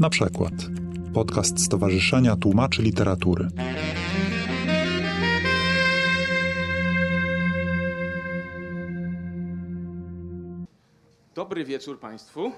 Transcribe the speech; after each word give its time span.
Na 0.00 0.10
przykład 0.10 0.52
podcast 1.14 1.64
Stowarzyszenia 1.64 2.36
Tłumaczy 2.36 2.82
Literatury. 2.82 3.48
Dobry 11.34 11.64
wieczór 11.64 12.00
Państwu. 12.00 12.52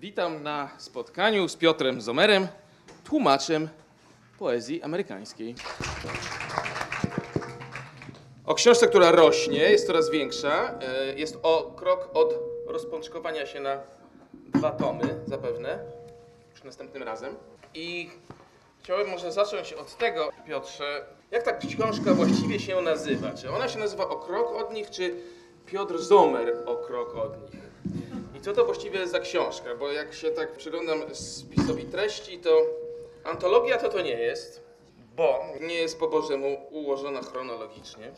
Witam 0.00 0.42
na 0.42 0.70
spotkaniu 0.78 1.48
z 1.48 1.56
Piotrem 1.56 2.00
Zomerem, 2.00 2.48
tłumaczem 3.04 3.68
poezji 4.38 4.82
amerykańskiej. 4.82 5.54
O 8.46 8.54
książce, 8.54 8.86
która 8.88 9.10
rośnie, 9.12 9.58
jest 9.58 9.86
coraz 9.86 10.10
większa. 10.10 10.78
e, 10.80 11.14
Jest 11.18 11.38
o 11.42 11.74
krok 11.76 12.10
od 12.14 12.34
rozpączkowania 12.66 13.46
się 13.46 13.60
na 13.60 13.76
dwa 14.54 14.70
tomy, 14.70 15.20
zapewne, 15.26 15.78
następnym 16.64 17.02
razem. 17.02 17.36
I 17.74 18.10
chciałem 18.82 19.08
może 19.08 19.32
zacząć 19.32 19.72
od 19.72 19.96
tego, 19.96 20.30
Piotrze, 20.46 21.06
jak 21.30 21.42
ta 21.42 21.52
książka 21.52 22.14
właściwie 22.14 22.60
się 22.60 22.80
nazywa? 22.80 23.30
Czy 23.32 23.50
ona 23.50 23.68
się 23.68 23.78
nazywa 23.78 24.08
O 24.08 24.16
krok 24.16 24.52
od 24.52 24.72
nich, 24.72 24.90
czy 24.90 25.14
Piotr 25.66 25.98
Zomer 25.98 26.56
O 26.66 26.76
krok 26.76 27.16
od 27.16 27.42
nich? 27.42 27.62
I 28.34 28.40
co 28.40 28.52
to 28.52 28.64
właściwie 28.64 28.98
jest 28.98 29.12
za 29.12 29.20
książka? 29.20 29.74
Bo 29.74 29.92
jak 29.92 30.14
się 30.14 30.30
tak 30.30 30.52
przyglądam 30.52 31.14
spisowi 31.14 31.84
treści, 31.84 32.38
to 32.38 32.62
antologia 33.24 33.78
to 33.78 33.88
to 33.88 34.00
nie 34.00 34.18
jest, 34.18 34.62
bo 35.16 35.44
nie 35.60 35.74
jest 35.74 35.98
po 35.98 36.08
Bożemu 36.08 36.66
ułożona 36.70 37.22
chronologicznie. 37.22 38.12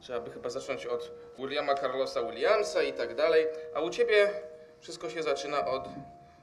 Trzeba 0.00 0.20
by 0.20 0.30
chyba 0.30 0.50
zacząć 0.50 0.86
od 0.86 1.10
Williama 1.38 1.74
Carlosa 1.74 2.22
Williamsa 2.22 2.82
i 2.82 2.92
tak 2.92 3.14
dalej, 3.14 3.46
a 3.74 3.80
u 3.80 3.90
ciebie 3.90 4.30
wszystko 4.80 5.10
się 5.10 5.22
zaczyna 5.22 5.66
od 5.66 5.88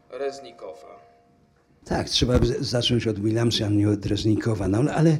Reznikowa. 0.09 1.05
Tak, 1.85 2.09
trzeba 2.09 2.39
zacząć 2.59 3.07
od 3.07 3.19
Williamsa, 3.19 3.65
a 3.65 3.69
nie 3.69 3.89
od 3.89 4.05
Reznikowa. 4.05 4.67
No, 4.67 4.93
ale 4.93 5.17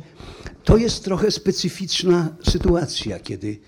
to 0.64 0.78
jest 0.78 1.04
trochę 1.04 1.32
specyficzna 1.32 2.36
sytuacja, 2.50 3.20
kiedy 3.20 3.60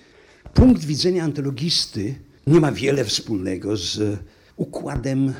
punkt 0.53 0.85
widzenia 0.85 1.23
antologisty 1.23 2.15
nie 2.47 2.59
ma 2.59 2.71
wiele 2.71 3.05
wspólnego 3.05 3.77
z 3.77 4.19
układem 4.55 5.33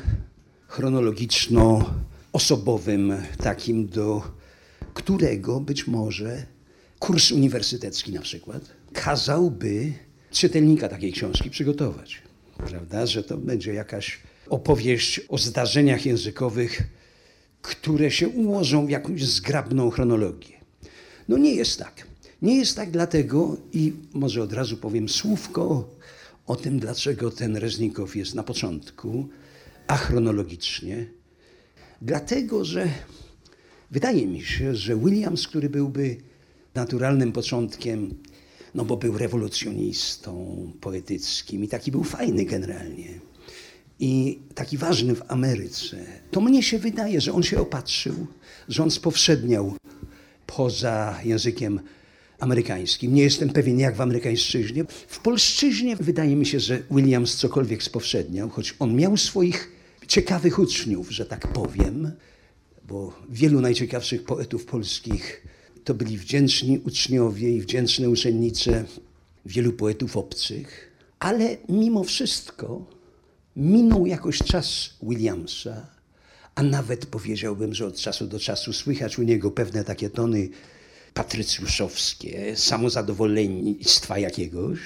chronologiczno-osobowym, 0.68 3.22
takim 3.38 3.88
do 3.88 4.22
którego 4.94 5.60
być 5.60 5.86
może 5.86 6.46
kurs 6.98 7.32
uniwersytecki 7.32 8.12
na 8.12 8.20
przykład 8.20 8.62
kazałby 8.92 9.92
czytelnika 10.30 10.88
takiej 10.88 11.12
książki 11.12 11.50
przygotować. 11.50 12.22
Prawda, 12.56 13.06
że 13.06 13.22
to 13.22 13.36
będzie 13.36 13.74
jakaś 13.74 14.20
opowieść 14.50 15.20
o 15.28 15.38
zdarzeniach 15.38 16.06
językowych, 16.06 16.82
które 17.62 18.10
się 18.10 18.28
ułożą 18.28 18.86
w 18.86 18.90
jakąś 18.90 19.24
zgrabną 19.24 19.90
chronologię. 19.90 20.54
No 21.28 21.38
nie 21.38 21.54
jest 21.54 21.78
tak. 21.78 22.06
Nie 22.42 22.56
jest 22.56 22.76
tak 22.76 22.90
dlatego 22.90 23.56
i 23.72 23.92
może 24.12 24.42
od 24.42 24.52
razu 24.52 24.76
powiem 24.76 25.08
słówko 25.08 25.88
o 26.46 26.56
tym, 26.56 26.78
dlaczego 26.78 27.30
ten 27.30 27.56
Reznikow 27.56 28.16
jest 28.16 28.34
na 28.34 28.42
początku, 28.42 29.28
achronologicznie. 29.86 31.06
Dlatego, 32.02 32.64
że 32.64 32.88
wydaje 33.90 34.26
mi 34.26 34.42
się, 34.42 34.74
że 34.74 34.96
Williams, 34.96 35.48
który 35.48 35.70
byłby 35.70 36.16
naturalnym 36.74 37.32
początkiem, 37.32 38.14
no 38.74 38.84
bo 38.84 38.96
był 38.96 39.18
rewolucjonistą 39.18 40.32
poetyckim 40.80 41.64
i 41.64 41.68
taki 41.68 41.90
był 41.90 42.04
fajny 42.04 42.44
generalnie 42.44 43.27
i 44.00 44.38
taki 44.54 44.78
ważny 44.78 45.14
w 45.14 45.22
Ameryce, 45.28 45.96
to 46.30 46.40
mnie 46.40 46.62
się 46.62 46.78
wydaje, 46.78 47.20
że 47.20 47.32
on 47.32 47.42
się 47.42 47.60
opatrzył, 47.60 48.26
że 48.68 48.82
on 48.82 48.90
spowszedniał 48.90 49.76
poza 50.46 51.18
językiem 51.24 51.80
amerykańskim. 52.40 53.14
Nie 53.14 53.22
jestem 53.22 53.50
pewien, 53.50 53.78
jak 53.78 53.96
w 53.96 54.00
amerykańszczyźnie. 54.00 54.84
W 55.08 55.18
polszczyźnie 55.18 55.96
wydaje 55.96 56.36
mi 56.36 56.46
się, 56.46 56.60
że 56.60 56.82
Williams 56.90 57.36
cokolwiek 57.36 57.82
spowszedniał, 57.82 58.48
choć 58.48 58.74
on 58.78 58.96
miał 58.96 59.16
swoich 59.16 59.72
ciekawych 60.06 60.58
uczniów, 60.58 61.10
że 61.10 61.26
tak 61.26 61.48
powiem, 61.48 62.12
bo 62.88 63.12
wielu 63.30 63.60
najciekawszych 63.60 64.24
poetów 64.24 64.64
polskich 64.64 65.46
to 65.84 65.94
byli 65.94 66.18
wdzięczni 66.18 66.78
uczniowie 66.78 67.56
i 67.56 67.60
wdzięczne 67.60 68.10
uczennice 68.10 68.84
wielu 69.46 69.72
poetów 69.72 70.16
obcych, 70.16 70.92
ale 71.18 71.56
mimo 71.68 72.04
wszystko 72.04 72.97
minął 73.56 74.06
jakoś 74.06 74.38
czas 74.38 74.90
Williamsa, 75.02 75.86
a 76.54 76.62
nawet 76.62 77.06
powiedziałbym, 77.06 77.74
że 77.74 77.86
od 77.86 77.96
czasu 77.96 78.26
do 78.26 78.40
czasu 78.40 78.72
słychać 78.72 79.18
u 79.18 79.22
niego 79.22 79.50
pewne 79.50 79.84
takie 79.84 80.10
tony 80.10 80.48
patrycjuszowskie, 81.14 82.56
samozadowolenstwa 82.56 84.18
jakiegoś. 84.18 84.78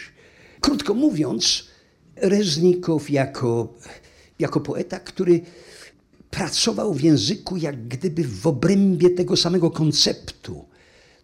Krótko 0.61 0.95
mówiąc, 0.95 1.65
Reznikow 2.17 3.11
jako, 3.11 3.75
jako 4.39 4.61
poeta, 4.61 5.01
który 5.01 5.41
pracował 6.31 6.95
w 6.95 7.01
języku 7.03 7.57
jak 7.57 7.89
gdyby 7.89 8.25
w 8.25 8.47
obrębie 8.47 9.11
tego 9.11 9.37
samego 9.37 9.71
konceptu, 9.71 10.65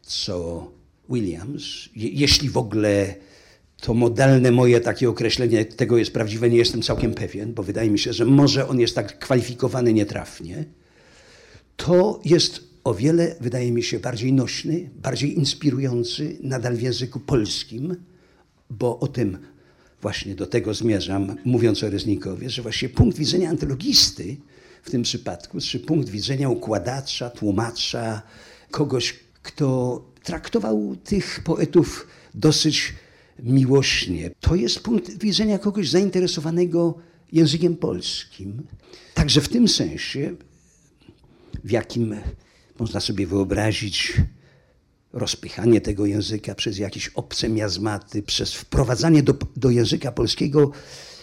co 0.03 0.71
Williams, 1.11 1.65
je, 1.97 2.09
jeśli 2.09 2.51
w 2.51 2.57
ogóle 2.57 3.15
to 3.81 3.95
modalne 3.95 4.51
moje 4.51 4.81
takie 4.81 5.09
określenie 5.09 5.65
tego 5.65 5.99
jest 5.99 6.13
prawdziwe, 6.13 6.51
nie 6.51 6.57
jestem 6.57 6.83
całkiem 6.83 7.15
pewien, 7.15 7.55
bo 7.55 7.63
wydaje 7.63 7.91
mi 7.91 7.99
się, 7.99 8.13
że 8.13 8.25
może 8.25 8.69
on 8.69 8.81
jest 8.81 8.95
tak 8.95 9.19
kwalifikowany 9.19 9.93
nietrafnie, 9.93 10.65
to 11.77 12.21
jest 12.25 12.61
o 12.85 12.95
wiele, 12.95 13.37
wydaje 13.41 13.73
mi 13.73 13.83
się, 13.83 13.99
bardziej 13.99 14.33
nośny, 14.33 14.91
bardziej 15.03 15.39
inspirujący 15.39 16.37
nadal 16.43 16.77
w 16.77 16.83
języku 16.83 17.21
polskim, 17.21 17.97
bo 18.71 19.01
o 19.01 19.07
tym 19.07 19.39
właśnie 20.03 20.35
do 20.35 20.47
tego 20.47 20.75
zmierzam, 20.75 21.37
mówiąc 21.45 21.83
o 21.83 21.91
Reznikowie, 21.91 22.51
że 22.51 22.63
właśnie 22.63 22.89
punkt 22.89 23.19
widzenia 23.19 23.51
antologisty 23.51 24.37
w 24.83 24.91
tym 24.91 25.03
przypadku, 25.03 25.61
czy 25.61 25.81
punkt 25.81 26.09
widzenia 26.09 26.49
układacza, 26.49 27.31
tłumacza, 27.31 28.23
kogoś, 28.71 29.15
kto 29.43 30.01
traktował 30.23 30.97
tych 31.05 31.41
poetów 31.45 32.07
dosyć 32.35 32.95
miłośnie. 33.39 34.31
To 34.41 34.55
jest 34.55 34.81
punkt 34.81 35.19
widzenia 35.19 35.59
kogoś 35.59 35.91
zainteresowanego 35.91 36.95
językiem 37.33 37.77
polskim. 37.77 38.67
Także 39.15 39.41
w 39.41 39.49
tym 39.49 39.69
sensie, 39.69 40.35
w 41.65 41.71
jakim 41.71 42.17
można 42.79 43.01
sobie 43.01 43.27
wyobrazić 43.27 44.13
rozpychanie 45.13 45.81
tego 45.81 46.07
języka 46.07 46.55
przez 46.55 46.79
jakieś 46.79 47.09
obce 47.09 47.49
miazmaty, 47.49 48.23
przez 48.23 48.55
wprowadzanie 48.55 49.23
do, 49.23 49.35
do 49.57 49.71
języka 49.71 50.13
polskiego, 50.13 50.71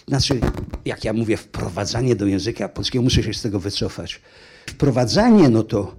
znaczy, 0.08 0.40
jak 0.86 1.04
ja 1.04 1.14
mówię, 1.14 1.38
wprowadzanie 1.38 2.16
do 2.16 2.26
języka 2.26 2.70
polskiego, 2.70 3.04
muszę 3.04 3.24
się 3.24 3.34
z 3.34 3.42
tego 3.42 3.60
wycofać. 3.60 4.22
Wprowadzanie, 4.66 5.50
no 5.50 5.64
to 5.64 5.96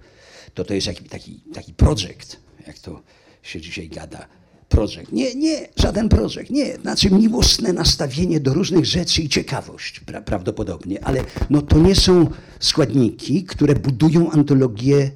to, 0.54 0.64
to 0.64 0.74
jest 0.74 0.86
taki, 0.86 1.04
taki, 1.04 1.40
taki 1.54 1.74
projekt, 1.74 2.40
jak 2.66 2.78
to 2.78 3.02
się 3.42 3.60
dzisiaj 3.60 3.88
gada 3.88 4.28
projekt. 4.68 5.12
Nie, 5.12 5.34
nie, 5.34 5.68
żaden 5.76 6.08
projekt, 6.08 6.50
nie. 6.50 6.76
Znaczy 6.76 7.10
miłosne 7.10 7.72
nastawienie 7.72 8.40
do 8.40 8.54
różnych 8.54 8.86
rzeczy 8.86 9.22
i 9.22 9.28
ciekawość 9.28 10.00
pra 10.00 10.20
prawdopodobnie, 10.20 11.04
ale 11.04 11.24
no 11.50 11.62
to 11.62 11.78
nie 11.78 11.94
są 11.94 12.30
składniki, 12.60 13.44
które 13.44 13.74
budują 13.74 14.30
antologię 14.30 15.10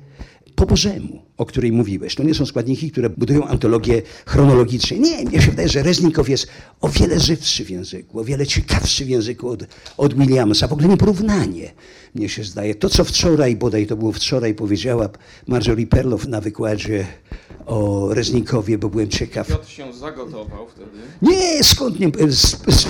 po 0.60 0.66
Bożemu, 0.66 1.22
o 1.37 1.47
której 1.47 1.72
mówiłeś. 1.72 2.15
To 2.15 2.22
nie 2.22 2.34
są 2.34 2.47
składniki, 2.47 2.91
które 2.91 3.10
budują 3.10 3.44
antologię 3.44 4.03
chronologicznie. 4.27 4.99
Nie, 4.99 5.25
mnie 5.25 5.43
się 5.43 5.50
wydaje, 5.50 5.69
że 5.69 5.83
Reznikow 5.83 6.28
jest 6.28 6.47
o 6.81 6.89
wiele 6.89 7.21
żywszy 7.21 7.65
w 7.65 7.71
języku, 7.71 8.21
o 8.21 8.25
wiele 8.25 8.47
ciekawszy 8.47 9.04
w 9.04 9.09
języku 9.09 9.48
od, 9.48 9.66
od 9.97 10.15
Williamsa. 10.15 10.69
W 10.69 10.72
ogóle 10.72 10.89
nie 10.89 10.97
porównanie, 10.97 11.72
mnie 12.15 12.28
się 12.28 12.45
zdaje. 12.45 12.74
To, 12.74 12.89
co 12.89 13.04
wczoraj, 13.04 13.57
bodaj 13.57 13.86
to 13.86 13.97
było 13.97 14.13
wczoraj, 14.13 14.54
powiedziała 14.54 15.09
Marjorie 15.47 15.86
Perlow 15.86 16.28
na 16.28 16.41
wykładzie 16.41 17.07
o 17.71 18.09
Reznikowie, 18.15 18.78
bo 18.78 18.89
byłem 18.89 19.09
ciekaw. 19.09 19.49
Piotr 19.49 19.69
się 19.69 19.93
zagotował 19.93 20.69
wtedy. 20.69 20.91
Nie, 21.22 21.65
skąd 21.65 22.01
nie? 22.01 22.11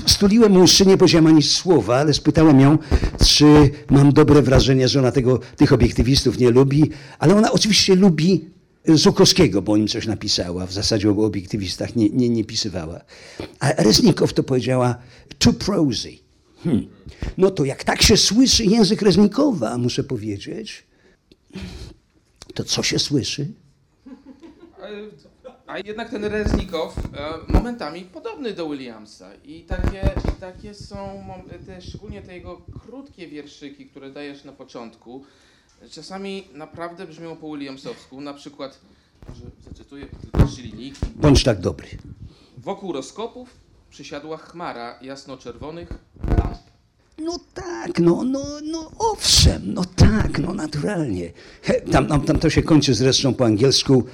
Stuliłem 0.07 0.53
mu 0.53 0.61
uszy, 0.61 0.87
nie 0.87 0.99
powiedziałem 0.99 1.27
ani 1.27 1.43
słowa, 1.43 1.97
ale 1.97 2.15
spytałem 2.15 2.61
ją, 2.61 2.79
czy 3.27 3.71
mam 3.91 4.13
dobre 4.13 4.43
wrażenie, 4.43 4.89
że 4.89 4.99
ona 4.99 5.13
tego, 5.13 5.41
tych 5.57 5.73
obiektywistów 5.73 6.39
nie 6.39 6.51
lubi, 6.51 6.91
ale 7.19 7.37
ona 7.37 7.53
oczywiście 7.53 7.95
lubi 7.95 8.45
Żukowskiego, 8.89 9.63
bo 9.63 9.73
o 9.73 9.77
nim 9.77 9.89
coś 9.89 10.07
napisała. 10.07 10.67
W 10.67 10.73
zasadzie 10.73 11.11
o 11.11 11.25
obiektywistach 11.25 11.97
nie, 11.97 12.11
nie, 12.11 12.29
nie 12.29 12.45
pisywała. 12.45 13.01
A 13.59 13.73
Reznikow 13.73 14.33
to 14.33 14.43
powiedziała 14.43 14.95
too 15.39 15.53
prosy. 15.53 16.13
Hmm. 16.65 16.87
No 17.39 17.51
to 17.51 17.65
jak 17.65 17.85
tak 17.85 18.03
się 18.03 18.17
słyszy 18.17 18.65
język 18.65 19.03
Reznikowa, 19.03 19.79
muszę 19.79 20.05
powiedzieć, 20.05 20.87
to 22.55 22.65
co 22.65 22.83
się 22.83 22.99
słyszy? 22.99 23.49
A 25.67 25.79
jednak 25.79 26.11
ten 26.11 26.25
Reznikow 26.25 26.99
e, 26.99 27.53
momentami 27.53 28.01
podobny 28.01 28.53
do 28.53 28.69
Williamsa 28.69 29.35
i 29.45 29.63
takie, 29.63 30.11
i 30.29 30.41
takie 30.41 30.75
są 30.75 31.25
te, 31.67 31.83
szczególnie 31.83 32.23
te 32.23 32.35
jego 32.35 32.61
krótkie 32.87 33.29
wierszyki, 33.29 33.87
które 33.87 34.11
dajesz 34.11 34.45
na 34.45 34.53
początku, 34.53 35.25
czasami 35.91 36.49
naprawdę 36.53 37.07
brzmią 37.07 37.37
po 37.37 37.51
Williamsowsku, 37.51 38.21
na 38.21 38.35
przykład, 38.35 38.81
może 39.29 39.43
zacytuję 39.61 40.07
tylko 40.07 40.47
trzy 40.47 40.63
linijki. 40.63 41.07
Bądź 41.17 41.45
tak 41.45 41.61
dobry. 41.61 41.89
Wokół 42.59 42.93
rozkopów 42.93 43.57
przysiadła 43.91 44.37
chmara 44.37 44.99
jasno-czerwonych 45.03 45.89
lamp. 46.39 46.70
No 47.21 47.39
tak, 47.55 47.99
no, 47.99 48.25
no, 48.25 48.45
no 48.65 48.91
owszem, 48.99 49.63
no 49.75 49.85
tak, 49.85 50.39
no 50.39 50.55
naturalnie. 50.55 51.33
Tam, 51.93 52.07
tam, 52.07 52.21
tam 52.21 52.39
to 52.39 52.51
się 52.51 52.63
kończy 52.63 52.95
zresztą 52.95 53.35
po 53.35 53.45
angielsku 53.45 54.05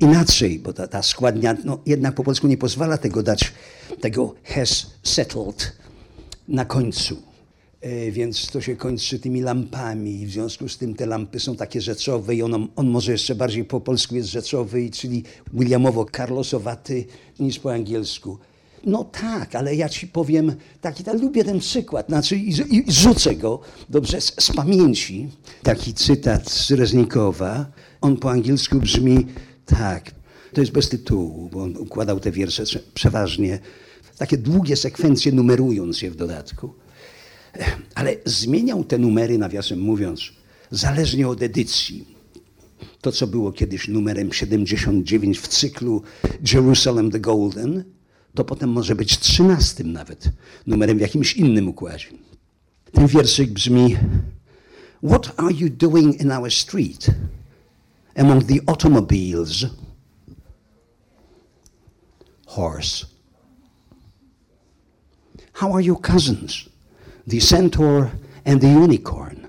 inaczej, 0.00 0.58
bo 0.58 0.72
ta, 0.72 0.88
ta 0.88 1.02
składnia 1.02 1.56
no, 1.64 1.78
jednak 1.86 2.14
po 2.14 2.24
polsku 2.24 2.46
nie 2.46 2.56
pozwala 2.56 2.98
tego 2.98 3.22
dać, 3.22 3.52
tego 4.00 4.34
has 4.44 4.86
settled 5.02 5.72
na 6.48 6.64
końcu. 6.64 7.16
E, 7.80 8.10
więc 8.10 8.50
to 8.50 8.60
się 8.60 8.76
kończy 8.76 9.18
tymi 9.18 9.40
lampami 9.40 10.20
i 10.20 10.26
w 10.26 10.30
związku 10.30 10.68
z 10.68 10.78
tym 10.78 10.94
te 10.94 11.06
lampy 11.06 11.40
są 11.40 11.56
takie 11.56 11.80
rzeczowe 11.80 12.34
i 12.34 12.42
on, 12.42 12.68
on 12.76 12.88
może 12.88 13.12
jeszcze 13.12 13.34
bardziej 13.34 13.64
po 13.64 13.80
polsku 13.80 14.16
jest 14.16 14.28
rzeczowy, 14.28 14.90
czyli 14.90 15.24
Williamowo-Carlosowaty 15.54 17.04
niż 17.40 17.58
po 17.58 17.72
angielsku. 17.72 18.38
No 18.84 19.04
tak, 19.04 19.54
ale 19.54 19.74
ja 19.76 19.88
ci 19.88 20.06
powiem, 20.06 20.52
taki, 20.80 21.04
ja 21.06 21.12
lubię 21.12 21.44
ten 21.44 21.58
przykład, 21.60 22.06
znaczy 22.06 22.36
i, 22.36 22.50
i 22.76 22.84
rzucę 22.92 23.34
go, 23.36 23.60
dobrze, 23.88 24.20
z, 24.20 24.34
z 24.40 24.52
pamięci. 24.52 25.28
Taki 25.62 25.94
cytat 25.94 26.50
z 26.50 26.70
Reznikowa, 26.70 27.66
on 28.00 28.16
po 28.16 28.30
angielsku 28.30 28.78
brzmi 28.78 29.26
tak, 29.66 30.10
to 30.52 30.60
jest 30.60 30.72
bez 30.72 30.88
tytułu, 30.88 31.48
bo 31.52 31.62
on 31.62 31.76
układał 31.76 32.20
te 32.20 32.30
wiersze 32.32 32.62
prze- 32.62 32.80
przeważnie, 32.94 33.58
takie 34.18 34.38
długie 34.38 34.76
sekwencje 34.76 35.32
numerując 35.32 36.02
je 36.02 36.10
w 36.10 36.16
dodatku. 36.16 36.74
Ale 37.94 38.16
zmieniał 38.24 38.84
te 38.84 38.98
numery, 38.98 39.38
nawiasem 39.38 39.80
mówiąc, 39.80 40.20
zależnie 40.70 41.28
od 41.28 41.42
edycji. 41.42 42.18
To, 43.00 43.12
co 43.12 43.26
było 43.26 43.52
kiedyś 43.52 43.88
numerem 43.88 44.32
79 44.32 45.38
w 45.38 45.48
cyklu 45.48 46.02
Jerusalem 46.52 47.10
the 47.10 47.20
Golden, 47.20 47.84
to 48.34 48.44
potem 48.44 48.70
może 48.70 48.94
być 48.94 49.18
13 49.18 49.84
nawet, 49.84 50.28
numerem 50.66 50.98
w 50.98 51.00
jakimś 51.00 51.32
innym 51.32 51.68
układzie. 51.68 52.06
Ten 52.92 53.06
wierszyk 53.06 53.50
brzmi 53.50 53.96
What 55.02 55.32
are 55.36 55.52
you 55.52 55.68
doing 55.70 56.20
in 56.20 56.32
our 56.32 56.50
street 56.50 57.10
among 58.16 58.44
the 58.44 58.60
automobiles? 58.66 59.66
Horse. 62.46 63.06
How 65.52 65.72
are 65.72 65.84
your 65.84 66.00
cousins? 66.00 66.68
The 67.26 67.40
centaur 67.40 68.10
and 68.44 68.60
the 68.60 68.68
unicorn. 68.68 69.48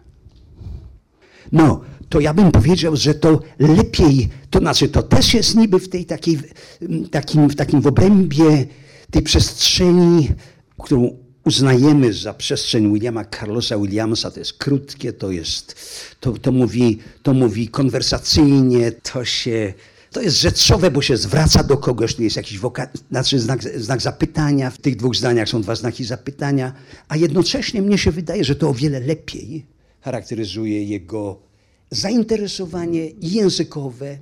No, 1.51 1.83
to 2.09 2.19
ja 2.19 2.33
bym 2.33 2.51
powiedział, 2.51 2.95
że 2.95 3.13
to 3.13 3.39
lepiej, 3.59 4.29
to 4.49 4.59
znaczy 4.59 4.89
to 4.89 5.03
też 5.03 5.33
jest 5.33 5.55
niby 5.55 5.79
w 5.79 5.89
tej 5.89 6.05
takiej, 6.05 6.37
w 6.81 7.09
takim, 7.09 7.49
w 7.49 7.55
takim 7.55 7.81
w 7.81 7.87
obrębie 7.87 8.65
tej 9.11 9.21
przestrzeni, 9.21 10.29
którą 10.77 11.17
uznajemy 11.45 12.13
za 12.13 12.33
przestrzeń 12.33 12.93
Williama 12.93 13.25
Carlosa 13.25 13.77
Williamsa, 13.77 14.31
to 14.31 14.39
jest 14.39 14.53
krótkie, 14.53 15.13
to 15.13 15.31
jest, 15.31 15.75
to, 16.19 16.31
to, 16.31 16.51
mówi, 16.51 16.99
to 17.23 17.33
mówi 17.33 17.67
konwersacyjnie, 17.67 18.91
to 18.91 19.25
się, 19.25 19.73
to 20.11 20.21
jest 20.21 20.41
rzeczowe, 20.41 20.91
bo 20.91 21.01
się 21.01 21.17
zwraca 21.17 21.63
do 21.63 21.77
kogoś, 21.77 22.15
tu 22.15 22.23
jest 22.23 22.35
jakiś 22.35 22.59
woka, 22.59 22.87
znaczy 23.11 23.39
znak, 23.39 23.63
znak 23.63 24.01
zapytania, 24.01 24.69
w 24.69 24.77
tych 24.77 24.95
dwóch 24.95 25.15
zdaniach 25.15 25.49
są 25.49 25.61
dwa 25.61 25.75
znaki 25.75 26.05
zapytania, 26.05 26.73
a 27.07 27.17
jednocześnie 27.17 27.81
mnie 27.81 27.97
się 27.97 28.11
wydaje, 28.11 28.43
że 28.43 28.55
to 28.55 28.69
o 28.69 28.73
wiele 28.73 28.99
lepiej 28.99 29.65
charakteryzuje 30.01 30.83
jego 30.83 31.48
zainteresowanie 31.91 33.11
językowe, 33.21 34.17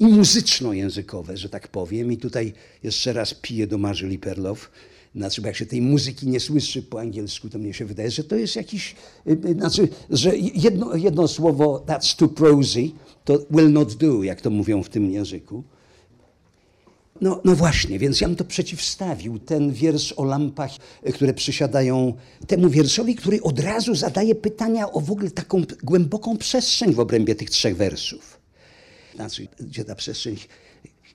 i 0.00 0.06
muzyczno-językowe, 0.06 1.36
że 1.36 1.48
tak 1.48 1.68
powiem. 1.68 2.12
I 2.12 2.16
tutaj 2.16 2.52
jeszcze 2.82 3.12
raz 3.12 3.34
piję 3.34 3.66
do 3.66 3.78
Marzy 3.78 4.18
Perlow. 4.18 4.70
Znaczy, 5.14 5.40
bo 5.40 5.46
jak 5.46 5.56
się 5.56 5.66
tej 5.66 5.82
muzyki 5.82 6.28
nie 6.28 6.40
słyszy 6.40 6.82
po 6.82 7.00
angielsku, 7.00 7.48
to 7.48 7.58
mnie 7.58 7.74
się 7.74 7.84
wydaje, 7.84 8.10
że 8.10 8.24
to 8.24 8.36
jest 8.36 8.56
jakiś, 8.56 8.94
y, 9.26 9.30
y, 9.30 9.54
znaczy, 9.54 9.88
że 10.10 10.36
jedno, 10.36 10.96
jedno 10.96 11.28
słowo 11.28 11.84
that's 11.86 12.16
too 12.16 12.28
prosy, 12.28 12.90
to 13.24 13.38
will 13.50 13.72
not 13.72 13.94
do, 13.94 14.22
jak 14.22 14.40
to 14.40 14.50
mówią 14.50 14.82
w 14.82 14.88
tym 14.88 15.10
języku. 15.10 15.64
No, 17.20 17.40
no 17.44 17.54
właśnie, 17.54 17.98
więc 17.98 18.20
ja 18.20 18.28
bym 18.28 18.36
to 18.36 18.44
przeciwstawił, 18.44 19.38
ten 19.38 19.72
wiersz 19.72 20.12
o 20.12 20.24
lampach, 20.24 20.70
y, 21.08 21.12
które 21.12 21.34
przysiadają 21.34 22.14
temu 22.46 22.70
wierszowi, 22.70 23.14
który 23.14 23.42
od 23.42 23.60
razu 23.60 23.94
zadaje 23.94 24.34
pytania 24.34 24.92
o 24.92 25.00
w 25.00 25.10
ogóle 25.10 25.30
taką 25.30 25.62
głęboką 25.82 26.36
przestrzeń 26.36 26.94
w 26.94 27.00
obrębie 27.00 27.34
tych 27.34 27.50
trzech 27.50 27.76
wersów. 27.76 28.40
Znaczy, 29.14 29.48
gdzie 29.60 29.84
ta 29.84 29.94
przestrzeń 29.94 30.36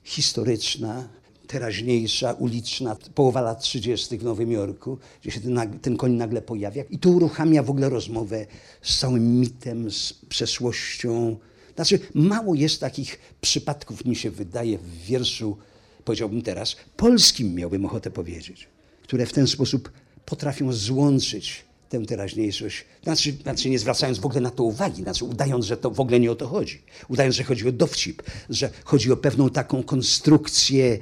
historyczna, 0.03 1.09
teraźniejsza, 1.47 2.33
uliczna, 2.33 2.97
połowa 3.15 3.41
lat 3.41 3.61
30. 3.61 4.17
w 4.17 4.23
Nowym 4.23 4.51
Jorku, 4.51 4.97
gdzie 5.21 5.31
się 5.31 5.41
ten, 5.41 5.79
ten 5.79 5.97
koń 5.97 6.11
nagle 6.11 6.41
pojawia 6.41 6.83
i 6.83 6.99
to 6.99 7.09
uruchamia 7.09 7.63
w 7.63 7.69
ogóle 7.69 7.89
rozmowę 7.89 8.45
z 8.81 8.97
całym 8.97 9.39
mitem, 9.39 9.91
z 9.91 10.13
przeszłością. 10.13 11.37
Znaczy, 11.75 11.99
mało 12.13 12.55
jest 12.55 12.79
takich 12.79 13.19
przypadków, 13.41 14.05
mi 14.05 14.15
się 14.15 14.31
wydaje, 14.31 14.77
w 14.77 15.05
wierszu, 15.05 15.57
powiedziałbym 16.05 16.41
teraz, 16.41 16.75
polskim 16.97 17.55
miałbym 17.55 17.85
ochotę 17.85 18.11
powiedzieć, 18.11 18.67
które 19.03 19.25
w 19.25 19.33
ten 19.33 19.47
sposób 19.47 19.91
potrafią 20.25 20.73
złączyć 20.73 21.63
tę 21.89 22.05
teraźniejszość, 22.05 22.85
znaczy, 23.03 23.33
znaczy 23.43 23.69
nie 23.69 23.79
zwracając 23.79 24.19
w 24.19 24.25
ogóle 24.25 24.41
na 24.41 24.51
to 24.51 24.63
uwagi, 24.63 25.03
znaczy 25.03 25.25
udając, 25.25 25.65
że 25.65 25.77
to 25.77 25.91
w 25.91 25.99
ogóle 25.99 26.19
nie 26.19 26.31
o 26.31 26.35
to 26.35 26.47
chodzi, 26.47 26.81
udając, 27.09 27.35
że 27.35 27.43
chodzi 27.43 27.67
o 27.67 27.71
dowcip, 27.71 28.23
że 28.49 28.69
chodzi 28.83 29.11
o 29.11 29.17
pewną 29.17 29.49
taką 29.49 29.83
konstrukcję 29.83 30.99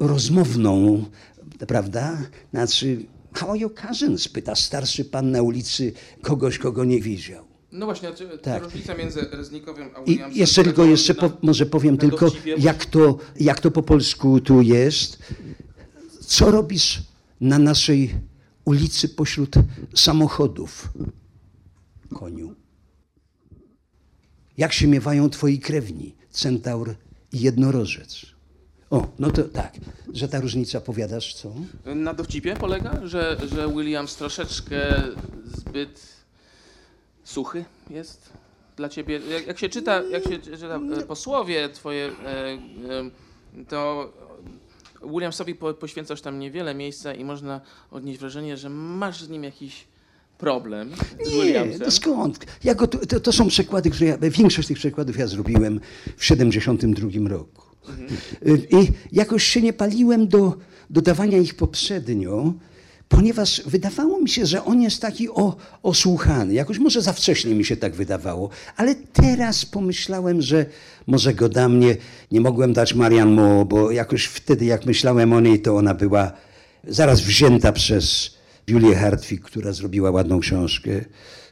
rozmowną, 0.00 1.04
prawda? 1.66 2.18
Znaczy, 2.50 3.06
how 3.32 3.50
are 3.50 3.58
your 3.58 3.74
cousins? 3.74 4.28
Pyta 4.28 4.54
starszy 4.54 5.04
pan 5.04 5.30
na 5.30 5.42
ulicy 5.42 5.92
kogoś, 6.22 6.58
kogo 6.58 6.84
nie 6.84 7.00
widział. 7.00 7.47
No 7.72 7.86
właśnie, 7.86 8.08
znaczy, 8.08 8.28
Tak. 8.28 8.40
ta 8.42 8.58
różnica 8.58 8.94
między 8.94 9.20
Reznikowym 9.20 9.90
a 9.96 10.00
I 10.00 10.04
Williamsem... 10.04 10.38
jeszcze 10.38 10.64
tylko, 10.64 10.84
jeszcze 10.84 11.14
po, 11.14 11.30
może 11.42 11.66
powiem 11.66 11.98
tylko, 11.98 12.32
jak 12.58 12.86
to, 12.86 13.18
jak 13.40 13.60
to 13.60 13.70
po 13.70 13.82
polsku 13.82 14.40
tu 14.40 14.62
jest. 14.62 15.18
Co 16.20 16.50
robisz 16.50 17.02
na 17.40 17.58
naszej 17.58 18.14
ulicy 18.64 19.08
pośród 19.08 19.54
samochodów, 19.94 20.88
koniu? 22.14 22.54
Jak 24.56 24.72
się 24.72 24.86
miewają 24.86 25.30
twoi 25.30 25.58
krewni, 25.58 26.14
centaur 26.30 26.94
i 27.32 27.40
jednorożec? 27.40 28.26
O, 28.90 29.06
no 29.18 29.30
to 29.30 29.42
tak, 29.42 29.74
że 30.12 30.28
ta 30.28 30.40
różnica, 30.40 30.80
powiadasz, 30.80 31.34
co? 31.34 31.54
Na 31.94 32.14
dowcipie 32.14 32.56
polega, 32.56 33.06
że, 33.06 33.36
że 33.54 33.68
Williams 33.68 34.16
troszeczkę 34.16 35.02
zbyt 35.44 36.17
suchy 37.28 37.64
jest 37.90 38.32
dla 38.76 38.88
ciebie. 38.88 39.20
Jak, 39.30 39.46
jak 39.46 39.58
się 39.58 39.68
czyta, 39.68 40.02
jak 40.02 40.24
się 40.24 40.38
czyta 40.38 40.80
e, 41.00 41.02
posłowie 41.02 41.68
twoje, 41.68 42.10
e, 42.24 42.52
e, 42.52 42.58
to 43.68 44.12
Williamsowi 45.02 45.54
po, 45.54 45.74
poświęcasz 45.74 46.20
tam 46.20 46.38
niewiele 46.38 46.74
miejsca 46.74 47.14
i 47.14 47.24
można 47.24 47.60
odnieść 47.90 48.20
wrażenie, 48.20 48.56
że 48.56 48.70
masz 48.70 49.22
z 49.22 49.28
nim 49.28 49.44
jakiś 49.44 49.84
problem 50.38 50.90
z 51.24 51.32
Nie, 51.32 51.42
Williamsem. 51.42 51.80
to 51.80 51.90
skąd? 51.90 52.46
Ja 52.64 52.74
go, 52.74 52.86
to, 52.86 53.20
to, 53.20 53.32
są 53.32 53.48
przykłady, 53.48 53.90
które 53.90 54.06
ja, 54.06 54.18
większość 54.18 54.68
tych 54.68 54.78
przykładów 54.78 55.18
ja 55.18 55.26
zrobiłem 55.26 55.80
w 56.16 56.24
72 56.24 57.28
roku. 57.28 57.62
Y, 58.46 58.66
I 58.70 58.88
jakoś 59.12 59.44
się 59.44 59.62
nie 59.62 59.72
paliłem 59.72 60.28
do 60.28 60.56
dodawania 60.90 61.38
ich 61.38 61.54
poprzednio, 61.54 62.52
ponieważ 63.08 63.62
wydawało 63.66 64.20
mi 64.20 64.28
się, 64.28 64.46
że 64.46 64.64
on 64.64 64.82
jest 64.82 65.02
taki 65.02 65.28
o, 65.28 65.56
osłuchany. 65.82 66.54
Jakoś 66.54 66.78
może 66.78 67.02
za 67.02 67.12
wcześnie 67.12 67.54
mi 67.54 67.64
się 67.64 67.76
tak 67.76 67.94
wydawało, 67.94 68.50
ale 68.76 68.94
teraz 68.94 69.64
pomyślałem, 69.64 70.42
że 70.42 70.66
może 71.06 71.34
go 71.34 71.48
da 71.48 71.68
mnie. 71.68 71.96
Nie 72.32 72.40
mogłem 72.40 72.72
dać 72.72 72.94
Marian 72.94 73.32
Mo, 73.32 73.64
bo 73.64 73.90
jakoś 73.90 74.24
wtedy, 74.24 74.64
jak 74.64 74.86
myślałem 74.86 75.32
o 75.32 75.40
niej, 75.40 75.60
to 75.60 75.76
ona 75.76 75.94
była 75.94 76.32
zaraz 76.88 77.20
wzięta 77.20 77.72
przez 77.72 78.30
Julię 78.66 78.94
Hartwig, 78.94 79.40
która 79.40 79.72
zrobiła 79.72 80.10
ładną 80.10 80.40
książkę 80.40 80.90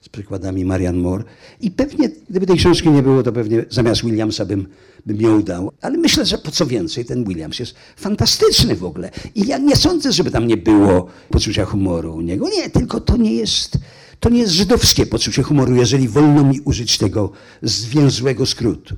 z 0.07 0.09
przykładami 0.09 0.65
Marian 0.65 0.97
Moore. 0.97 1.25
I 1.61 1.71
pewnie, 1.71 2.11
gdyby 2.31 2.47
tej 2.47 2.57
książki 2.57 2.91
nie 2.91 3.03
było, 3.03 3.23
to 3.23 3.33
pewnie 3.33 3.65
zamiast 3.71 4.05
Williamsa 4.05 4.45
bym, 4.45 4.67
bym 5.07 5.21
ją 5.21 5.43
dał. 5.43 5.73
Ale 5.81 5.99
myślę, 5.99 6.27
że 6.27 6.39
po 6.39 6.51
co 6.51 6.67
więcej, 6.67 7.05
ten 7.05 7.25
Williams 7.25 7.59
jest 7.59 7.75
fantastyczny 7.97 8.77
w 8.77 8.85
ogóle. 8.85 9.11
I 9.35 9.47
ja 9.47 9.59
nie 9.59 9.77
sądzę, 9.77 10.13
żeby 10.13 10.31
tam 10.31 10.47
nie 10.47 10.57
było 10.57 11.07
poczucia 11.31 11.65
humoru 11.65 12.15
u 12.15 12.21
niego. 12.21 12.49
Nie, 12.49 12.71
tylko 12.71 13.01
to 13.01 13.17
nie 13.17 13.35
jest, 13.35 13.79
to 14.21 14.29
nie 14.29 14.41
jest 14.41 14.53
żydowskie 14.53 15.07
poczucie 15.07 15.43
humoru, 15.43 15.75
jeżeli 15.75 16.09
wolno 16.09 16.45
mi 16.45 16.61
użyć 16.61 16.99
tego 16.99 17.33
zwięzłego 17.63 18.47
skrótu. 18.47 18.97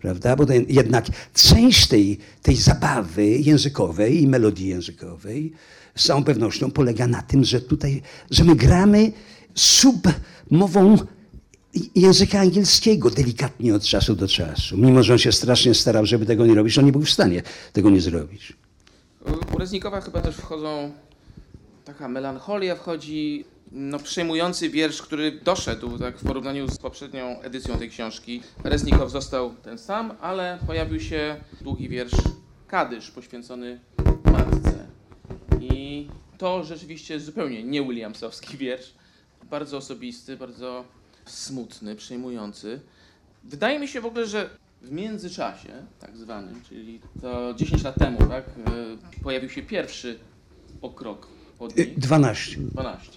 Prawda? 0.00 0.36
Bo 0.36 0.46
ten, 0.46 0.64
jednak 0.68 1.06
część 1.34 1.86
tej, 1.86 2.18
tej 2.42 2.56
zabawy 2.56 3.26
językowej 3.28 4.22
i 4.22 4.28
melodii 4.28 4.68
językowej 4.68 5.52
z 5.96 6.06
całą 6.06 6.24
pewnością 6.24 6.70
polega 6.70 7.06
na 7.06 7.22
tym, 7.22 7.44
że 7.44 7.60
tutaj, 7.60 8.02
że 8.30 8.44
my 8.44 8.56
gramy 8.56 9.12
submową 9.54 10.96
języka 11.94 12.40
angielskiego 12.40 13.10
delikatnie 13.10 13.74
od 13.74 13.82
czasu 13.82 14.14
do 14.14 14.28
czasu. 14.28 14.76
Mimo, 14.76 15.02
że 15.02 15.12
on 15.12 15.18
się 15.18 15.32
strasznie 15.32 15.74
starał, 15.74 16.06
żeby 16.06 16.26
tego 16.26 16.46
nie 16.46 16.54
robić, 16.54 16.78
on 16.78 16.84
nie 16.84 16.92
był 16.92 17.02
w 17.02 17.10
stanie 17.10 17.42
tego 17.72 17.90
nie 17.90 18.00
zrobić. 18.00 18.52
U 19.54 19.58
Reznikowa 19.58 20.00
chyba 20.00 20.20
też 20.20 20.36
wchodzą, 20.36 20.92
taka 21.84 22.08
melancholia 22.08 22.76
wchodzi, 22.76 23.44
no 23.72 23.98
przejmujący 23.98 24.70
wiersz, 24.70 25.02
który 25.02 25.32
doszedł 25.32 25.98
tak, 25.98 26.18
w 26.18 26.24
porównaniu 26.24 26.68
z 26.68 26.78
poprzednią 26.78 27.40
edycją 27.40 27.78
tej 27.78 27.90
książki. 27.90 28.42
Reznikow 28.64 29.10
został 29.10 29.54
ten 29.54 29.78
sam, 29.78 30.12
ale 30.20 30.58
pojawił 30.66 31.00
się 31.00 31.36
długi 31.60 31.88
wiersz 31.88 32.14
Kadysz 32.68 33.10
poświęcony 33.10 33.80
matce. 34.24 34.86
I 35.60 36.08
to 36.38 36.64
rzeczywiście 36.64 37.20
zupełnie 37.20 37.62
nie 37.62 37.82
Williamsowski 37.82 38.56
wiersz. 38.56 38.94
Bardzo 39.50 39.76
osobisty, 39.76 40.36
bardzo 40.36 40.84
smutny, 41.26 41.96
przejmujący. 41.96 42.80
Wydaje 43.44 43.78
mi 43.78 43.88
się 43.88 44.00
w 44.00 44.06
ogóle, 44.06 44.26
że 44.26 44.50
w 44.82 44.92
międzyczasie, 44.92 45.72
tak 46.00 46.16
zwanym, 46.16 46.62
czyli 46.68 47.00
to 47.20 47.54
10 47.54 47.82
lat 47.84 47.94
temu, 47.94 48.18
tak, 48.18 48.44
e, 48.48 49.22
pojawił 49.22 49.50
się 49.50 49.62
pierwszy 49.62 50.18
okrok 50.82 51.28
od 51.58 51.76
niej. 51.76 51.94
12. 51.96 52.56
12. 52.60 53.12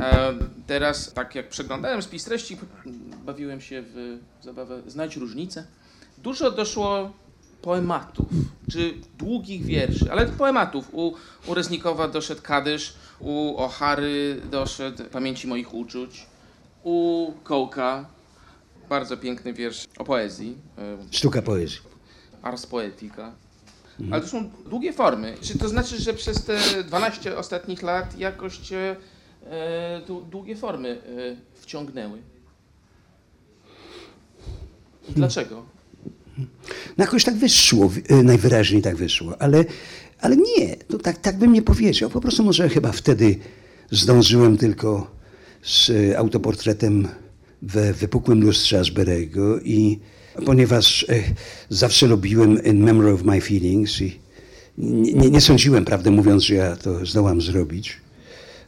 E, 0.00 0.34
teraz, 0.66 1.12
tak 1.12 1.34
jak 1.34 1.48
przeglądałem 1.48 2.02
spis 2.02 2.24
treści, 2.24 2.56
bawiłem 3.24 3.60
się 3.60 3.82
w 3.86 4.18
zabawę 4.42 4.82
Znajdź 4.86 5.16
różnicę. 5.16 5.66
Dużo 6.18 6.50
doszło 6.50 7.12
poematów, 7.62 8.26
czy 8.70 8.94
długich 9.18 9.64
wierszy, 9.64 10.12
ale 10.12 10.26
poematów. 10.26 10.88
U, 10.92 11.12
u 11.46 11.54
Reznikowa 11.54 12.08
doszedł 12.08 12.42
Kadysz, 12.42 12.94
u 13.20 13.56
Ohary 13.56 14.40
doszedł 14.50 15.04
Pamięci 15.04 15.46
moich 15.46 15.74
uczuć, 15.74 16.26
u 16.82 17.32
Kołka 17.44 18.06
bardzo 18.88 19.16
piękny 19.16 19.52
wiersz 19.52 19.84
o 19.98 20.04
poezji, 20.04 20.56
e, 20.78 20.96
Sztuka 21.10 21.42
poezji. 21.42 21.78
Ars 22.42 22.66
Poetica. 22.66 23.32
Ale 24.10 24.20
to 24.20 24.28
są 24.28 24.50
długie 24.66 24.92
formy. 24.92 25.34
Czy 25.40 25.58
to 25.58 25.68
znaczy, 25.68 25.98
że 25.98 26.14
przez 26.14 26.44
te 26.44 26.84
12 26.84 27.36
ostatnich 27.36 27.82
lat 27.82 28.18
jakoś 28.18 28.58
cię 28.58 28.96
e, 29.44 30.00
tu 30.06 30.20
długie 30.20 30.56
formy 30.56 30.88
e, 31.54 31.60
wciągnęły? 31.60 32.18
I 35.08 35.12
dlaczego? 35.12 35.64
No 36.98 37.04
jakoś 37.04 37.24
tak 37.24 37.36
wyszło, 37.36 37.90
y, 38.10 38.22
najwyraźniej 38.22 38.82
tak 38.82 38.96
wyszło, 38.96 39.42
ale, 39.42 39.64
ale 40.20 40.36
nie, 40.36 40.76
to 40.76 40.98
tak, 40.98 41.18
tak 41.18 41.38
bym 41.38 41.52
nie 41.52 41.62
powiedział. 41.62 42.10
Po 42.10 42.20
prostu 42.20 42.44
może 42.44 42.68
chyba 42.68 42.92
wtedy 42.92 43.36
zdążyłem 43.90 44.56
tylko 44.56 45.10
z 45.62 45.88
y, 45.88 46.18
autoportretem 46.18 47.08
we 47.62 47.92
wypukłym 47.92 48.42
lustrze 48.42 48.78
Asberego 48.78 49.60
i 49.60 49.98
ponieważ 50.46 51.02
y, 51.02 51.22
zawsze 51.68 52.06
lubiłem 52.06 52.64
In 52.64 52.84
Memory 52.84 53.12
of 53.12 53.22
My 53.22 53.40
Feelings 53.40 54.00
i 54.00 54.20
nie, 54.78 55.12
nie, 55.12 55.30
nie 55.30 55.40
sądziłem, 55.40 55.84
prawdę 55.84 56.10
mówiąc, 56.10 56.42
że 56.42 56.54
ja 56.54 56.76
to 56.76 57.06
zdołam 57.06 57.40
zrobić, 57.40 57.96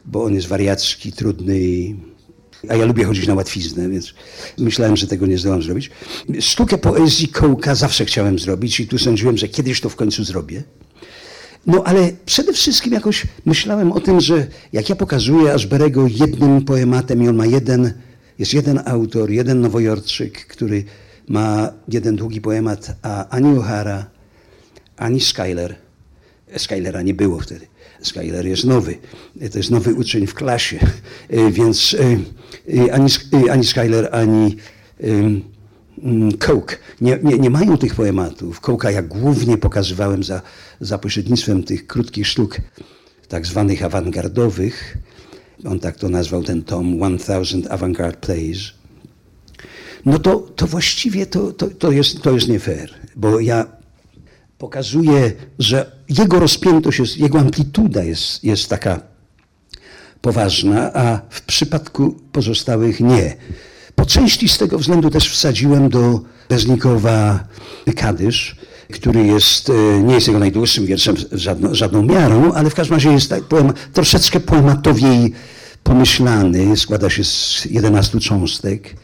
bo 0.05 0.23
on 0.23 0.33
jest 0.33 0.47
wariacki, 0.47 1.11
trudny 1.11 1.59
i 1.59 1.95
a 2.69 2.75
ja 2.75 2.85
lubię 2.85 3.03
chodzić 3.03 3.27
na 3.27 3.33
łatwiznę, 3.33 3.89
więc 3.89 4.13
myślałem, 4.57 4.97
że 4.97 5.07
tego 5.07 5.25
nie 5.25 5.37
zdołam 5.37 5.63
zrobić. 5.63 5.91
Sztukę 6.39 6.77
poezji 6.77 7.27
kołka 7.27 7.75
zawsze 7.75 8.05
chciałem 8.05 8.39
zrobić 8.39 8.79
i 8.79 8.87
tu 8.87 8.97
sądziłem, 8.97 9.37
że 9.37 9.47
kiedyś 9.47 9.81
to 9.81 9.89
w 9.89 9.95
końcu 9.95 10.23
zrobię. 10.23 10.63
No 11.67 11.83
ale 11.83 12.11
przede 12.25 12.53
wszystkim 12.53 12.93
jakoś 12.93 13.25
myślałem 13.45 13.91
o 13.91 13.99
tym, 13.99 14.21
że 14.21 14.47
jak 14.73 14.89
ja 14.89 14.95
pokazuję 14.95 15.53
Ashberego 15.53 16.07
jednym 16.07 16.65
poematem 16.65 17.23
i 17.23 17.29
on 17.29 17.35
ma 17.35 17.45
jeden, 17.45 17.93
jest 18.39 18.53
jeden 18.53 18.81
autor, 18.85 19.31
jeden 19.31 19.61
nowojorczyk, 19.61 20.45
który 20.47 20.83
ma 21.27 21.73
jeden 21.87 22.15
długi 22.15 22.41
poemat, 22.41 22.95
a 23.01 23.29
ani 23.29 23.59
O'Hara, 23.59 24.03
ani 24.97 25.21
Skyler, 25.21 25.75
Skylera 26.57 27.01
nie 27.01 27.13
było 27.13 27.39
wtedy. 27.39 27.72
Skyler 28.03 28.45
jest 28.45 28.63
nowy. 28.63 28.97
To 29.51 29.57
jest 29.57 29.71
nowy 29.71 29.93
uczeń 29.93 30.27
w 30.27 30.33
klasie. 30.33 30.79
E, 31.29 31.51
Więc 31.51 31.95
e, 31.99 32.17
e, 32.85 32.93
ani, 32.93 33.09
e, 33.47 33.51
ani 33.51 33.65
Skyler, 33.65 34.09
ani 34.11 34.55
mm, 34.99 36.37
Coke 36.39 36.77
nie, 37.01 37.19
nie, 37.23 37.39
nie 37.39 37.49
mają 37.49 37.77
tych 37.77 37.95
poematów. 37.95 38.61
Coke'a 38.61 38.89
ja 38.89 39.01
głównie 39.01 39.57
pokazywałem 39.57 40.23
za, 40.23 40.41
za 40.81 40.97
pośrednictwem 40.97 41.63
tych 41.63 41.87
krótkich 41.87 42.27
sztuk 42.27 42.57
tak 43.27 43.45
zwanych 43.45 43.83
awangardowych. 43.83 44.97
On 45.65 45.79
tak 45.79 45.97
to 45.97 46.09
nazwał 46.09 46.43
ten 46.43 46.63
tom, 46.63 46.99
1000 47.17 47.67
Avantgarde 47.71 48.17
Plays. 48.17 48.59
No 50.05 50.19
to, 50.19 50.39
to 50.39 50.67
właściwie 50.67 51.25
to, 51.25 51.53
to, 51.53 51.67
to, 51.67 51.91
jest, 51.91 52.21
to 52.21 52.31
jest 52.31 52.47
nie 52.47 52.59
fair, 52.59 52.93
bo 53.15 53.39
ja 53.39 53.65
pokazuje, 54.63 55.31
że 55.59 55.91
jego 56.09 56.39
rozpiętość, 56.39 56.99
jest, 56.99 57.17
jego 57.17 57.39
amplituda 57.39 58.03
jest, 58.03 58.43
jest 58.43 58.69
taka 58.69 58.99
poważna, 60.21 60.93
a 60.93 61.21
w 61.29 61.41
przypadku 61.41 62.15
pozostałych 62.31 62.99
nie. 62.99 63.35
Po 63.95 64.05
części 64.05 64.49
z 64.49 64.57
tego 64.57 64.79
względu 64.79 65.09
też 65.09 65.29
wsadziłem 65.29 65.89
do 65.89 66.19
Beznikowa 66.49 67.47
Kadysz, 67.95 68.55
który 68.93 69.25
jest, 69.25 69.69
e, 69.69 70.03
nie 70.03 70.13
jest 70.13 70.27
jego 70.27 70.39
najdłuższym 70.39 70.85
wierszem 70.85 71.15
żadną, 71.31 71.75
żadną 71.75 72.03
miarą, 72.03 72.53
ale 72.53 72.69
w 72.69 72.75
każdym 72.75 72.93
razie 72.93 73.11
jest 73.11 73.29
tak, 73.29 73.41
troszeczkę 73.93 74.39
poematowiej 74.39 75.33
pomyślany, 75.83 76.77
składa 76.77 77.09
się 77.09 77.23
z 77.23 77.65
11 77.65 78.19
cząstek. 78.19 78.95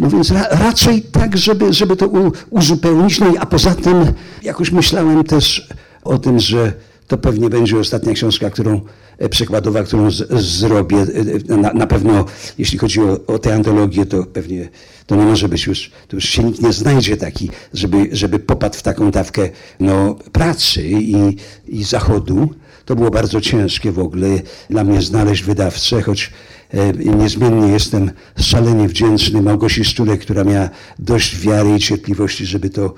No 0.00 0.10
więc 0.10 0.30
ra, 0.30 0.46
raczej 0.50 1.02
tak, 1.02 1.38
żeby, 1.38 1.72
żeby 1.72 1.96
to 1.96 2.08
u, 2.08 2.32
uzupełnić. 2.50 3.20
No 3.20 3.34
i 3.34 3.38
a 3.38 3.46
poza 3.46 3.74
tym 3.74 4.12
jakoś 4.42 4.72
myślałem 4.72 5.24
też 5.24 5.68
o 6.04 6.18
tym, 6.18 6.40
że 6.40 6.72
to 7.06 7.18
pewnie 7.18 7.50
będzie 7.50 7.78
ostatnia 7.78 8.12
książka, 8.12 8.50
którą 8.50 8.80
e, 9.18 9.28
przykładowa, 9.28 9.82
którą 9.82 10.10
z, 10.10 10.42
zrobię. 10.42 10.96
E, 10.96 11.54
e, 11.54 11.56
Na, 11.56 11.72
na 11.72 11.86
pewno, 11.86 12.24
jeśli 12.58 12.78
chodzi 12.78 13.00
o, 13.00 13.20
o 13.26 13.38
tę 13.38 13.54
antologię, 13.54 14.06
to 14.06 14.24
pewnie 14.24 14.68
to 15.06 15.16
nie 15.16 15.24
może 15.24 15.48
być 15.48 15.66
już, 15.66 15.90
to 16.08 16.16
już 16.16 16.24
się 16.24 16.44
nikt 16.44 16.62
nie 16.62 16.72
znajdzie 16.72 17.16
taki, 17.16 17.50
żeby, 17.74 18.08
żeby 18.12 18.38
popadł 18.38 18.76
w 18.76 18.82
taką 18.82 19.10
dawkę 19.10 19.48
no, 19.80 20.14
pracy 20.32 20.88
i, 20.90 21.36
i 21.68 21.84
zachodu. 21.84 22.48
To 22.84 22.96
było 22.96 23.10
bardzo 23.10 23.40
ciężkie 23.40 23.92
w 23.92 23.98
ogóle 23.98 24.28
dla 24.70 24.84
mnie 24.84 25.02
znaleźć 25.02 25.42
wydawcę, 25.42 26.02
choć 26.02 26.30
e, 26.70 26.92
niezmiennie 26.92 27.72
jestem 27.72 28.10
szalenie 28.40 28.88
wdzięczny 28.88 29.42
Małgosi 29.42 29.84
Szczurek, 29.84 30.20
która 30.20 30.44
miała 30.44 30.68
dość 30.98 31.38
wiary 31.40 31.74
i 31.76 31.78
cierpliwości, 31.78 32.46
żeby 32.46 32.70
to, 32.70 32.94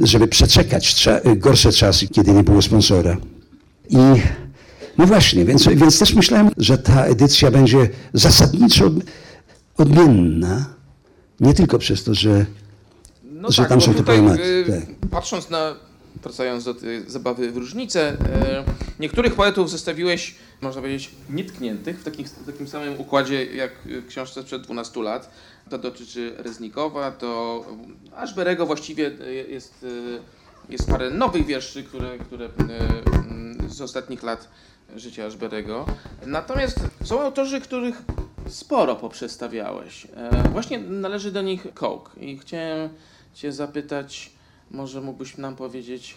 żeby 0.00 0.28
przeczekać 0.28 0.94
trza- 0.94 1.38
gorsze 1.38 1.72
czasy, 1.72 2.08
kiedy 2.08 2.32
nie 2.32 2.42
było 2.42 2.62
sponsora. 2.62 3.16
I 3.90 3.96
no 4.98 5.06
właśnie, 5.06 5.44
więc, 5.44 5.66
więc 5.68 5.98
też 5.98 6.14
myślałem, 6.14 6.50
że 6.56 6.78
ta 6.78 7.04
edycja 7.04 7.50
będzie 7.50 7.88
zasadniczo 8.12 8.86
od- 8.86 8.94
odmienna, 9.78 10.66
nie 11.40 11.54
tylko 11.54 11.78
przez 11.78 12.04
to, 12.04 12.14
że 12.14 12.46
No 13.24 13.50
Że 13.52 13.64
tam 13.64 13.78
bo 13.78 13.84
są 13.84 13.94
te 13.94 14.02
poematy, 14.02 14.64
e, 14.68 14.72
tak. 14.72 15.10
Patrząc 15.10 15.50
na, 15.50 15.74
wracając 16.22 16.64
do 16.64 16.74
tej 16.74 17.10
zabawy 17.10 17.52
w 17.52 17.56
różnicę, 17.56 18.08
e, 18.10 18.64
niektórych 19.00 19.34
poetów 19.34 19.70
zostawiłeś, 19.70 20.34
można 20.64 20.82
powiedzieć, 20.82 21.10
nietkniętych 21.30 22.00
w 22.00 22.04
takim, 22.04 22.24
takim 22.46 22.68
samym 22.68 23.00
układzie 23.00 23.44
jak 23.44 23.72
w 23.84 24.06
książce 24.06 24.42
sprzed 24.42 24.62
12 24.62 25.02
lat. 25.02 25.30
To 25.70 25.78
dotyczy 25.78 26.34
Reznikowa, 26.38 27.10
to 27.10 27.64
Ashberego 28.16 28.66
właściwie 28.66 29.10
e, 29.20 29.32
jest, 29.34 29.86
e, 30.68 30.72
jest 30.72 30.88
parę 30.88 31.10
nowych 31.10 31.46
wierszy, 31.46 31.84
które, 31.84 32.18
które 32.18 32.46
e, 32.46 32.50
z 33.68 33.80
ostatnich 33.80 34.22
lat 34.22 34.48
życia 34.96 35.26
Ashberego. 35.26 35.86
Natomiast 36.26 36.80
są 37.04 37.20
autorzy, 37.20 37.60
których 37.60 38.02
sporo 38.48 38.96
poprzestawiałeś. 38.96 40.06
Właśnie 40.52 40.78
należy 40.78 41.32
do 41.32 41.42
nich 41.42 41.66
Coke 41.74 42.20
i 42.20 42.38
chciałem 42.38 42.88
Cię 43.34 43.52
zapytać, 43.52 44.30
może 44.70 45.00
mógłbyś 45.00 45.36
nam 45.36 45.56
powiedzieć 45.56 46.16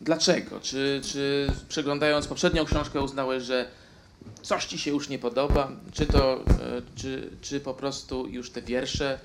dlaczego? 0.00 0.60
Czy, 0.60 1.00
czy 1.04 1.46
przeglądając 1.68 2.26
poprzednią 2.26 2.64
książkę 2.64 3.02
uznałeś, 3.02 3.42
że 3.42 3.68
coś 4.42 4.64
Ci 4.64 4.78
się 4.78 4.90
już 4.90 5.08
nie 5.08 5.18
podoba? 5.18 5.72
Czy 5.92 6.06
to, 6.06 6.40
e, 6.40 6.82
czy, 6.96 7.30
czy 7.40 7.60
po 7.60 7.74
prostu 7.74 8.26
już 8.26 8.50
te 8.50 8.62
wiersze 8.62 9.18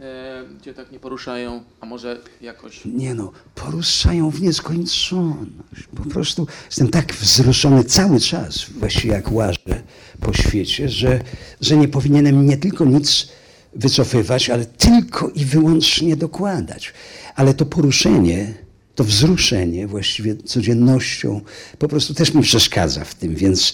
e, 0.00 0.44
Cię 0.64 0.74
tak 0.74 0.92
nie 0.92 1.00
poruszają, 1.00 1.64
a 1.80 1.86
może 1.86 2.20
jakoś... 2.40 2.84
Nie 2.84 3.14
no, 3.14 3.32
poruszają 3.54 4.30
w 4.30 4.42
nieskończoność. 4.42 5.88
Po 5.96 6.10
prostu 6.10 6.46
jestem 6.66 6.88
tak 6.88 7.12
wzruszony 7.12 7.84
cały 7.84 8.20
czas, 8.20 8.70
właściwie 8.70 9.14
jak 9.14 9.32
łażę 9.32 9.82
po 10.20 10.32
świecie, 10.32 10.88
że, 10.88 11.20
że 11.60 11.76
nie 11.76 11.88
powinienem 11.88 12.46
nie 12.46 12.56
tylko 12.56 12.84
nic 12.84 13.28
wycofywać, 13.74 14.50
ale 14.50 14.66
tylko 14.66 15.28
i 15.28 15.44
wyłącznie 15.44 16.16
dokładać. 16.16 16.92
Ale 17.34 17.54
to 17.54 17.66
poruszenie, 17.66 18.65
to 18.96 19.04
wzruszenie 19.04 19.86
właściwie 19.86 20.36
codziennością 20.36 21.40
po 21.78 21.88
prostu 21.88 22.14
też 22.14 22.34
mi 22.34 22.42
przeszkadza 22.42 23.04
w 23.04 23.14
tym, 23.14 23.34
więc 23.34 23.72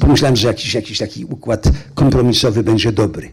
pomyślałem, 0.00 0.36
że 0.36 0.48
jakiś, 0.48 0.74
jakiś 0.74 0.98
taki 0.98 1.24
układ 1.24 1.70
kompromisowy 1.94 2.62
będzie 2.62 2.92
dobry. 2.92 3.32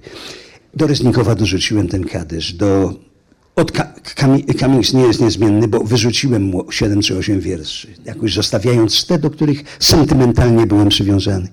Do 0.73 0.87
Reznikowa 0.87 1.35
dorzuciłem 1.35 1.87
ten 1.87 2.03
kadysz, 2.03 2.53
do 2.53 2.93
od 3.55 3.71
Cummings 4.59 4.93
nie 4.93 5.01
jest 5.01 5.21
niezmienny, 5.21 5.67
bo 5.67 5.79
wyrzuciłem 5.79 6.43
mu 6.43 6.71
7 6.71 7.01
czy 7.01 7.17
8 7.17 7.39
wierszy, 7.39 7.87
jakoś 8.05 8.33
zostawiając 8.33 9.05
te, 9.05 9.19
do 9.19 9.29
których 9.29 9.63
sentymentalnie 9.79 10.67
byłem 10.67 10.89
przywiązany. 10.89 11.47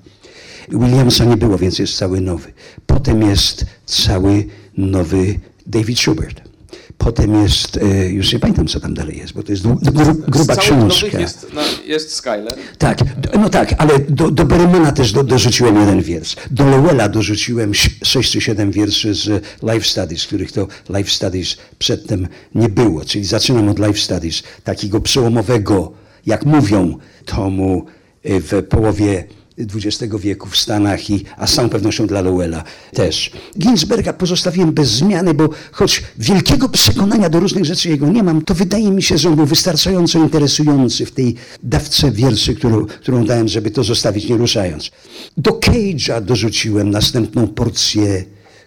Williamsa 0.69 1.25
nie 1.25 1.37
było, 1.37 1.59
więc 1.59 1.79
jest 1.79 1.97
cały 1.97 2.21
nowy. 2.21 2.53
Potem 2.87 3.23
jest 3.23 3.67
cały 3.87 4.45
nowy 4.77 5.41
David 5.67 5.99
Schubert. 5.99 6.54
Potem 6.99 7.43
jest, 7.43 7.77
e, 7.77 8.09
już 8.09 8.33
nie 8.33 8.39
pamiętam 8.39 8.67
co 8.67 8.81
tam 8.81 8.95
dalej 8.95 9.19
jest, 9.19 9.33
bo 9.33 9.43
to 9.43 9.53
jest 9.53 9.63
gru, 9.63 10.15
gruba 10.29 10.57
książka. 10.57 11.21
Jest, 11.21 11.47
no, 11.55 11.61
jest 11.87 12.15
Skyler. 12.15 12.55
Tak, 12.79 12.99
no 13.39 13.49
tak, 13.49 13.75
ale 13.79 13.99
do, 13.99 14.31
do 14.31 14.47
też 14.95 15.13
do, 15.13 15.25
dorzuciłem 15.25 15.81
jeden 15.81 16.03
wiersz. 16.03 16.37
Do 16.51 16.65
Lowella 16.65 17.09
dorzuciłem 17.09 17.73
sześć 18.05 18.33
czy 18.33 18.41
siedem 18.41 18.71
wierszy 18.71 19.15
z 19.15 19.45
Life 19.63 19.85
Studies, 19.85 20.27
których 20.27 20.53
to 20.53 20.69
Life 20.91 21.11
Studies 21.11 21.57
przedtem 21.79 22.29
nie 22.55 22.69
było. 22.69 23.05
Czyli 23.05 23.25
zaczynam 23.25 23.69
od 23.69 23.79
Life 23.79 23.99
Studies, 23.99 24.43
takiego 24.65 25.01
przełomowego, 25.01 25.93
jak 26.27 26.45
mówią, 26.47 26.99
tomu 27.25 27.87
e, 28.25 28.41
w 28.41 28.63
połowie 28.69 29.25
XX 29.59 30.15
wieku 30.19 30.49
w 30.49 30.57
Stanach, 30.57 31.11
i, 31.11 31.25
a 31.37 31.47
z 31.47 31.55
całą 31.55 31.69
pewnością 31.69 32.07
dla 32.07 32.21
Lowella 32.21 32.65
też. 32.93 33.31
Ginsberga 33.59 34.13
pozostawiłem 34.13 34.73
bez 34.73 34.91
zmiany, 34.91 35.35
bo 35.35 35.49
choć 35.73 36.03
wielkiego 36.19 36.69
przekonania 36.69 37.29
do 37.29 37.41
różnych 37.41 37.65
rzeczy 37.65 37.89
jego 37.89 38.09
nie 38.09 38.23
mam, 38.23 38.43
to 38.43 38.55
wydaje 38.55 38.91
mi 38.91 39.03
się, 39.03 39.19
że 39.19 39.29
on 39.29 39.37
był 39.37 39.47
wystarczająco 39.47 40.19
interesujący 40.19 41.07
w 41.07 41.11
tej 41.11 41.35
dawce 41.63 42.11
wierszy, 42.11 42.55
którą, 42.55 42.87
którą 42.87 43.25
dałem, 43.25 43.49
żeby 43.49 43.71
to 43.71 43.85
zostawić 43.85 44.29
nie 44.29 44.37
ruszając. 44.37 44.91
Do 45.37 45.51
Cage'a 45.51 46.23
dorzuciłem 46.23 46.91
następną 46.91 47.49
porcję 47.49 48.25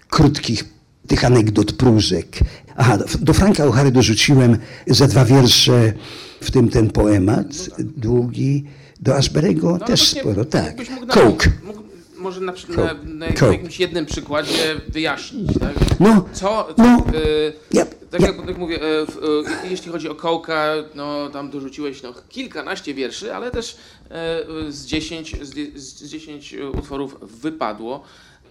krótkich 0.10 0.65
tych 1.08 1.25
anegdot, 1.25 1.72
prózek. 1.72 2.39
Aha, 2.77 2.98
do 3.20 3.34
Franka 3.34 3.63
O'Hary 3.63 3.91
dorzuciłem 3.91 4.58
za 4.88 5.08
dwa 5.08 5.25
wiersze, 5.25 5.94
w 6.41 6.51
tym 6.51 6.70
ten 6.70 6.89
poemat 6.89 7.48
długi, 7.79 8.63
do 8.99 9.15
Asberego 9.15 9.77
no, 9.79 9.85
też 9.85 10.07
sporo, 10.07 10.45
tak. 10.45 10.75
Coke. 11.07 11.51
Mógł, 11.63 11.79
może 12.17 12.41
na, 12.41 12.53
na, 12.77 12.93
na 13.03 13.25
jakimś 13.25 13.79
jednym 13.79 14.05
przykładzie 14.05 14.81
wyjaśnić, 14.87 15.59
tak? 15.59 15.99
No, 15.99 16.25
Co, 16.33 16.67
co 16.77 16.83
no, 16.83 17.05
y, 17.15 17.53
ja, 17.73 17.85
tak 17.85 18.21
ja. 18.21 18.27
jak, 18.27 18.57
mówię, 18.57 18.75
y, 18.75 18.85
y, 19.65 19.69
jeśli 19.69 19.91
chodzi 19.91 20.09
o 20.09 20.15
Kołka, 20.15 20.73
no 20.95 21.29
tam 21.29 21.49
dorzuciłeś 21.49 22.03
no, 22.03 22.13
kilkanaście 22.29 22.93
wierszy, 22.93 23.35
ale 23.35 23.51
też 23.51 23.77
z 24.69 24.85
dziesięć, 24.85 25.35
z, 25.41 25.79
z 25.81 26.09
dziesięć 26.09 26.55
utworów 26.73 27.15
wypadło. 27.41 28.03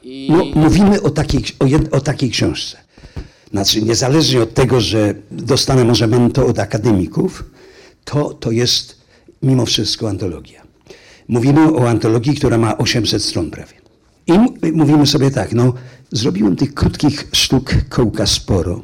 I... 0.03 0.29
No, 0.31 0.61
mówimy 0.61 1.03
o 1.03 1.11
takiej, 1.11 1.45
o, 1.59 1.67
jed, 1.67 1.95
o 1.95 2.01
takiej 2.01 2.31
książce. 2.31 2.79
Znaczy, 3.51 3.83
niezależnie 3.83 4.43
od 4.43 4.55
tego, 4.55 4.81
że 4.81 5.15
dostanę 5.31 5.85
może 5.85 6.09
to 6.35 6.47
od 6.47 6.59
akademików, 6.59 7.45
to, 8.05 8.35
to 8.35 8.51
jest 8.51 8.96
mimo 9.43 9.67
wszystko 9.67 10.09
antologia. 10.09 10.63
Mówimy 11.29 11.73
o 11.73 11.89
antologii, 11.89 12.35
która 12.35 12.59
ma 12.59 12.79
800 12.79 13.23
stron 13.23 13.51
prawie. 13.51 13.75
I 14.27 14.39
mówimy 14.73 15.07
sobie 15.07 15.31
tak, 15.31 15.53
no 15.53 15.73
zrobiłem 16.13 16.57
tych 16.57 16.75
krótkich 16.75 17.29
sztuk 17.33 17.75
kołka 17.89 18.27
sporo. 18.27 18.83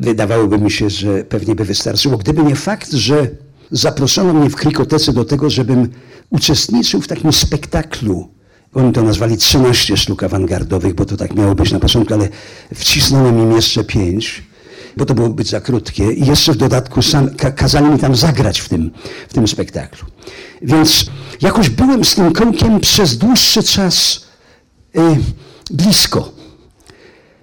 Wydawałoby 0.00 0.58
mi 0.58 0.70
się, 0.70 0.90
że 0.90 1.24
pewnie 1.24 1.54
by 1.54 1.64
wystarczyło, 1.64 2.18
gdyby 2.18 2.42
nie 2.42 2.56
fakt, 2.56 2.92
że 2.92 3.30
zaproszono 3.70 4.34
mnie 4.34 4.50
w 4.50 4.56
Krikotece 4.56 5.12
do 5.12 5.24
tego, 5.24 5.50
żebym 5.50 5.88
uczestniczył 6.30 7.00
w 7.00 7.08
takim 7.08 7.32
spektaklu. 7.32 8.28
Oni 8.74 8.92
to 8.92 9.02
nazwali 9.02 9.36
13 9.36 9.96
sztuk 9.96 10.22
awangardowych, 10.22 10.94
bo 10.94 11.04
to 11.04 11.16
tak 11.16 11.34
miało 11.34 11.54
być 11.54 11.72
na 11.72 11.80
początku, 11.80 12.14
ale 12.14 12.28
wcisnąłem 12.74 13.38
im 13.38 13.52
jeszcze 13.52 13.84
pięć 13.84 14.42
bo 14.96 15.06
to 15.06 15.14
było 15.14 15.28
być 15.28 15.50
za 15.50 15.60
krótkie 15.60 16.12
i 16.12 16.26
jeszcze 16.26 16.52
w 16.52 16.56
dodatku 16.56 17.02
sam, 17.02 17.30
kazali 17.56 17.88
mi 17.88 17.98
tam 17.98 18.16
zagrać 18.16 18.60
w 18.60 18.68
tym, 18.68 18.90
w 19.28 19.34
tym 19.34 19.48
spektaklu. 19.48 20.08
Więc 20.62 21.06
jakoś 21.40 21.68
byłem 21.68 22.04
z 22.04 22.14
tym 22.14 22.32
kołkiem 22.32 22.80
przez 22.80 23.18
dłuższy 23.18 23.62
czas 23.62 24.24
y, 24.96 25.00
blisko. 25.70 26.32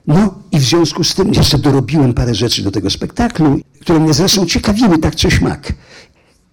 No 0.07 0.33
i 0.51 0.59
w 0.59 0.63
związku 0.63 1.03
z 1.03 1.15
tym 1.15 1.33
jeszcze 1.33 1.57
dorobiłem 1.57 2.13
parę 2.13 2.35
rzeczy 2.35 2.63
do 2.63 2.71
tego 2.71 2.89
spektaklu, 2.89 3.59
które 3.81 3.99
mnie 3.99 4.13
zresztą 4.13 4.45
ciekawiły 4.45 4.97
tak 4.97 5.15
czy 5.15 5.31
śmak. 5.31 5.73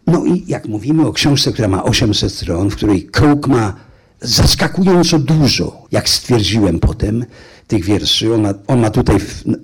No 0.07 0.25
i 0.25 0.45
jak 0.47 0.69
mówimy 0.69 1.07
o 1.07 1.13
książce, 1.13 1.53
która 1.53 1.69
ma 1.69 1.85
800 1.85 2.33
stron, 2.33 2.71
w 2.71 2.77
której 2.77 3.07
kołk 3.07 3.49
ma 3.49 3.75
zaskakująco 4.21 5.19
dużo, 5.19 5.87
jak 5.93 6.09
stwierdziłem 6.09 6.81
potem, 6.81 7.25
tych 7.69 7.85
wierszy. 7.85 8.35
On 8.35 8.41
ma, 8.41 8.55
on 8.67 8.81
ma 8.81 8.91
tutaj 8.91 9.17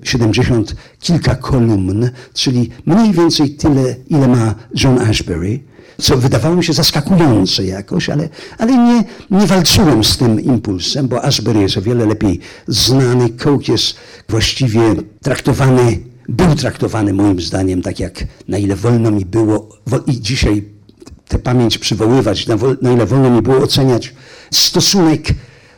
70 0.03 0.75
kilka 1.01 1.35
kolumn, 1.35 2.11
czyli 2.35 2.71
mniej 2.87 3.13
więcej 3.13 3.51
tyle, 3.51 3.97
ile 4.09 4.29
ma 4.29 4.55
John 4.75 4.99
Ashbery, 4.99 5.61
co 6.01 6.17
wydawało 6.17 6.57
mi 6.57 6.65
się 6.65 6.73
zaskakujące 6.73 7.65
jakoś, 7.65 8.11
ale, 8.11 8.29
ale 8.59 8.73
nie, 8.73 9.05
nie 9.31 9.47
walczyłem 9.47 10.05
z 10.05 10.17
tym 10.17 10.41
impulsem, 10.41 11.09
bo 11.09 11.25
Ashbery 11.25 11.61
jest 11.61 11.77
o 11.77 11.83
wiele 11.83 12.07
lepiej 12.07 12.41
znany. 12.69 13.31
Coke 13.31 13.73
jest 13.73 13.95
właściwie 14.29 14.83
traktowany, 15.23 15.99
był 16.29 16.55
traktowany 16.55 17.13
moim 17.13 17.41
zdaniem 17.41 17.83
tak 17.83 18.01
jak 18.01 18.25
na 18.49 18.59
ile 18.59 18.77
wolno 18.77 19.11
mi 19.11 19.25
było 19.25 19.69
i 20.07 20.21
dzisiaj 20.21 20.65
tę 21.29 21.39
pamięć 21.39 21.79
przywoływać, 21.79 22.47
na, 22.47 22.57
na 22.83 22.93
ile 22.93 23.07
wolno 23.07 23.31
mi 23.31 23.43
było 23.43 23.57
oceniać 23.57 24.15
stosunek 24.51 25.29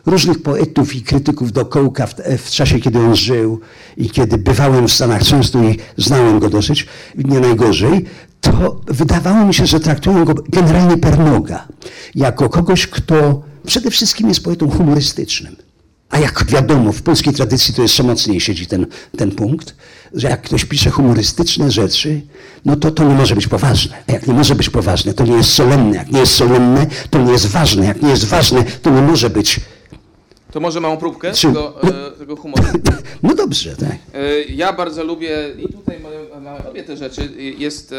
różnych 0.07 0.43
poetów 0.43 0.95
i 0.95 1.03
krytyków 1.03 1.53
do 1.53 1.67
Kołka 1.67 2.07
w, 2.07 2.15
w, 2.39 2.51
czasie, 2.51 2.81
kiedy 2.81 2.99
on 2.99 3.17
żył 3.17 3.61
i 3.97 4.11
kiedy 4.11 4.39
bywałem 4.39 4.89
w 4.89 4.93
Stanach 4.93 5.23
często 5.23 5.63
i 5.63 5.79
znałem 5.97 6.39
go 6.39 6.51
dosyć, 6.51 6.87
nie 7.15 7.41
najgorzej, 7.41 8.05
to 8.41 8.81
wydawało 8.87 9.45
mi 9.45 9.55
się, 9.55 9.67
że 9.67 9.81
traktują 9.81 10.25
go 10.25 10.35
generalnie 10.49 10.99
per 10.99 11.19
noga, 11.19 11.69
jako 12.15 12.49
kogoś, 12.49 12.87
kto 12.87 13.43
przede 13.67 13.91
wszystkim 13.91 14.29
jest 14.29 14.45
poetą 14.45 14.71
humorystycznym. 14.71 15.57
A 16.11 16.19
jak 16.19 16.45
wiadomo, 16.45 16.93
w 16.93 17.03
polskiej 17.03 17.33
tradycji 17.33 17.75
to 17.75 17.83
jeszcze 17.83 18.03
mocniej 18.03 18.41
siedzi 18.41 18.67
ten, 18.67 18.87
ten 19.17 19.31
punkt, 19.31 19.75
że 20.15 20.29
jak 20.29 20.43
ktoś 20.43 20.65
pisze 20.65 20.91
humorystyczne 20.91 21.71
rzeczy, 21.71 22.23
no 22.65 22.77
to 22.77 22.91
to 22.91 23.05
nie 23.05 23.15
może 23.15 23.35
być 23.35 23.47
poważne. 23.47 23.97
A 24.09 24.13
jak 24.13 24.27
nie 24.27 24.35
może 24.35 24.55
być 24.55 24.71
poważne, 24.71 25.15
to 25.15 25.25
nie 25.25 25.37
jest 25.37 25.51
solenne. 25.51 25.97
Jak 25.97 26.13
nie 26.13 26.21
jest 26.21 26.35
solenne, 26.35 26.87
to 27.11 27.23
nie 27.23 27.33
jest 27.33 27.47
ważne. 27.47 27.87
Jak 27.87 28.03
nie 28.03 28.11
jest 28.11 28.25
ważne, 28.25 28.65
to 28.83 28.91
nie 28.91 29.03
może 29.03 29.31
być 29.31 29.61
to 30.57 30.61
może 30.61 30.81
małą 30.81 30.97
próbkę 30.97 31.33
Czy... 31.33 31.47
tego, 31.47 31.83
e, 31.83 32.11
tego 32.11 32.37
humoru? 32.37 32.63
No 33.23 33.35
dobrze, 33.35 33.77
tak. 33.77 33.97
E, 34.15 34.43
ja 34.43 34.73
bardzo 34.73 35.05
lubię, 35.05 35.37
i 35.59 35.73
tutaj 35.73 35.99
lubię 36.67 36.85
te 36.85 36.97
rzeczy, 36.97 37.29
jest, 37.59 37.95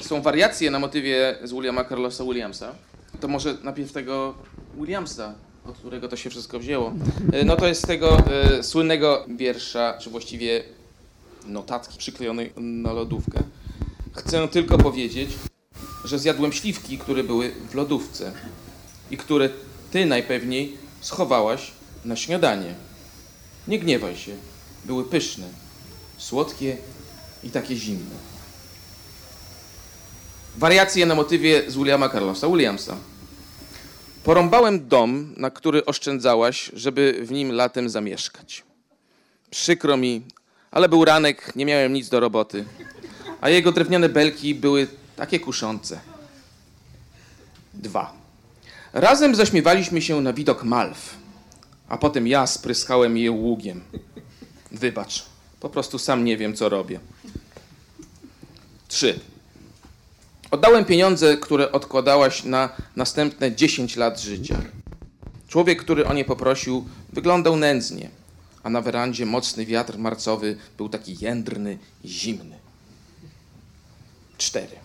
są 0.00 0.22
wariacje 0.22 0.70
na 0.70 0.78
motywie 0.78 1.38
z 1.44 1.52
Williama 1.52 1.84
Carlosa 1.84 2.24
Williamsa. 2.24 2.72
To 3.20 3.28
może 3.28 3.56
najpierw 3.62 3.92
tego 3.92 4.34
Williamsa, 4.76 5.34
od 5.66 5.78
którego 5.78 6.08
to 6.08 6.16
się 6.16 6.30
wszystko 6.30 6.58
wzięło. 6.58 6.92
E, 7.32 7.44
no 7.44 7.56
to 7.56 7.66
jest 7.66 7.82
z 7.82 7.86
tego 7.86 8.18
e, 8.18 8.62
słynnego 8.62 9.24
wiersza, 9.36 9.98
czy 10.00 10.10
właściwie 10.10 10.62
notatki 11.46 11.98
przyklejonej 11.98 12.52
na 12.56 12.92
lodówkę. 12.92 13.40
Chcę 14.16 14.48
tylko 14.48 14.78
powiedzieć, 14.78 15.30
że 16.04 16.18
zjadłem 16.18 16.52
śliwki, 16.52 16.98
które 16.98 17.24
były 17.24 17.52
w 17.70 17.74
lodówce 17.74 18.32
i 19.10 19.16
które 19.16 19.48
ty 19.90 20.06
najpewniej 20.06 20.76
schowałaś 21.00 21.79
na 22.04 22.16
śniadanie. 22.16 22.74
Nie 23.68 23.78
gniewaj 23.78 24.16
się, 24.16 24.36
były 24.84 25.04
pyszne, 25.04 25.46
słodkie 26.18 26.76
i 27.44 27.50
takie 27.50 27.76
zimne. 27.76 28.14
Wariacje 30.56 31.06
na 31.06 31.14
motywie 31.14 31.70
z 31.70 31.76
Williama 31.76 32.08
Carlosa 32.08 32.48
Williamsa. 32.48 32.96
Porąbałem 34.24 34.88
dom, 34.88 35.34
na 35.36 35.50
który 35.50 35.84
oszczędzałaś, 35.84 36.70
żeby 36.74 37.20
w 37.22 37.30
nim 37.30 37.52
latem 37.52 37.90
zamieszkać. 37.90 38.62
Przykro 39.50 39.96
mi, 39.96 40.22
ale 40.70 40.88
był 40.88 41.04
ranek, 41.04 41.52
nie 41.56 41.66
miałem 41.66 41.92
nic 41.92 42.08
do 42.08 42.20
roboty, 42.20 42.64
a 43.40 43.48
jego 43.48 43.72
drewniane 43.72 44.08
belki 44.08 44.54
były 44.54 44.86
takie 45.16 45.40
kuszące. 45.40 46.00
Dwa. 47.74 48.12
Razem 48.92 49.34
zaśmiewaliśmy 49.34 50.02
się 50.02 50.20
na 50.20 50.32
widok 50.32 50.64
Malw 50.64 51.19
a 51.90 51.98
potem 51.98 52.26
ja 52.26 52.46
spryskałem 52.46 53.16
je 53.16 53.30
ługiem. 53.30 53.80
Wybacz, 54.72 55.26
po 55.60 55.70
prostu 55.70 55.98
sam 55.98 56.24
nie 56.24 56.36
wiem, 56.36 56.54
co 56.54 56.68
robię. 56.68 57.00
Trzy. 58.88 59.20
Oddałem 60.50 60.84
pieniądze, 60.84 61.36
które 61.36 61.72
odkładałaś 61.72 62.44
na 62.44 62.68
następne 62.96 63.54
10 63.56 63.96
lat 63.96 64.20
życia. 64.20 64.62
Człowiek, 65.48 65.82
który 65.82 66.06
o 66.06 66.14
nie 66.14 66.24
poprosił, 66.24 66.84
wyglądał 67.12 67.56
nędznie, 67.56 68.10
a 68.62 68.70
na 68.70 68.80
werandzie 68.80 69.26
mocny 69.26 69.66
wiatr 69.66 69.98
marcowy 69.98 70.56
był 70.76 70.88
taki 70.88 71.16
jędrny 71.20 71.78
i 72.04 72.08
zimny. 72.08 72.58
Cztery. 74.38 74.76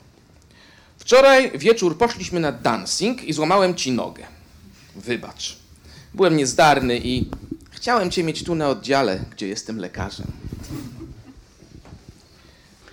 Wczoraj 0.98 1.52
wieczór 1.58 1.98
poszliśmy 1.98 2.40
na 2.40 2.52
dancing 2.52 3.24
i 3.24 3.34
złamałem 3.34 3.76
ci 3.76 3.92
nogę. 3.92 4.26
Wybacz. 4.96 5.65
Byłem 6.16 6.38
niezdarny 6.38 7.00
i 7.04 7.30
chciałem 7.72 8.12
cię 8.12 8.24
mieć 8.24 8.44
tu 8.44 8.56
na 8.56 8.70
oddziale, 8.70 9.20
gdzie 9.32 9.48
jestem 9.48 9.78
lekarzem. 9.78 10.28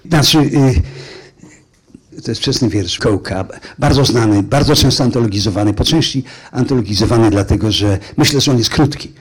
Znaczy, 0.09 0.39
y, 0.39 2.23
to 2.23 2.31
jest 2.31 2.41
wczesny 2.41 2.69
wiersz 2.69 2.99
Kołka, 2.99 3.45
bardzo 3.79 4.05
znany, 4.05 4.43
bardzo 4.43 4.77
często 4.77 5.05
antologizowany, 5.05 5.75
po 5.75 5.85
części 5.85 6.25
antologizowany 6.53 7.31
dlatego, 7.31 7.73
że 7.73 7.99
myślę, 8.17 8.41
że 8.41 8.51
on 8.53 8.59
jest 8.59 8.71
krótki. 8.71 9.13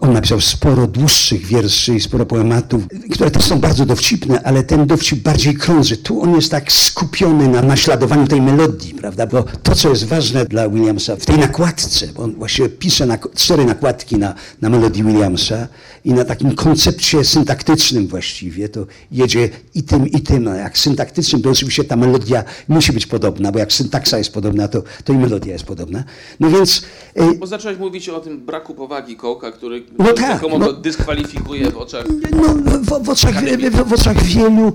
On 0.00 0.12
napisał 0.12 0.40
sporo 0.40 0.86
dłuższych 0.86 1.46
wierszy 1.46 1.94
i 1.94 2.00
sporo 2.00 2.26
poematów, 2.26 2.82
które 3.12 3.30
też 3.30 3.44
są 3.44 3.60
bardzo 3.60 3.86
dowcipne, 3.86 4.42
ale 4.42 4.62
ten 4.62 4.86
dowcip 4.86 5.22
bardziej 5.22 5.54
krąży. 5.54 5.96
Tu 5.96 6.22
on 6.22 6.34
jest 6.34 6.50
tak 6.50 6.72
skupiony 6.72 7.48
na 7.48 7.62
naśladowaniu 7.62 8.26
tej 8.26 8.42
melodii, 8.42 8.94
prawda? 8.94 9.26
Bo 9.26 9.44
to, 9.62 9.74
co 9.74 9.88
jest 9.88 10.04
ważne 10.04 10.44
dla 10.44 10.68
Williamsa 10.68 11.16
w 11.16 11.26
tej 11.26 11.38
nakładce, 11.38 12.06
bo 12.06 12.22
on 12.22 12.34
właściwie 12.34 12.68
pisze 12.68 13.06
na, 13.06 13.18
cztery 13.34 13.64
nakładki 13.64 14.16
na, 14.16 14.34
na 14.60 14.68
melodii 14.68 15.04
Williamsa 15.04 15.68
i 16.04 16.12
na 16.12 16.24
takim 16.24 16.54
koncepcie 16.54 17.24
syntaktycznym 17.24 18.06
właściwie, 18.06 18.68
to 18.68 18.86
jedzie 19.12 19.48
i 19.74 19.82
tym, 19.82 20.08
i 20.08 20.20
tym. 20.20 20.44
No, 20.44 20.54
jak 20.54 20.78
syntaktycznym, 20.78 21.42
to 21.42 21.50
oczywiście 21.50 21.84
ta 21.84 21.96
melodia 21.96 22.44
musi 22.68 22.92
być 22.92 23.06
podobna, 23.06 23.52
bo 23.52 23.58
jak 23.58 23.72
syntaksa 23.72 24.18
jest 24.18 24.32
podobna, 24.32 24.68
to, 24.68 24.82
to 25.04 25.12
i 25.12 25.16
melodia 25.16 25.52
jest 25.52 25.64
podobna. 25.64 26.04
No 26.40 26.50
więc... 26.50 26.82
Y 27.16 27.38
bo 27.38 27.46
zacząłeś 27.46 27.78
mówić 27.78 28.08
o 28.08 28.20
tym 28.20 28.40
braku 28.46 28.74
powagi 28.74 29.16
Kołka, 29.16 29.52
który 29.58 29.82
no 29.98 30.12
tak, 30.12 30.42
no, 30.58 30.72
dyskwalifikuje 30.72 31.70
w 31.70 31.76
oczach... 31.76 32.04
No, 32.30 32.72
w, 32.80 33.04
w, 33.04 33.08
oczach, 33.08 33.34
w, 33.34 33.88
w, 33.88 33.92
oczach 33.92 34.22
wielu, 34.22 34.72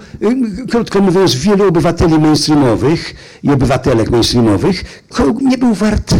krótko 0.69 1.01
mówiąc, 1.01 1.35
wielu 1.35 1.67
obywateli 1.67 2.19
mainstreamowych 2.19 3.15
i 3.43 3.51
obywatelek 3.51 4.11
mainstreamowych, 4.11 5.05
nie 5.41 5.57
był 5.57 5.73
wart 5.73 6.15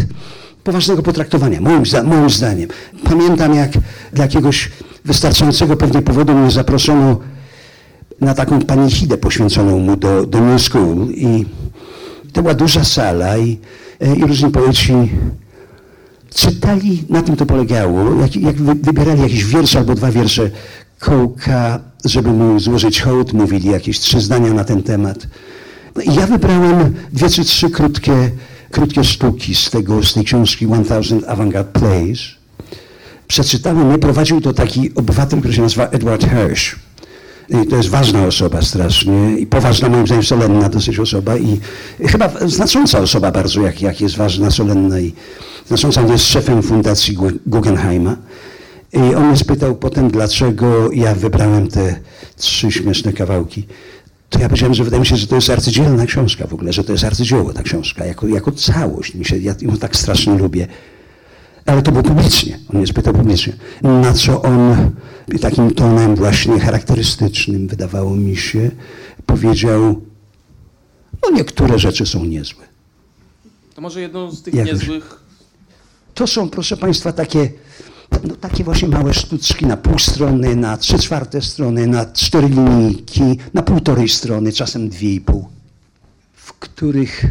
poważnego 0.64 1.02
potraktowania, 1.02 1.60
moim, 1.60 1.82
moim 2.04 2.30
zdaniem. 2.30 2.68
Pamiętam, 3.04 3.54
jak 3.54 3.70
dla 4.12 4.24
jakiegoś 4.24 4.70
wystarczającego 5.04 5.76
pewnie 5.76 6.02
powodu 6.02 6.34
mnie 6.34 6.50
zaproszono 6.50 7.18
na 8.20 8.34
taką 8.34 8.60
panichidę 8.60 9.18
poświęconą 9.18 9.78
mu 9.78 9.96
do, 9.96 10.26
do 10.26 10.40
New 10.40 10.62
School 10.62 11.06
i 11.10 11.46
to 12.32 12.42
była 12.42 12.54
duża 12.54 12.84
sala 12.84 13.38
i, 13.38 13.58
i 14.16 14.26
różni 14.26 14.50
poeci 14.50 14.94
czytali, 16.34 17.04
na 17.08 17.22
tym 17.22 17.36
to 17.36 17.46
polegało, 17.46 18.20
jak, 18.20 18.36
jak 18.36 18.56
wybierali 18.56 19.22
jakiś 19.22 19.44
wiersz 19.44 19.76
albo 19.76 19.94
dwa 19.94 20.10
wiersze 20.10 20.50
Kołka, 20.98 21.80
żeby 22.04 22.32
mu 22.32 22.60
złożyć 22.60 23.00
hołd, 23.00 23.32
mówili 23.32 23.70
jakieś 23.70 24.00
trzy 24.00 24.20
zdania 24.20 24.52
na 24.52 24.64
ten 24.64 24.82
temat. 24.82 25.26
No 25.96 26.02
i 26.02 26.14
ja 26.14 26.26
wybrałem 26.26 26.94
dwie 27.12 27.30
czy 27.30 27.44
trzy 27.44 27.70
krótkie, 27.70 28.30
krótkie 28.70 29.04
sztuki 29.04 29.54
z, 29.54 29.70
tego, 29.70 30.02
z 30.02 30.14
tej 30.14 30.24
książki 30.24 30.66
1000 30.66 31.24
Avantgarde 31.28 31.72
Plays. 31.80 32.20
Przeczytałem 33.26 33.92
je, 33.92 33.98
prowadził 33.98 34.40
to 34.40 34.52
taki 34.52 34.94
obywatel, 34.94 35.38
który 35.38 35.54
się 35.54 35.62
nazywa 35.62 35.86
Edward 35.86 36.24
Hirsch. 36.24 36.78
I 37.48 37.66
to 37.66 37.76
jest 37.76 37.88
ważna 37.88 38.26
osoba 38.26 38.62
strasznie 38.62 39.38
i 39.38 39.46
poważna, 39.46 39.88
moim 39.88 40.06
zdaniem 40.06 40.24
solenna 40.24 40.68
dosyć 40.68 40.98
osoba 40.98 41.36
i 41.36 41.60
chyba 42.06 42.30
znacząca 42.46 42.98
osoba 43.00 43.30
bardzo, 43.30 43.60
jak, 43.60 43.82
jak 43.82 44.00
jest 44.00 44.16
ważna, 44.16 44.50
solenna 44.50 45.00
i 45.00 45.12
znacząca. 45.68 46.00
On 46.00 46.12
jest 46.12 46.26
szefem 46.26 46.62
fundacji 46.62 47.16
Guggenheima. 47.46 48.16
I 48.92 49.14
on 49.14 49.26
mnie 49.28 49.36
spytał 49.36 49.76
potem, 49.76 50.10
dlaczego 50.10 50.92
ja 50.92 51.14
wybrałem 51.14 51.68
te 51.68 52.00
trzy 52.36 52.72
śmieszne 52.72 53.12
kawałki. 53.12 53.66
To 54.30 54.38
ja 54.40 54.48
powiedziałem, 54.48 54.74
że 54.74 54.84
wydaje 54.84 55.00
mi 55.00 55.06
się, 55.06 55.16
że 55.16 55.26
to 55.26 55.34
jest 55.34 55.50
arcydzielna 55.50 56.06
książka 56.06 56.46
w 56.46 56.54
ogóle, 56.54 56.72
że 56.72 56.84
to 56.84 56.92
jest 56.92 57.04
arcydzieło 57.04 57.52
ta 57.52 57.62
książka, 57.62 58.04
jako, 58.04 58.28
jako 58.28 58.52
całość. 58.52 59.14
Mi 59.14 59.24
się, 59.24 59.38
ja 59.38 59.54
ją 59.60 59.76
tak 59.76 59.96
strasznie 59.96 60.34
lubię. 60.34 60.66
Ale 61.66 61.82
to 61.82 61.92
było 61.92 62.04
publicznie, 62.04 62.58
on 62.68 62.76
mnie 62.76 62.86
spytał 62.86 63.14
publicznie. 63.14 63.52
Na 63.82 64.12
co 64.12 64.42
on 64.42 64.90
takim 65.40 65.70
tonem 65.70 66.16
właśnie 66.16 66.60
charakterystycznym, 66.60 67.68
wydawało 67.68 68.16
mi 68.16 68.36
się, 68.36 68.70
powiedział, 69.26 70.02
no 71.22 71.30
niektóre 71.30 71.78
rzeczy 71.78 72.06
są 72.06 72.24
niezłe. 72.24 72.64
To 73.74 73.80
może 73.80 74.00
jedną 74.00 74.30
z 74.30 74.42
tych 74.42 74.54
niezłych... 74.54 75.20
To 76.14 76.26
są, 76.26 76.48
proszę 76.48 76.76
Państwa, 76.76 77.12
takie, 77.12 77.52
no, 78.24 78.36
takie 78.36 78.64
właśnie 78.64 78.88
małe 78.88 79.14
sztuczki 79.14 79.66
na 79.66 79.76
pół 79.76 79.98
strony, 79.98 80.56
na 80.56 80.76
trzy 80.76 80.98
czwarte 80.98 81.42
strony, 81.42 81.86
na 81.86 82.06
cztery 82.06 82.48
linijki, 82.48 83.22
na 83.54 83.62
półtorej 83.62 84.08
strony, 84.08 84.52
czasem 84.52 84.88
dwie 84.88 85.14
i 85.14 85.20
pół, 85.20 85.48
w 86.34 86.52
których... 86.52 87.26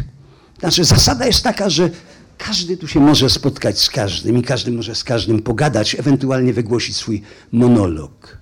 Znaczy 0.60 0.84
zasada 0.84 1.26
jest 1.26 1.42
taka, 1.42 1.70
że 1.70 1.90
każdy 2.38 2.76
tu 2.76 2.88
się 2.88 3.00
może 3.00 3.30
spotkać 3.30 3.80
z 3.80 3.90
każdym 3.90 4.38
i 4.38 4.42
każdy 4.42 4.72
może 4.72 4.94
z 4.94 5.04
każdym 5.04 5.42
pogadać, 5.42 5.94
ewentualnie 5.94 6.52
wygłosić 6.52 6.96
swój 6.96 7.22
monolog. 7.52 8.38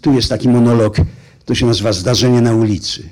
Tu 0.00 0.12
jest 0.12 0.28
taki 0.28 0.48
monolog, 0.48 0.96
to 1.44 1.54
się 1.54 1.66
nazywa 1.66 1.92
zdarzenie 1.92 2.40
na 2.40 2.54
ulicy. 2.54 3.08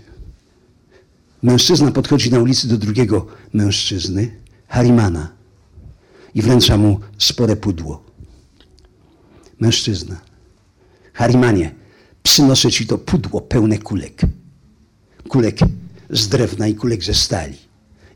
Mężczyzna 1.42 1.92
podchodzi 1.92 2.30
na 2.30 2.38
ulicy 2.38 2.68
do 2.68 2.78
drugiego 2.78 3.26
mężczyzny, 3.52 4.40
Harimana, 4.68 5.32
i 6.34 6.42
wręcza 6.42 6.76
mu 6.76 7.00
spore 7.18 7.56
pudło. 7.56 8.04
Mężczyzna. 9.60 10.20
Harimanie, 11.12 11.74
przynoszę 12.22 12.70
ci 12.70 12.86
to 12.86 12.98
pudło 12.98 13.40
pełne 13.40 13.78
kulek. 13.78 14.20
Kulek 15.28 15.58
z 16.10 16.28
drewna 16.28 16.68
i 16.68 16.74
kulek 16.74 17.04
ze 17.04 17.14
stali. 17.14 17.58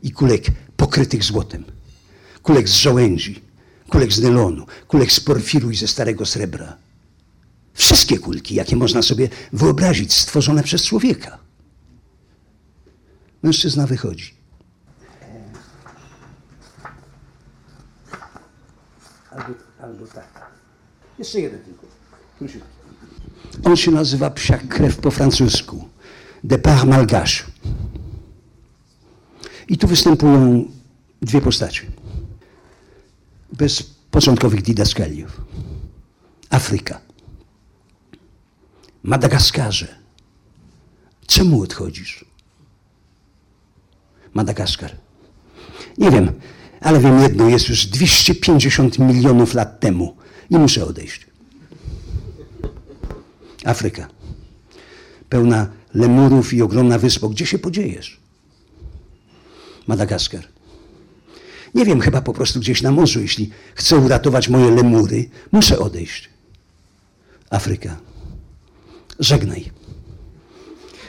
I 0.03 0.11
kulek 0.11 0.45
pokrytych 0.85 1.23
złotem. 1.23 1.63
Kulek 2.43 2.69
z 2.69 2.73
żołędzi, 2.73 3.41
kulek 3.89 4.13
z 4.13 4.21
nylonu, 4.21 4.65
kulek 4.87 5.11
z 5.11 5.19
porfiru 5.19 5.71
i 5.71 5.75
ze 5.75 5.87
starego 5.87 6.25
srebra. 6.25 6.77
Wszystkie 7.73 8.19
kulki, 8.19 8.55
jakie 8.55 8.75
można 8.75 9.01
sobie 9.01 9.29
wyobrazić, 9.53 10.13
stworzone 10.13 10.63
przez 10.63 10.83
człowieka. 10.83 11.37
Mężczyzna 13.43 13.87
wychodzi. 13.87 14.33
Albo, 19.31 19.53
albo 19.81 20.07
tak. 20.07 20.51
Jeszcze 21.19 21.39
jeden 21.39 21.59
tylko. 21.59 21.85
On 23.63 23.75
się 23.75 23.91
nazywa 23.91 24.29
Psia 24.29 24.57
krew 24.57 24.97
po 24.97 25.11
francusku. 25.11 25.89
Depart 26.43 26.83
malgache. 26.83 27.43
I 29.67 29.77
tu 29.77 29.87
występują 29.87 30.65
dwie 31.25 31.41
postacie. 31.41 31.81
Bez 33.53 33.83
początkowych 34.11 34.61
didaskaliów. 34.61 35.41
Afryka. 36.49 37.01
Madagaskarze. 39.03 39.87
Czemu 41.27 41.61
odchodzisz? 41.61 42.25
Madagaskar. 44.33 44.95
Nie 45.97 46.11
wiem, 46.11 46.31
ale 46.81 46.99
wiem 46.99 47.19
jedno, 47.19 47.49
jest 47.49 47.69
już 47.69 47.85
250 47.85 48.99
milionów 48.99 49.53
lat 49.53 49.79
temu 49.79 50.17
i 50.49 50.57
muszę 50.57 50.85
odejść. 50.85 51.27
Afryka. 53.65 54.07
Pełna 55.29 55.67
lemurów 55.93 56.53
i 56.53 56.61
ogromna 56.61 56.99
wyspa. 56.99 57.27
Gdzie 57.27 57.45
się 57.45 57.59
podziejesz? 57.59 58.19
Madagaskar. 59.87 60.54
Nie 61.75 61.85
wiem, 61.85 62.01
chyba 62.01 62.21
po 62.21 62.33
prostu 62.33 62.59
gdzieś 62.59 62.81
na 62.81 62.91
morzu, 62.91 63.21
jeśli 63.21 63.51
chcę 63.75 63.97
uratować 63.97 64.49
moje 64.49 64.71
lemury, 64.71 65.29
muszę 65.51 65.79
odejść. 65.79 66.29
Afryka. 67.49 67.97
Żegnaj. 69.19 69.71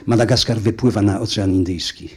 Madagaskar 0.07 0.61
wypływa 0.61 1.03
na 1.03 1.21
Ocean 1.21 1.51
Indyjski. 1.51 2.11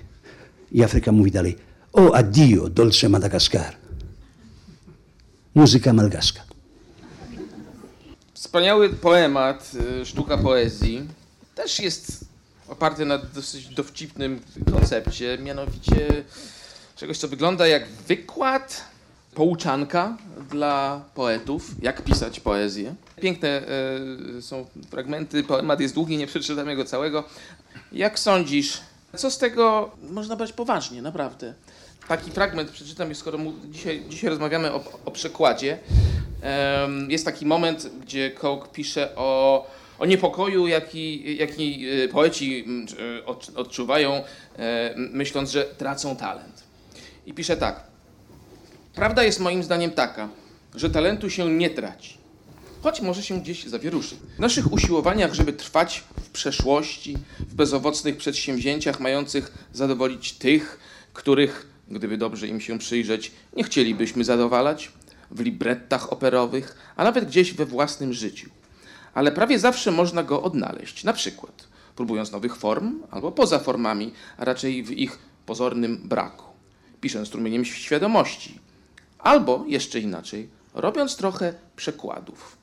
I 0.71 0.83
Afryka 0.83 1.11
mówi 1.11 1.31
dalej: 1.31 1.57
O 1.93 2.15
addio, 2.15 2.69
dolce 2.69 3.09
Madagaskar. 3.09 3.75
Muzyka 5.55 5.93
malgaska. 5.93 6.41
Wspaniały 8.33 8.89
poemat, 8.89 9.71
y, 10.01 10.05
sztuka 10.05 10.37
poezji, 10.37 11.07
też 11.55 11.79
jest 11.79 12.25
oparty 12.67 13.05
na 13.05 13.17
dosyć 13.17 13.67
dowcipnym 13.67 14.39
koncepcie, 14.71 15.37
mianowicie 15.37 16.23
czegoś, 16.99 17.17
co 17.17 17.27
wygląda 17.27 17.67
jak 17.67 17.87
wykład, 17.87 18.83
pouczanka 19.35 20.17
dla 20.49 21.01
poetów, 21.15 21.71
jak 21.81 22.01
pisać 22.01 22.39
poezję. 22.39 22.95
Piękne 23.21 23.61
y, 24.37 24.41
są 24.41 24.65
fragmenty, 24.91 25.43
poemat 25.43 25.79
jest 25.79 25.93
długi, 25.93 26.17
nie 26.17 26.27
przeczytam 26.27 26.69
jego 26.69 26.85
całego. 26.85 27.23
Jak 27.91 28.19
sądzisz, 28.19 28.81
co 29.15 29.31
z 29.31 29.37
tego 29.37 29.91
można 30.11 30.35
brać 30.35 30.53
poważnie, 30.53 31.01
naprawdę? 31.01 31.53
Taki 32.07 32.31
fragment 32.31 32.71
przeczytam, 32.71 33.15
skoro 33.15 33.37
dzisiaj, 33.65 34.03
dzisiaj 34.09 34.29
rozmawiamy 34.29 34.73
o, 34.73 34.83
o 35.05 35.11
przekładzie. 35.11 35.77
jest 37.07 37.25
taki 37.25 37.45
moment, 37.45 37.89
gdzie 38.01 38.31
Coke 38.31 38.67
pisze 38.73 39.15
o, 39.15 39.67
o 39.99 40.05
niepokoju, 40.05 40.67
jaki, 40.67 41.37
jaki 41.37 41.89
e, 41.89 42.07
poeci 42.07 42.65
odczuwają, 43.55 44.13
e, 44.13 44.23
m, 44.95 45.09
myśląc, 45.13 45.51
że 45.51 45.63
tracą 45.63 46.15
talent. 46.15 46.68
I 47.25 47.33
pisze 47.33 47.57
tak. 47.57 47.83
Prawda 48.95 49.23
jest 49.23 49.39
moim 49.39 49.63
zdaniem 49.63 49.91
taka, 49.91 50.29
że 50.75 50.89
talentu 50.89 51.29
się 51.29 51.49
nie 51.49 51.69
traci, 51.69 52.17
choć 52.81 53.01
może 53.01 53.23
się 53.23 53.41
gdzieś 53.41 53.65
zawieruszy. 53.65 54.15
W 54.37 54.39
naszych 54.39 54.71
usiłowaniach, 54.71 55.33
żeby 55.33 55.53
trwać 55.53 56.03
w 56.21 56.29
przeszłości, 56.29 57.17
w 57.39 57.53
bezowocnych 57.53 58.17
przedsięwzięciach 58.17 58.99
mających 58.99 59.67
zadowolić 59.73 60.33
tych, 60.33 60.79
których, 61.13 61.67
gdyby 61.87 62.17
dobrze 62.17 62.47
im 62.47 62.61
się 62.61 62.79
przyjrzeć, 62.79 63.31
nie 63.55 63.63
chcielibyśmy 63.63 64.23
zadowalać, 64.23 64.91
w 65.31 65.39
librettach 65.39 66.13
operowych, 66.13 66.93
a 66.95 67.03
nawet 67.03 67.25
gdzieś 67.25 67.53
we 67.53 67.65
własnym 67.65 68.13
życiu. 68.13 68.49
Ale 69.13 69.31
prawie 69.31 69.59
zawsze 69.59 69.91
można 69.91 70.23
go 70.23 70.43
odnaleźć, 70.43 71.03
na 71.03 71.13
przykład 71.13 71.67
próbując 71.95 72.31
nowych 72.31 72.55
form 72.55 73.03
albo 73.11 73.31
poza 73.31 73.59
formami, 73.59 74.13
a 74.37 74.45
raczej 74.45 74.83
w 74.83 74.91
ich 74.91 75.19
pozornym 75.45 75.97
braku. 75.97 76.48
Pisząc 77.01 77.27
strumieniem 77.27 77.65
świadomości, 77.65 78.59
albo 79.19 79.65
jeszcze 79.67 79.99
inaczej, 79.99 80.49
robiąc 80.73 81.15
trochę 81.15 81.53
przekładów. 81.75 82.57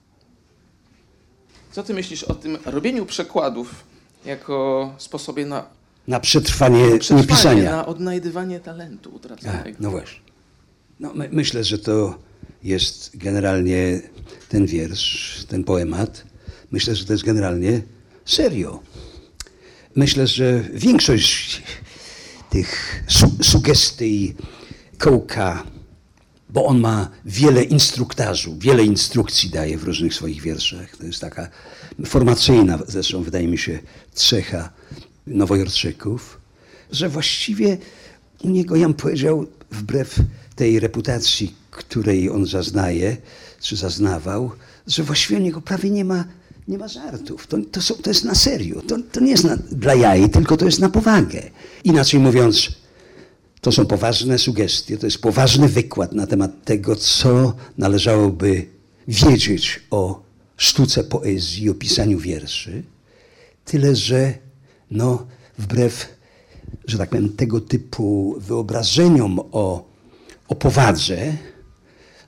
Co 1.73 1.83
ty 1.83 1.95
myślisz 1.95 2.23
o 2.25 2.35
tym 2.35 2.59
robieniu 2.65 3.07
przekładów 3.07 3.85
jako 4.25 4.95
sposobie 4.99 5.47
na 5.47 5.65
Na 6.09 6.21
przetrwanie 6.21 6.99
przetrwanie, 6.99 7.23
niepisania. 7.23 7.71
na 7.71 7.87
odnajdywanie 7.87 8.61
talentu 8.61 9.11
A, 9.13 9.17
utraconego? 9.17 9.77
no 9.81 9.91
właśnie. 9.91 10.21
No, 11.01 11.15
my, 11.15 11.29
myślę, 11.33 11.65
że 11.65 11.79
to 11.79 12.19
jest 12.63 13.17
generalnie 13.17 14.01
ten 14.49 14.67
wiersz, 14.67 15.45
ten 15.49 15.65
poemat. 15.65 16.25
Myślę, 16.71 16.95
że 16.95 17.05
to 17.05 17.13
jest 17.13 17.25
generalnie 17.25 17.83
serio. 18.25 18.81
Myślę, 19.97 20.27
że 20.27 20.61
większość 20.73 21.63
tych 22.57 23.05
su 23.09 23.31
sugestii 23.43 24.35
Kołka, 24.99 25.65
bo 26.51 26.67
on 26.67 26.81
ma 26.81 27.11
wiele 27.25 27.63
instruktażu, 27.63 28.57
wiele 28.59 28.85
instrukcji 28.85 29.51
daje 29.51 29.79
w 29.79 29.85
różnych 29.85 30.15
swoich 30.15 30.43
wierszach. 30.43 30.97
To 30.97 31.07
jest 31.07 31.21
taka 31.21 31.49
formacyjna, 32.07 32.79
zresztą 32.89 33.23
wydaje 33.23 33.49
mi 33.49 33.59
się, 33.59 33.79
cecha 34.13 34.73
Nowojorczyków, 35.27 36.41
że 36.93 37.09
właściwie 37.09 37.79
u 38.45 38.49
niego, 38.49 38.77
ja 38.77 38.87
bym 38.87 38.95
powiedział, 38.95 39.47
wbrew 39.71 40.19
tej 40.55 40.81
reputacji, 40.81 41.55
której 41.71 42.31
on 42.31 42.47
zaznaje, 42.47 43.17
czy 43.61 43.77
zaznawał, 43.77 44.51
że 44.87 45.03
właściwie 45.03 45.41
u 45.41 45.43
niego 45.43 45.61
prawie 45.61 45.91
nie 45.91 46.05
ma, 46.05 46.25
nie 46.69 46.79
ma 46.79 46.89
żartów. 46.89 47.47
To, 47.47 47.59
to, 47.73 47.83
są, 47.83 47.95
to 47.95 48.11
jest 48.11 48.25
na 48.25 48.35
serio. 48.35 48.83
To, 48.83 48.97
to 49.13 49.21
nie 49.21 49.31
jest 49.31 49.45
na, 49.45 49.57
dla 49.57 49.95
jaj, 49.95 50.31
tylko 50.31 50.57
to 50.57 50.65
jest 50.65 50.81
na 50.81 50.89
powagę. 50.89 51.43
Inaczej 51.85 52.21
mówiąc, 52.21 52.69
to 53.61 53.73
są 53.73 53.87
poważne 53.87 54.39
sugestie, 54.39 54.99
to 54.99 55.07
jest 55.07 55.19
poważny 55.19 55.69
wykład 55.69 56.13
na 56.13 56.27
temat 56.27 56.65
tego, 56.65 56.97
co 56.97 57.55
należałoby 57.79 58.67
wiedzieć 59.09 59.81
o 59.91 60.23
sztuce 60.57 61.05
poezji, 61.05 61.71
o 61.71 61.75
pisaniu 61.75 62.19
wierszy. 62.19 62.83
Tyle, 63.65 63.97
że 63.97 64.35
no, 64.91 65.27
wbrew, 65.59 66.09
że 66.87 66.99
tak 66.99 67.11
powiem, 67.11 67.29
tego 67.29 67.61
typu 67.61 68.37
wyobrażeniom 68.39 69.39
o, 69.39 69.89
o 70.49 70.55
powadze, 70.55 71.37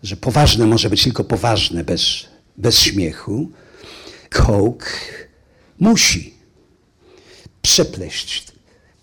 że 0.02 0.16
poważne 0.16 0.66
może 0.66 0.90
być 0.90 1.02
tylko 1.02 1.24
poważne 1.24 1.84
bez, 1.84 2.24
bez 2.56 2.78
śmiechu, 2.78 3.50
Coke 4.30 4.86
musi 5.78 6.34
przepleść 7.62 8.52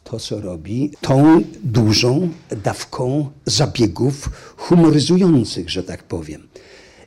to, 0.04 0.20
co 0.20 0.42
robi, 0.42 0.92
tą 1.02 1.42
dużą 1.64 2.30
dawką 2.64 3.30
zabiegów 3.46 4.30
humoryzujących, 4.58 5.70
że 5.70 5.84
tak 5.84 6.04
powiem. 6.04 6.48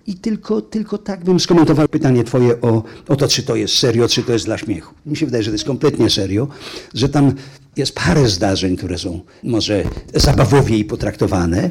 I 0.07 0.15
tylko, 0.15 0.63
tylko 0.63 0.99
tak 0.99 1.25
bym 1.25 1.41
skomentował 1.41 1.89
pytanie 1.89 2.25
Twoje 2.25 2.61
o, 2.61 2.83
o 3.09 3.17
to, 3.17 3.29
czy 3.29 3.43
to 3.43 3.57
jest 3.57 3.79
serio, 3.79 4.09
czy 4.09 4.23
to 4.23 4.33
jest 4.33 4.45
dla 4.45 4.59
śmiechu. 4.59 4.95
Mi 5.07 5.17
się 5.17 5.27
wydaje, 5.27 5.45
że 5.45 5.51
to 5.51 5.55
jest 5.55 5.65
kompletnie 5.65 6.11
serio, 6.11 6.49
że 6.95 7.09
tam 7.09 7.35
jest 7.77 7.95
parę 7.95 8.29
zdarzeń, 8.29 8.77
które 8.77 8.99
są 8.99 9.21
może 9.43 9.85
zabawowiej 10.15 10.85
potraktowane, 10.85 11.71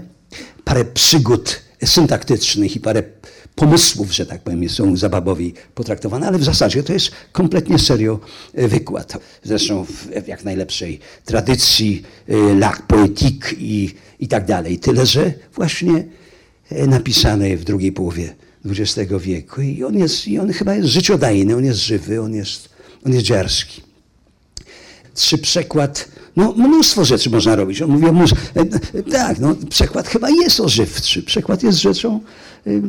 parę 0.63 0.85
przygód 0.85 1.61
syntaktycznych 1.85 2.75
i 2.75 2.79
parę 2.79 3.03
pomysłów, 3.57 4.13
że 4.13 4.25
tak 4.25 4.41
powiem, 4.41 4.69
są 4.69 4.97
zabawowi 4.97 5.53
potraktowane, 5.75 6.27
ale 6.27 6.37
w 6.37 6.43
zasadzie 6.43 6.83
to 6.83 6.93
jest 6.93 7.11
kompletnie 7.31 7.79
serio 7.79 8.19
e, 8.53 8.67
wykład. 8.67 9.17
Zresztą 9.43 9.85
w, 9.85 10.27
jak 10.27 10.43
najlepszej 10.43 10.99
tradycji 11.25 12.03
e, 12.27 12.33
l'art 12.35 12.81
poétique 12.87 13.55
i, 13.57 13.93
i 14.19 14.27
tak 14.27 14.45
dalej. 14.45 14.79
Tyle, 14.79 15.05
że 15.05 15.33
właśnie 15.55 16.03
e, 16.69 16.87
napisany 16.87 17.57
w 17.57 17.63
drugiej 17.63 17.91
połowie 17.91 18.35
XX 18.65 19.11
wieku 19.19 19.61
i 19.61 19.83
on, 19.83 19.97
jest, 19.97 20.27
i 20.27 20.39
on 20.39 20.53
chyba 20.53 20.75
jest 20.75 20.89
życiodajny, 20.89 21.55
on 21.55 21.65
jest 21.65 21.79
żywy, 21.79 22.21
on 22.21 22.33
jest, 22.33 22.69
on 23.05 23.13
jest 23.13 23.25
dziarski 23.25 23.86
czy 25.25 25.37
przekład, 25.37 26.07
no 26.35 26.53
mnóstwo 26.53 27.05
rzeczy 27.05 27.29
można 27.29 27.55
robić. 27.55 27.81
On 27.81 27.91
mówi 27.91 28.05
o 28.05 28.13
mnóstwo, 28.13 28.41
e, 28.55 28.61
e, 28.99 29.03
tak, 29.03 29.39
no 29.39 29.55
przekład 29.69 30.07
chyba 30.07 30.29
jest 30.29 30.59
ożywczy. 30.59 31.23
Przekład 31.23 31.63
jest 31.63 31.77
rzeczą, 31.77 32.19
y, 32.67 32.81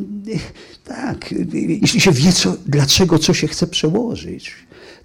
tak, 0.85 1.35
jeśli 1.83 2.01
się 2.01 2.12
wie, 2.12 2.33
co, 2.33 2.57
dlaczego 2.67 3.19
co 3.19 3.35
się 3.35 3.49
chce 3.49 3.67
przełożyć, 3.67 4.53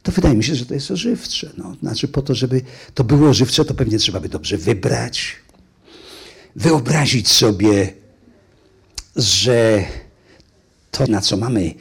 to 0.03 0.11
wydaje 0.11 0.35
mi 0.35 0.43
się, 0.43 0.55
że 0.55 0.65
to 0.65 0.73
jest 0.73 0.91
ożywcze. 0.91 1.49
No, 1.57 1.75
znaczy 1.79 2.07
po 2.07 2.21
to, 2.21 2.35
żeby 2.35 2.61
to 2.93 3.03
było 3.03 3.29
ożywcze, 3.29 3.65
to 3.65 3.73
pewnie 3.73 3.97
trzeba 3.97 4.19
by 4.19 4.29
dobrze 4.29 4.57
wybrać, 4.57 5.35
wyobrazić 6.55 7.31
sobie, 7.31 7.93
że 9.15 9.83
to, 10.91 11.07
na 11.07 11.21
co 11.21 11.37
mamy 11.37 11.73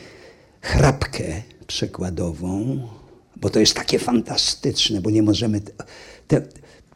chrapkę 0.62 1.42
przekładową, 1.66 2.88
bo 3.42 3.50
to 3.50 3.60
jest 3.60 3.74
takie 3.74 3.98
fantastyczne, 3.98 5.00
bo 5.00 5.10
nie 5.10 5.22
możemy 5.22 5.60
te, 5.60 5.72
te, 6.28 6.42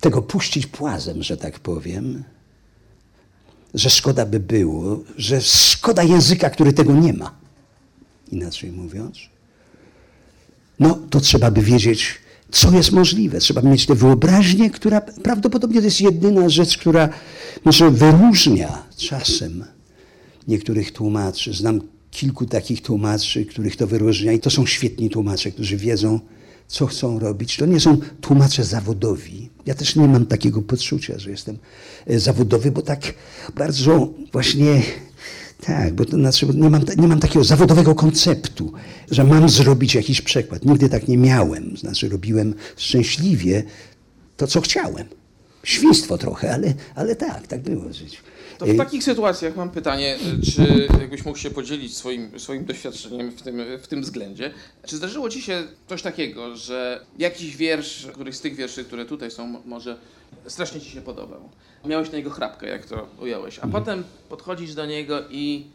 tego 0.00 0.22
puścić 0.22 0.66
płazem, 0.66 1.22
że 1.22 1.36
tak 1.36 1.58
powiem, 1.58 2.24
że 3.74 3.90
szkoda 3.90 4.26
by 4.26 4.40
było, 4.40 4.98
że 5.16 5.40
szkoda 5.40 6.02
języka, 6.02 6.50
który 6.50 6.72
tego 6.72 6.92
nie 6.92 7.12
ma. 7.12 7.34
Inaczej 8.32 8.72
mówiąc, 8.72 9.18
no 10.78 10.98
to 11.10 11.20
trzeba 11.20 11.50
by 11.50 11.62
wiedzieć, 11.62 12.14
co 12.50 12.70
jest 12.70 12.92
możliwe. 12.92 13.38
Trzeba 13.38 13.62
mieć 13.62 13.86
tę 13.86 13.94
wyobraźnię, 13.94 14.70
która 14.70 15.00
prawdopodobnie 15.00 15.80
to 15.80 15.84
jest 15.84 16.00
jedyna 16.00 16.48
rzecz, 16.48 16.78
która 16.78 17.08
może 17.64 17.90
wyróżnia 17.90 18.82
czasem 18.96 19.64
niektórych 20.48 20.92
tłumaczy. 20.92 21.52
Znam 21.52 21.80
kilku 22.10 22.46
takich 22.46 22.82
tłumaczy, 22.82 23.46
których 23.46 23.76
to 23.76 23.86
wyróżnia 23.86 24.32
i 24.32 24.40
to 24.40 24.50
są 24.50 24.66
świetni 24.66 25.10
tłumacze, 25.10 25.50
którzy 25.50 25.76
wiedzą, 25.76 26.20
co 26.68 26.86
chcą 26.86 27.18
robić. 27.18 27.56
To 27.56 27.66
nie 27.66 27.80
są 27.80 27.96
tłumacze 28.20 28.64
zawodowi. 28.64 29.50
Ja 29.66 29.74
też 29.74 29.96
nie 29.96 30.08
mam 30.08 30.26
takiego 30.26 30.62
poczucia, 30.62 31.18
że 31.18 31.30
jestem 31.30 31.58
e, 32.06 32.18
zawodowy, 32.18 32.70
bo 32.70 32.82
tak 32.82 33.14
bardzo 33.54 34.14
właśnie 34.32 34.82
tak, 35.60 35.94
bo 35.94 36.04
to 36.04 36.16
znaczy 36.16 36.46
nie 36.46 36.70
mam, 36.70 36.84
nie 36.96 37.08
mam 37.08 37.20
takiego 37.20 37.44
zawodowego 37.44 37.94
konceptu, 37.94 38.72
że 39.10 39.24
mam 39.24 39.48
zrobić 39.48 39.94
jakiś 39.94 40.20
przekład. 40.20 40.64
Nigdy 40.64 40.88
tak 40.88 41.08
nie 41.08 41.18
miałem. 41.18 41.76
Znaczy 41.76 42.08
robiłem 42.08 42.54
szczęśliwie 42.76 43.62
to, 44.36 44.46
co 44.46 44.60
chciałem. 44.60 45.06
Świństwo 45.62 46.18
trochę, 46.18 46.54
ale, 46.54 46.74
ale 46.94 47.16
tak, 47.16 47.46
tak 47.46 47.62
było 47.62 47.92
żyć. 47.92 48.20
To 48.58 48.66
w 48.66 48.76
takich 48.76 49.04
sytuacjach 49.04 49.56
mam 49.56 49.70
pytanie, 49.70 50.18
czy 50.54 50.88
jakbyś 51.00 51.24
mógł 51.24 51.38
się 51.38 51.50
podzielić 51.50 51.96
swoim, 51.96 52.40
swoim 52.40 52.64
doświadczeniem 52.64 53.30
w 53.30 53.42
tym, 53.42 53.62
w 53.82 53.88
tym 53.88 54.02
względzie. 54.02 54.54
Czy 54.86 54.96
zdarzyło 54.96 55.30
ci 55.30 55.42
się 55.42 55.62
coś 55.88 56.02
takiego, 56.02 56.56
że 56.56 57.04
jakiś 57.18 57.56
wiersz, 57.56 58.06
któryś 58.06 58.36
z 58.36 58.40
tych 58.40 58.54
wierszy, 58.54 58.84
które 58.84 59.04
tutaj 59.04 59.30
są, 59.30 59.62
może 59.64 59.96
strasznie 60.46 60.80
ci 60.80 60.90
się 60.90 61.00
podobał? 61.00 61.48
Miałeś 61.84 62.10
na 62.10 62.18
niego 62.18 62.30
chrapkę, 62.30 62.68
jak 62.68 62.86
to 62.86 63.08
ująłeś, 63.20 63.58
a 63.58 63.66
potem 63.66 64.04
podchodzisz 64.28 64.74
do 64.74 64.86
niego 64.86 65.22
i 65.30 65.66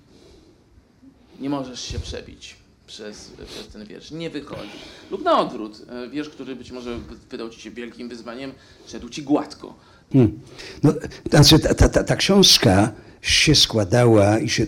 nie 1.40 1.50
możesz 1.50 1.82
się 1.82 2.00
przebić 2.00 2.56
przez, 2.88 3.32
przez 3.48 3.68
ten 3.68 3.86
wiersz. 3.86 4.12
Nie 4.12 4.30
wychodzi. 4.30 4.80
Lub 5.12 5.24
na 5.24 5.40
odwrót, 5.40 5.82
e, 5.90 6.10
wiersz, 6.10 6.30
który 6.30 6.56
być 6.56 6.72
może 6.72 7.00
wydał 7.30 7.50
ci 7.50 7.62
się 7.62 7.72
wielkim 7.72 8.10
wyzwaniem, 8.10 8.52
szedł 8.88 9.10
ci 9.10 9.24
gładko. 9.24 9.76
Hmm. 10.14 10.40
No, 10.84 10.94
znaczy, 11.30 11.60
ta, 11.60 11.74
ta, 11.74 11.90
ta, 11.90 12.04
ta 12.04 12.16
książka 12.16 12.92
się 13.22 13.56
składała 13.56 14.40
i 14.40 14.50
się 14.50 14.68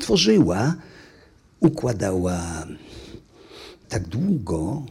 tworzyła, 0.00 0.74
układała 1.60 2.66
tak 3.88 4.08
długo 4.08 4.86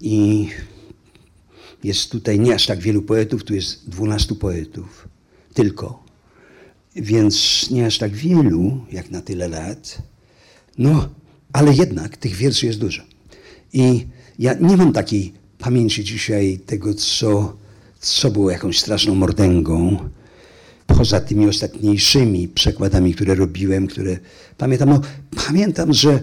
i 0.00 0.48
jest 1.84 2.10
tutaj 2.10 2.40
nie 2.40 2.54
aż 2.54 2.66
tak 2.66 2.80
wielu 2.80 3.02
poetów, 3.02 3.44
tu 3.44 3.54
jest 3.54 3.90
dwunastu 3.90 4.36
poetów 4.36 5.08
tylko. 5.54 6.02
więc 6.96 7.66
nie 7.70 7.86
aż 7.86 7.98
tak 7.98 8.14
wielu, 8.14 8.80
jak 8.92 9.10
na 9.10 9.20
tyle 9.20 9.48
lat. 9.48 10.02
No, 10.78 11.08
ale 11.52 11.74
jednak 11.74 12.16
tych 12.16 12.34
wierszy 12.34 12.66
jest 12.66 12.78
dużo. 12.78 13.02
I 13.72 14.06
ja 14.38 14.54
nie 14.54 14.76
mam 14.76 14.92
takiej 14.92 15.32
pamięci 15.58 16.04
dzisiaj 16.04 16.58
tego, 16.66 16.94
co, 16.94 17.56
co 18.00 18.30
było 18.30 18.50
jakąś 18.50 18.78
straszną 18.78 19.14
mordęgą. 19.14 19.96
Poza 20.86 21.20
tymi 21.20 21.48
ostatniejszymi 21.48 22.48
przekładami, 22.48 23.14
które 23.14 23.34
robiłem, 23.34 23.86
które 23.86 24.18
pamiętam. 24.58 24.88
No, 24.88 25.00
pamiętam, 25.46 25.92
że 25.92 26.22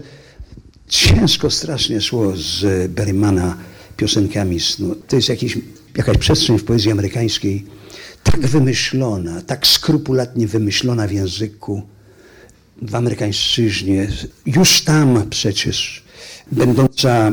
ciężko 0.88 1.50
strasznie 1.50 2.00
szło 2.00 2.32
z 2.36 2.90
Berrymana 2.90 3.56
piosenkami 3.96 4.60
snu. 4.60 4.94
To 5.08 5.16
jest 5.16 5.28
jakiś, 5.28 5.58
jakaś 5.96 6.18
przestrzeń 6.18 6.58
w 6.58 6.64
poezji 6.64 6.90
amerykańskiej 6.90 7.66
tak 8.22 8.46
wymyślona, 8.46 9.42
tak 9.42 9.66
skrupulatnie 9.66 10.46
wymyślona 10.46 11.06
w 11.06 11.12
języku, 11.12 11.82
w 12.82 12.94
amerykańszczyźnie. 12.94 14.08
Już 14.46 14.80
tam 14.80 15.30
przecież, 15.30 16.04
będąca 16.52 17.32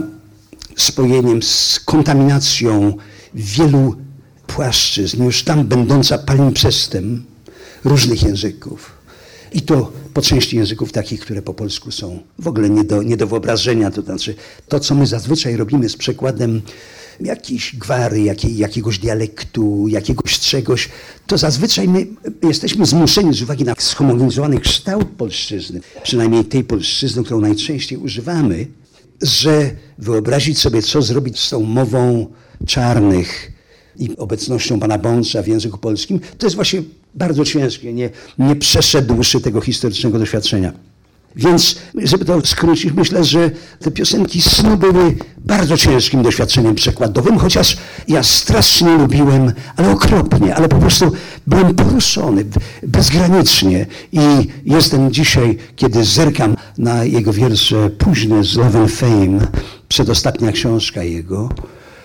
spojeniem 0.76 1.44
z 1.44 1.80
kontaminacją 1.80 2.98
wielu 3.34 3.96
płaszczyzn, 4.56 5.24
już 5.24 5.44
tam 5.44 5.68
będąca 5.68 6.18
palimpsestem 6.18 7.24
różnych 7.84 8.24
języków. 8.24 8.92
I 9.54 9.62
to 9.62 9.92
po 10.14 10.22
części 10.22 10.56
języków 10.56 10.92
takich, 10.92 11.20
które 11.20 11.42
po 11.42 11.54
polsku 11.54 11.92
są 11.92 12.20
w 12.40 12.48
ogóle 12.48 12.70
nie 12.70 12.84
do, 12.84 13.04
nie 13.04 13.18
do 13.18 13.28
wyobrażenia. 13.28 13.92
To 13.92 14.02
znaczy, 14.02 14.36
to 14.68 14.80
co 14.80 14.96
my 14.96 15.08
zazwyczaj 15.08 15.56
robimy 15.56 15.90
z 15.90 15.98
przekładem 15.98 16.62
jakiejś 17.20 17.76
gwary, 17.76 18.22
jakiej, 18.22 18.58
jakiegoś 18.58 19.00
dialektu, 19.00 19.88
jakiegoś 19.88 20.40
czegoś, 20.40 20.90
to 21.28 21.38
zazwyczaj 21.38 21.88
my 21.88 22.08
jesteśmy 22.44 22.86
zmuszeni 22.86 23.34
z 23.34 23.42
uwagi 23.42 23.64
na 23.64 23.74
schomogenizowany 23.78 24.60
kształt 24.60 25.08
polszczyzny, 25.18 25.82
przynajmniej 26.04 26.46
tej 26.46 26.64
polszczyzny, 26.64 27.24
którą 27.24 27.42
najczęściej 27.42 27.98
używamy, 27.98 28.68
że 29.22 29.72
wyobrazić 29.98 30.60
sobie, 30.60 30.82
co 30.82 31.02
zrobić 31.02 31.40
z 31.40 31.50
tą 31.50 31.60
mową 31.62 32.28
czarnych 32.68 33.53
i 34.00 34.18
obecnością 34.18 34.80
pana 34.80 34.98
Bącza 34.98 35.42
w 35.42 35.48
języku 35.48 35.78
polskim, 35.78 36.20
to 36.38 36.46
jest 36.46 36.56
właśnie 36.56 36.84
bardzo 37.16 37.46
ciężkie, 37.46 37.94
nie, 37.94 38.10
nie 38.40 38.56
przeszedłszy 38.56 39.42
tego 39.42 39.62
historycznego 39.62 40.20
doświadczenia. 40.20 40.74
Więc, 41.36 41.76
żeby 42.04 42.26
to 42.26 42.46
skrócić, 42.46 42.94
myślę, 42.94 43.24
że 43.24 43.52
te 43.80 43.92
piosenki 43.92 44.42
snu 44.42 44.78
były 44.78 45.16
bardzo 45.38 45.78
ciężkim 45.78 46.24
doświadczeniem 46.24 46.76
przekładowym, 46.76 47.38
chociaż 47.38 47.78
ja 48.08 48.24
strasznie 48.24 48.98
lubiłem, 48.98 49.52
ale 49.76 49.92
okropnie, 49.92 50.56
ale 50.56 50.70
po 50.70 50.76
prostu 50.76 51.12
byłem 51.48 51.76
poruszony 51.76 52.46
bezgranicznie. 52.84 53.86
I 54.12 54.20
jestem 54.66 55.12
dzisiaj, 55.12 55.58
kiedy 55.76 56.04
zerkam 56.04 56.56
na 56.78 57.04
jego 57.04 57.34
wiersze 57.34 57.90
późne 57.90 58.44
z 58.44 58.56
Love 58.56 58.80
and 58.80 58.92
Fame, 58.92 59.48
przedostatnia 59.88 60.52
książka 60.52 61.04
jego, 61.04 61.50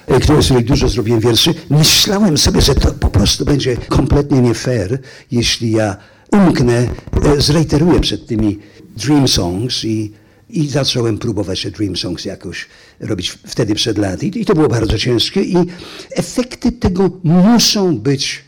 e, 0.08 0.20
które 0.20 0.42
sobie 0.42 0.60
dużo 0.60 0.88
zrobiłem 0.88 1.20
wierszy, 1.20 1.54
myślałem 1.70 2.38
sobie, 2.38 2.60
że 2.60 2.74
to 2.74 2.92
po 2.92 3.08
prostu 3.10 3.44
będzie 3.44 3.76
kompletnie 3.76 4.40
nie 4.40 4.54
fair, 4.54 4.98
jeśli 5.30 5.70
ja 5.70 5.96
umknę, 6.32 6.88
e, 7.24 7.40
zreiteruję 7.40 8.00
przed 8.00 8.26
tymi 8.26 8.58
Dream 8.96 9.28
Songs 9.28 9.84
i, 9.84 10.12
i 10.50 10.68
zacząłem 10.68 11.18
próbować 11.18 11.62
te 11.62 11.70
Dream 11.70 11.96
Songs 11.96 12.24
jakoś 12.24 12.66
robić 13.00 13.38
wtedy 13.46 13.74
przed 13.74 13.98
laty. 13.98 14.26
I 14.26 14.44
to 14.44 14.54
było 14.54 14.68
bardzo 14.68 14.98
ciężkie 14.98 15.42
i 15.42 15.56
efekty 16.10 16.72
tego 16.72 17.10
muszą 17.24 17.98
być, 17.98 18.44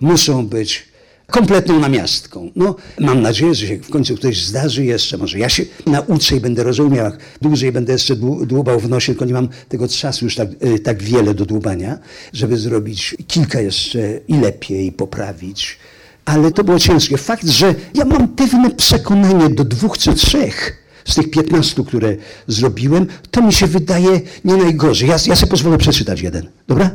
muszą 0.00 0.46
być 0.46 0.89
kompletną 1.30 1.80
namiastką. 1.80 2.50
No, 2.56 2.76
mam 3.00 3.22
nadzieję, 3.22 3.54
że 3.54 3.66
się 3.66 3.78
w 3.78 3.90
końcu 3.90 4.16
ktoś 4.16 4.44
zdarzy 4.44 4.84
jeszcze. 4.84 5.18
Może 5.18 5.38
ja 5.38 5.48
się 5.48 5.64
nauczę 5.86 6.36
i 6.36 6.40
będę 6.40 6.62
rozumiał, 6.62 7.04
jak 7.04 7.18
dłużej 7.42 7.72
będę 7.72 7.92
jeszcze 7.92 8.16
dłubał 8.46 8.80
w 8.80 8.88
nosie, 8.88 9.12
tylko 9.12 9.24
nie 9.24 9.32
mam 9.32 9.48
tego 9.68 9.88
czasu 9.88 10.24
już 10.24 10.34
tak, 10.34 10.48
y, 10.64 10.78
tak 10.78 11.02
wiele 11.02 11.34
do 11.34 11.46
dłubania, 11.46 11.98
żeby 12.32 12.56
zrobić 12.56 13.16
kilka 13.26 13.60
jeszcze 13.60 14.20
i 14.28 14.40
lepiej 14.40 14.92
poprawić 14.92 15.78
ale 16.24 16.52
to 16.52 16.64
było 16.64 16.78
ciężkie. 16.78 17.18
Fakt, 17.18 17.48
że 17.48 17.74
ja 17.94 18.04
mam 18.04 18.28
pewne 18.28 18.70
przekonanie 18.70 19.50
do 19.50 19.64
dwóch 19.64 19.98
czy 19.98 20.14
trzech 20.14 20.86
z 21.04 21.14
tych 21.14 21.30
piętnastu, 21.30 21.84
które 21.84 22.16
zrobiłem, 22.46 23.06
to 23.30 23.42
mi 23.42 23.52
się 23.52 23.66
wydaje 23.66 24.20
nie 24.44 24.56
najgorzej. 24.56 25.08
Ja, 25.08 25.16
ja 25.26 25.36
sobie 25.36 25.50
pozwolę 25.50 25.78
przeczytać 25.78 26.20
jeden, 26.20 26.48
dobra? 26.68 26.90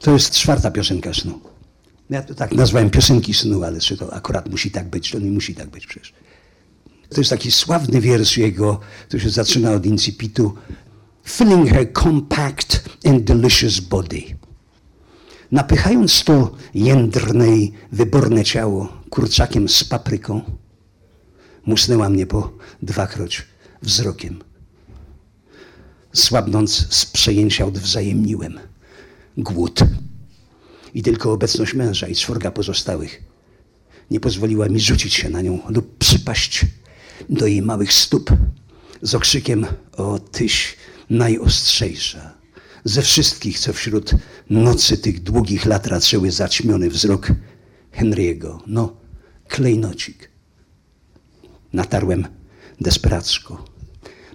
To 0.00 0.12
jest 0.12 0.30
czwarta 0.30 0.70
piosenka 0.70 1.14
snu. 1.14 1.40
Ja 2.12 2.22
to 2.22 2.34
tak 2.34 2.52
nazwałem 2.52 2.90
piosenki 2.90 3.34
snu, 3.34 3.64
ale 3.64 3.80
czy 3.80 3.96
to 3.96 4.14
akurat 4.14 4.50
musi 4.50 4.70
tak 4.70 4.90
być, 4.90 5.10
to 5.10 5.18
nie 5.18 5.30
musi 5.30 5.54
tak 5.54 5.70
być 5.70 5.86
przecież. 5.86 6.12
To 7.08 7.20
jest 7.20 7.30
taki 7.30 7.50
sławny 7.50 8.00
wiersz 8.00 8.36
jego, 8.36 8.80
który 9.08 9.22
się 9.22 9.30
zaczyna 9.30 9.72
od 9.72 9.86
incipitu. 9.86 10.54
Filling 11.24 11.70
her 11.70 11.92
compact 11.92 12.80
and 13.04 13.24
delicious 13.24 13.80
body 13.80 14.22
napychając 15.52 16.24
to 16.24 16.54
jędrne 16.74 17.56
i 17.56 17.72
wyborne 17.92 18.44
ciało 18.44 18.88
kurczakiem 19.10 19.68
z 19.68 19.84
papryką, 19.84 20.42
musnęła 21.66 22.08
mnie 22.08 22.26
po 22.26 22.52
dwakroć 22.82 23.42
wzrokiem. 23.82 24.42
Słabnąc 26.12 26.94
z 26.94 27.06
przejęcia 27.06 27.66
odwzajemniłem 27.66 28.60
głód 29.36 29.80
i 30.94 31.02
tylko 31.02 31.32
obecność 31.32 31.74
męża 31.74 32.08
i 32.08 32.14
czworga 32.14 32.50
pozostałych 32.50 33.22
nie 34.10 34.20
pozwoliła 34.20 34.68
mi 34.68 34.80
rzucić 34.80 35.14
się 35.14 35.30
na 35.30 35.42
nią 35.42 35.58
lub 35.68 35.98
przypaść 35.98 36.66
do 37.30 37.46
jej 37.46 37.62
małych 37.62 37.92
stóp 37.92 38.30
z 39.02 39.14
okrzykiem 39.14 39.66
o 39.96 40.18
tyś 40.18 40.76
najostrzejsza 41.10 42.42
ze 42.84 43.02
wszystkich, 43.02 43.58
co 43.58 43.72
wśród 43.72 44.10
nocy 44.50 44.98
tych 44.98 45.22
długich 45.22 45.66
lat 45.66 45.86
raczyły 45.86 46.30
zaćmiony 46.30 46.90
wzrok 46.90 47.28
Henry'ego. 47.92 48.58
No, 48.66 48.96
klejnocik. 49.48 50.30
Natarłem 51.72 52.26
desperacko. 52.80 53.64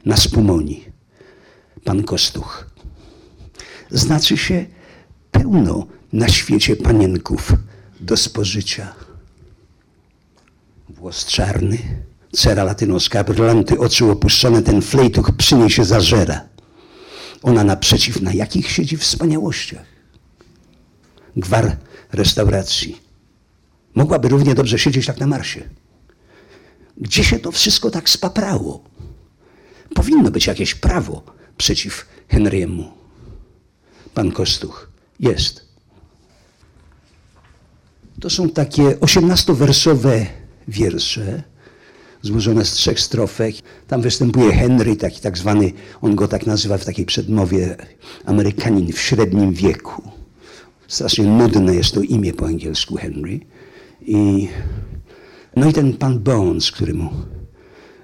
Na 0.05 0.17
spumoni. 0.17 0.85
Pan 1.83 2.03
Kostuch. 2.03 2.69
Znaczy 3.91 4.37
się 4.37 4.65
pełno 5.31 5.87
na 6.13 6.27
świecie 6.27 6.75
panienków 6.75 7.53
do 7.99 8.17
spożycia. 8.17 8.95
Włos 10.89 11.25
czarny, 11.25 11.77
cera 12.31 12.63
latynoska, 12.63 13.23
brylanty, 13.23 13.79
oczy 13.79 14.05
opuszczone, 14.05 14.61
ten 14.61 14.81
flejtuch 14.81 15.31
przyniesie 15.37 15.85
zażera. 15.85 16.41
Ona 17.43 17.63
naprzeciw 17.63 18.21
na 18.21 18.33
jakich 18.33 18.71
siedzi 18.71 18.97
wspaniałościach. 18.97 19.85
Gwar 21.35 21.77
restauracji. 22.11 23.01
Mogłaby 23.95 24.29
równie 24.29 24.55
dobrze 24.55 24.79
siedzieć 24.79 25.05
tak 25.05 25.17
na 25.19 25.27
Marsie. 25.27 25.69
Gdzie 26.97 27.23
się 27.23 27.39
to 27.39 27.51
wszystko 27.51 27.89
tak 27.89 28.09
spaprało? 28.09 28.83
Powinno 29.95 30.31
być 30.31 30.47
jakieś 30.47 30.75
prawo 30.75 31.23
przeciw 31.57 32.05
Henryemu. 32.27 32.91
Pan 34.13 34.31
Kostuch 34.31 34.89
jest. 35.19 35.66
To 38.21 38.29
są 38.29 38.49
takie 38.49 38.99
osiemnastowersowe 38.99 40.25
wiersze, 40.67 41.43
złożone 42.21 42.65
z 42.65 42.71
trzech 42.71 42.99
strofek. 42.99 43.55
Tam 43.87 44.01
występuje 44.01 44.53
Henry, 44.53 44.95
taki 44.95 45.21
tak 45.21 45.37
zwany, 45.37 45.71
on 46.01 46.15
go 46.15 46.27
tak 46.27 46.45
nazywa 46.45 46.77
w 46.77 46.85
takiej 46.85 47.05
przedmowie, 47.05 47.75
Amerykanin 48.25 48.93
w 48.93 48.99
średnim 48.99 49.53
wieku. 49.53 50.01
Strasznie 50.87 51.25
nudne 51.25 51.75
jest 51.75 51.93
to 51.93 52.01
imię 52.01 52.33
po 52.33 52.45
angielsku 52.45 52.95
Henry. 52.95 53.39
I, 54.01 54.47
no 55.55 55.69
i 55.69 55.73
ten 55.73 55.93
pan 55.93 56.19
Bones, 56.19 56.71
który 56.71 56.93
mu, 56.93 57.09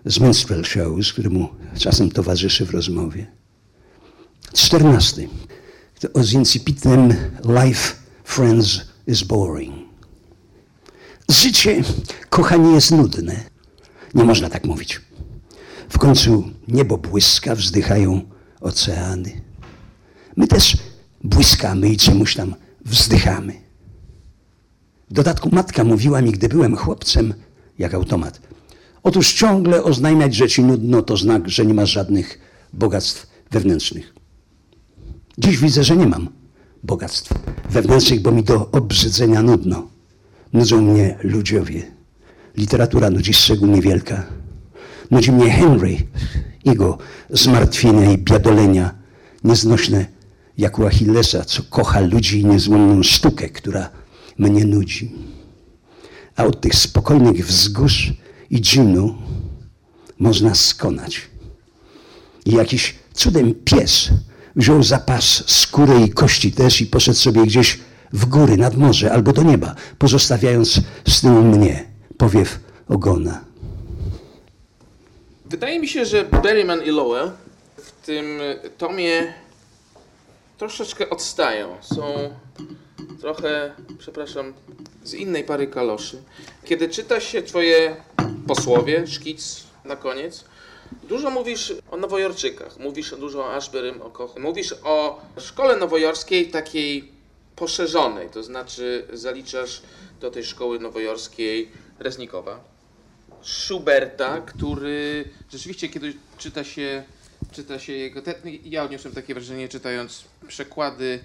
z 0.06 0.20
Minstrel 0.20 0.64
Shows, 0.64 1.14
który 1.14 1.30
mu 1.30 1.50
czasem 1.78 2.12
towarzyszy 2.12 2.66
w 2.66 2.72
rozmowie. 2.72 3.28
Czternasty. 4.54 5.30
O 6.14 6.24
z 6.24 6.34
incipitnym 6.34 7.14
Life, 7.46 7.96
Friends 8.24 8.82
is 9.08 9.24
boring. 9.24 9.83
Życie, 11.30 11.84
kochanie, 12.30 12.72
jest 12.72 12.92
nudne. 12.92 13.44
Nie 14.14 14.24
można 14.24 14.50
tak 14.50 14.66
mówić. 14.66 15.02
W 15.90 15.98
końcu 15.98 16.44
niebo 16.68 16.98
błyska, 16.98 17.56
wzdychają 17.56 18.22
oceany. 18.62 19.42
My 20.36 20.48
też 20.48 20.78
błyskamy 21.24 21.90
i 21.90 21.98
czemuś 21.98 22.36
tam 22.36 22.56
wzdychamy. 22.86 23.54
W 25.10 25.14
dodatku 25.14 25.50
matka 25.52 25.84
mówiła 25.84 26.22
mi, 26.22 26.32
gdy 26.32 26.50
byłem 26.50 26.76
chłopcem, 26.76 27.34
jak 27.80 27.94
automat. 27.94 28.42
Otóż 29.04 29.34
ciągle 29.34 29.84
oznajmiać, 29.84 30.36
ci 30.36 30.64
nudno, 30.64 31.02
to 31.02 31.18
znak, 31.18 31.50
że 31.50 31.66
nie 31.66 31.74
masz 31.74 31.90
żadnych 31.90 32.40
bogactw 32.74 33.28
wewnętrznych. 33.52 34.14
Dziś 35.38 35.58
widzę, 35.58 35.84
że 35.84 35.98
nie 35.98 36.08
mam 36.08 36.30
bogactw 36.84 37.34
wewnętrznych, 37.70 38.22
bo 38.22 38.32
mi 38.32 38.44
do 38.44 38.72
obrzydzenia 38.72 39.42
nudno. 39.42 39.93
Nudzą 40.54 40.82
mnie 40.82 41.18
ludziowie. 41.24 41.82
Literatura 42.58 43.10
nudzi 43.10 43.34
szczególnie 43.34 43.82
wielka. 43.82 44.24
Nudzi 45.12 45.32
mnie 45.32 45.52
Henry, 45.52 45.98
jego 46.66 46.98
zmartwienia 47.30 48.12
i 48.12 48.18
biadolenia, 48.18 48.96
nieznośne 49.44 50.06
jak 50.58 50.80
u 50.80 50.86
Achillesa, 50.86 51.46
co 51.46 51.64
kocha 51.64 52.00
ludzi 52.00 52.40
i 52.40 52.46
niezłomną 52.46 53.04
sztukę, 53.04 53.50
która 53.50 53.90
mnie 54.38 54.66
nudzi. 54.66 55.12
A 56.36 56.44
od 56.44 56.62
tych 56.62 56.76
spokojnych 56.76 57.48
wzgórz 57.48 58.14
i 58.50 58.62
dżinu 58.62 59.16
można 60.20 60.56
skonać. 60.56 61.22
I 62.46 62.52
jakiś 62.52 62.96
cudem 63.14 63.54
pies 63.66 64.10
wziął 64.56 64.84
zapas 64.84 65.44
skóry 65.48 66.06
i 66.06 66.10
kości 66.10 66.52
też 66.52 66.82
i 66.82 66.86
poszedł 66.86 67.18
sobie 67.18 67.46
gdzieś 67.46 67.80
w 68.14 68.26
góry, 68.26 68.58
nad 68.58 68.76
morze 68.78 69.12
albo 69.12 69.34
do 69.34 69.44
nieba, 69.44 69.76
pozostawiając 70.00 70.80
z 71.08 71.22
tyłu 71.22 71.42
mnie 71.42 71.86
powiew 72.18 72.60
ogona. 72.90 73.46
Wydaje 75.46 75.80
mi 75.80 75.88
się, 75.88 76.06
że 76.06 76.24
Berryman 76.24 76.84
i 76.84 76.90
Lowell 76.90 77.32
w 77.78 77.92
tym 78.06 78.26
tomie 78.78 79.34
troszeczkę 80.58 81.10
odstają. 81.10 81.78
Są 81.82 82.04
trochę, 83.22 83.74
przepraszam, 83.98 84.54
z 85.04 85.14
innej 85.14 85.44
pary 85.44 85.68
kaloszy. 85.68 86.24
Kiedy 86.66 86.90
czyta 86.90 87.20
się 87.20 87.44
twoje 87.44 87.96
posłowie, 88.48 89.08
szkic 89.08 89.64
na 89.86 89.96
koniec, 89.96 90.44
dużo 91.10 91.30
mówisz 91.30 91.74
o 91.92 91.98
nowojorczykach, 91.98 92.80
mówisz 92.80 93.16
dużo 93.20 93.40
o 93.40 93.54
Ashberym, 93.54 94.02
o 94.02 94.10
Koch, 94.10 94.40
mówisz 94.40 94.76
o 94.84 95.22
szkole 95.38 95.78
nowojorskiej 95.78 96.48
takiej 96.48 97.12
poszerzonej, 97.56 98.30
to 98.30 98.44
znaczy 98.44 99.08
zaliczasz 99.14 99.82
do 100.22 100.32
tej 100.32 100.44
szkoły 100.44 100.80
nowojorskiej 100.80 101.72
Reznikowa, 102.00 102.64
Schuberta, 103.42 104.42
który 104.42 105.30
rzeczywiście, 105.52 105.90
kiedy 105.90 106.14
czyta 106.38 106.64
się, 106.64 107.04
czyta 107.52 107.80
się 107.80 107.94
jego. 107.94 108.22
Te, 108.22 108.36
ja 108.64 108.84
odniosłem 108.84 109.14
takie 109.14 109.34
wrażenie, 109.34 109.70
czytając 109.70 110.24
przekłady 110.48 111.20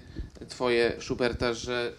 Twoje 0.49 0.93
Schuberta, 1.01 1.53
że 1.53 1.93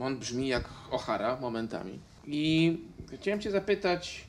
on 0.00 0.18
brzmi 0.18 0.48
jak 0.48 0.68
O'Hara 0.90 1.40
momentami. 1.40 1.98
I 2.26 2.76
chciałem 3.20 3.40
Cię 3.40 3.50
zapytać, 3.50 4.24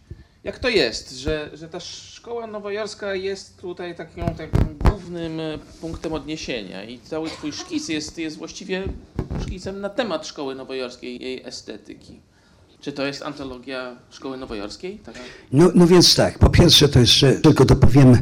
jak 0.46 0.60
to 0.60 0.70
jest, 0.70 1.12
że, 1.12 1.50
że 1.54 1.70
ta 1.70 1.80
szkoła 1.80 2.48
nowojorska 2.48 3.16
jest 3.16 3.58
tutaj 3.58 3.96
takim, 3.96 4.24
takim 4.24 4.78
głównym 4.78 5.40
punktem 5.82 6.14
odniesienia 6.14 6.84
i 6.84 7.00
cały 7.00 7.30
Twój 7.30 7.52
szkic 7.52 7.90
jest, 7.90 8.18
jest 8.18 8.38
właściwie 8.38 8.84
szkicem 9.42 9.82
na 9.82 9.90
temat 9.90 10.28
szkoły 10.28 10.56
nowojorskiej, 10.56 11.22
jej 11.22 11.46
estetyki. 11.46 12.20
Czy 12.82 12.92
to 12.92 13.06
jest 13.06 13.22
antologia 13.22 13.96
Szkoły 14.10 14.38
Nowojorskiej? 14.38 15.00
Taka? 15.00 15.20
No, 15.52 15.72
no 15.76 15.88
więc 15.88 16.16
tak, 16.16 16.40
po 16.40 16.50
pierwsze 16.50 16.90
to 16.90 17.00
jeszcze 17.00 17.34
tylko 17.34 17.66
dopowiem, 17.66 18.18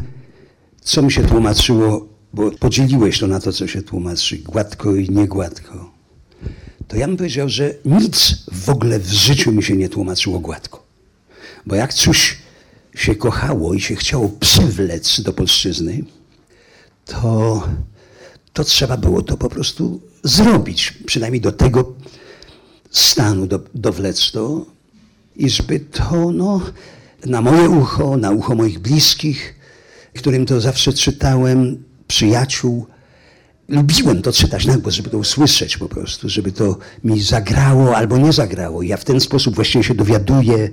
co 0.81 1.01
mi 1.01 1.11
się 1.11 1.23
tłumaczyło, 1.23 2.07
bo 2.33 2.51
podzieliłeś 2.51 3.19
to 3.19 3.27
na 3.27 3.39
to, 3.39 3.53
co 3.53 3.67
się 3.67 3.81
tłumaczy, 3.81 4.37
gładko 4.37 4.95
i 4.95 5.09
niegładko. 5.09 5.91
To 6.87 6.97
ja 6.97 7.07
bym 7.07 7.17
powiedział, 7.17 7.49
że 7.49 7.75
nic 7.85 8.45
w 8.51 8.69
ogóle 8.69 8.99
w 8.99 9.11
życiu 9.11 9.51
mi 9.51 9.63
się 9.63 9.75
nie 9.75 9.89
tłumaczyło 9.89 10.39
gładko. 10.39 10.82
Bo 11.65 11.75
jak 11.75 11.93
coś 11.93 12.37
się 12.95 13.15
kochało 13.15 13.73
i 13.73 13.81
się 13.81 13.95
chciało 13.95 14.29
przywlec 14.39 15.21
do 15.21 15.33
polszczyzny, 15.33 16.03
to, 17.05 17.63
to 18.53 18.63
trzeba 18.63 18.97
było 18.97 19.21
to 19.21 19.37
po 19.37 19.49
prostu 19.49 20.01
zrobić. 20.23 20.93
Przynajmniej 21.05 21.41
do 21.41 21.51
tego 21.51 21.93
stanu 22.91 23.47
do, 23.47 23.59
dowlec 23.75 24.31
to, 24.31 24.65
iżby 25.35 25.79
to 25.79 26.31
no, 26.31 26.61
na 27.25 27.41
moje 27.41 27.69
ucho, 27.69 28.17
na 28.17 28.31
ucho 28.31 28.55
moich 28.55 28.79
bliskich, 28.79 29.55
którym 30.17 30.45
to 30.45 30.61
zawsze 30.61 30.93
czytałem, 30.93 31.83
przyjaciół, 32.07 32.85
lubiłem 33.67 34.21
to 34.21 34.31
czytać 34.31 34.65
na 34.65 34.77
głos, 34.77 34.93
żeby 34.93 35.09
to 35.09 35.17
usłyszeć 35.17 35.77
po 35.77 35.89
prostu, 35.89 36.29
żeby 36.29 36.51
to 36.51 36.77
mi 37.03 37.21
zagrało 37.21 37.95
albo 37.97 38.17
nie 38.17 38.33
zagrało. 38.33 38.81
Ja 38.81 38.97
w 38.97 39.05
ten 39.05 39.19
sposób 39.19 39.55
właściwie 39.55 39.83
się 39.83 39.95
dowiaduję, 39.95 40.69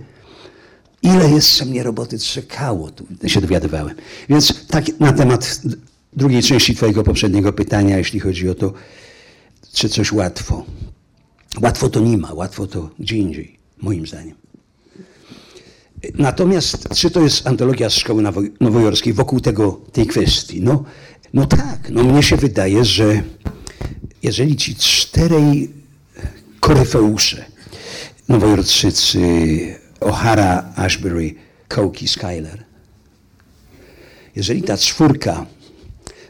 ile 1.03 1.30
jeszcze 1.30 1.64
mnie 1.64 1.82
roboty 1.82 2.18
czekało, 2.18 2.90
tu 2.90 3.07
się 3.26 3.40
dowiadywałem. 3.40 3.96
Więc 4.28 4.66
tak 4.66 5.01
na 5.01 5.12
temat 5.12 5.61
drugiej 6.12 6.42
części 6.42 6.74
twojego 6.74 7.03
poprzedniego 7.03 7.53
pytania, 7.53 7.98
jeśli 7.98 8.20
chodzi 8.20 8.48
o 8.48 8.55
to, 8.55 8.72
czy 9.72 9.88
coś 9.88 10.12
łatwo. 10.12 10.64
Łatwo 11.62 11.88
to 11.88 12.01
nie 12.01 12.18
ma, 12.18 12.32
łatwo 12.32 12.66
to 12.66 12.90
gdzie 12.98 13.16
indziej, 13.16 13.59
moim 13.82 14.07
zdaniem. 14.07 14.34
Natomiast 16.14 16.88
czy 16.96 17.11
to 17.11 17.20
jest 17.20 17.46
antologia 17.46 17.90
z 17.90 17.94
szkoły 17.94 18.22
nowojorskiej 18.61 19.12
wokół 19.12 19.40
tego, 19.40 19.80
tej 19.92 20.07
kwestii? 20.07 20.62
No, 20.62 20.84
no 21.34 21.46
tak, 21.46 21.90
no 21.90 22.05
mnie 22.05 22.22
się 22.22 22.36
wydaje, 22.36 22.84
że 22.84 23.22
jeżeli 24.22 24.57
ci 24.57 24.74
czterej 24.74 25.70
koryfeusze, 26.61 27.44
nowojorczycy, 28.28 29.20
O'Hara, 30.01 30.72
Ashbury, 30.76 31.34
Coke 31.68 32.01
i 32.01 32.09
Skyler, 32.09 32.64
jeżeli 34.36 34.62
ta 34.62 34.76
czwórka 34.76 35.46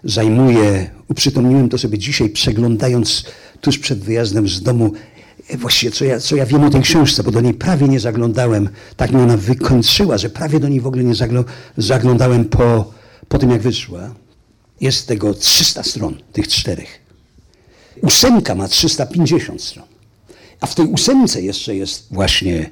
zajmuje, 0.04 0.90
uprzytomniłem 1.08 1.68
to 1.68 1.78
sobie 1.78 1.98
dzisiaj, 1.98 2.28
przeglądając 2.28 3.24
tuż 3.60 3.78
przed 3.78 3.98
wyjazdem 3.98 4.48
z 4.48 4.62
domu 4.62 4.92
E, 5.50 5.56
właściwie 5.56 5.92
co 5.92 6.04
ja, 6.04 6.20
co 6.20 6.36
ja 6.36 6.46
wiem 6.46 6.64
o 6.64 6.70
tej 6.70 6.82
książce, 6.82 7.22
bo 7.22 7.30
do 7.30 7.40
niej 7.40 7.54
prawie 7.54 7.88
nie 7.88 8.00
zaglądałem. 8.00 8.68
Tak 8.96 9.10
mnie 9.10 9.22
ona 9.22 9.36
wykończyła, 9.36 10.18
że 10.18 10.30
prawie 10.30 10.60
do 10.60 10.68
niej 10.68 10.80
w 10.80 10.86
ogóle 10.86 11.04
nie 11.04 11.14
zaglądałem 11.76 12.44
po, 12.44 12.92
po 13.28 13.38
tym, 13.38 13.50
jak 13.50 13.62
wyszła. 13.62 14.14
Jest 14.80 15.08
tego 15.08 15.34
300 15.34 15.82
stron, 15.82 16.16
tych 16.32 16.48
czterech. 16.48 17.00
Ósemka 18.02 18.54
ma 18.54 18.68
350 18.68 19.62
stron. 19.62 19.86
A 20.60 20.66
w 20.66 20.74
tej 20.74 20.86
ósemce 20.86 21.42
jeszcze 21.42 21.76
jest 21.76 22.06
właśnie 22.10 22.70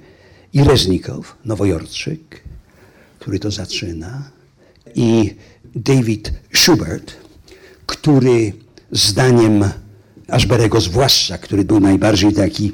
i 0.53 0.65
Reznikow, 0.65 1.37
Nowojorczyk, 1.45 2.43
który 3.19 3.39
to 3.39 3.51
zaczyna, 3.51 4.31
i 4.95 5.35
David 5.75 6.33
Schubert, 6.55 7.13
który 7.87 8.53
zdaniem 8.93 9.65
Ashberego 10.29 10.81
zwłaszcza, 10.81 11.39
który 11.39 11.65
był 11.65 11.81
najbardziej 11.81 12.33
taki, 12.33 12.73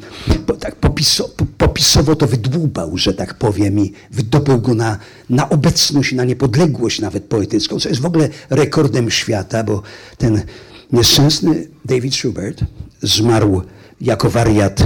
tak 0.60 0.76
popiso, 0.76 1.30
popisowo 1.58 2.16
to 2.16 2.26
wydłubał, 2.26 2.98
że 2.98 3.14
tak 3.14 3.34
powiem, 3.34 3.78
i 3.78 3.92
wydobył 4.10 4.60
go 4.60 4.74
na, 4.74 4.98
na 5.30 5.48
obecność 5.48 6.12
na 6.12 6.24
niepodległość 6.24 7.00
nawet 7.00 7.24
poetycką, 7.24 7.80
co 7.80 7.88
jest 7.88 8.00
w 8.00 8.06
ogóle 8.06 8.28
rekordem 8.50 9.10
świata, 9.10 9.64
bo 9.64 9.82
ten 10.18 10.42
nieszczęsny 10.92 11.66
David 11.84 12.14
Schubert 12.14 12.60
zmarł 13.02 13.62
jako 14.00 14.30
wariat 14.30 14.84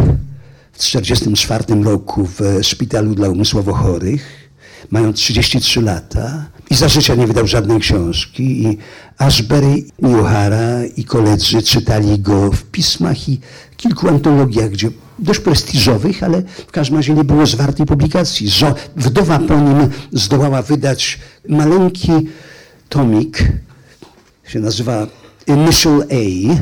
1944 0.78 1.82
roku 1.82 2.28
w 2.38 2.40
szpitalu 2.62 3.14
dla 3.14 3.28
umysłowo 3.28 3.74
chorych 3.74 4.48
mają 4.90 5.12
33 5.12 5.82
lata 5.82 6.46
i 6.70 6.74
za 6.74 6.88
życia 6.88 7.14
nie 7.14 7.26
wydał 7.26 7.46
żadnej 7.46 7.80
książki 7.80 8.62
i 8.62 8.78
Ashbery 9.18 9.78
i 9.78 10.02
O'Hara 10.02 10.88
i 10.96 11.04
koledzy 11.04 11.62
czytali 11.62 12.18
go 12.18 12.52
w 12.52 12.62
pismach 12.62 13.28
i 13.28 13.40
kilku 13.76 14.08
antologiach, 14.08 14.70
gdzie 14.70 14.90
dość 15.18 15.40
prestiżowych, 15.40 16.22
ale 16.22 16.42
w 16.42 16.70
każdym 16.70 16.96
razie 16.96 17.14
nie 17.14 17.24
było 17.24 17.46
zwartej 17.46 17.86
publikacji. 17.86 18.48
Wdowa 18.96 19.38
po 19.38 19.60
nim 19.60 19.90
zdołała 20.12 20.62
wydać 20.62 21.18
maleńki 21.48 22.12
tomik, 22.88 23.52
się 24.46 24.60
nazywa 24.60 25.06
Initial 25.46 26.02
A, 26.02 26.54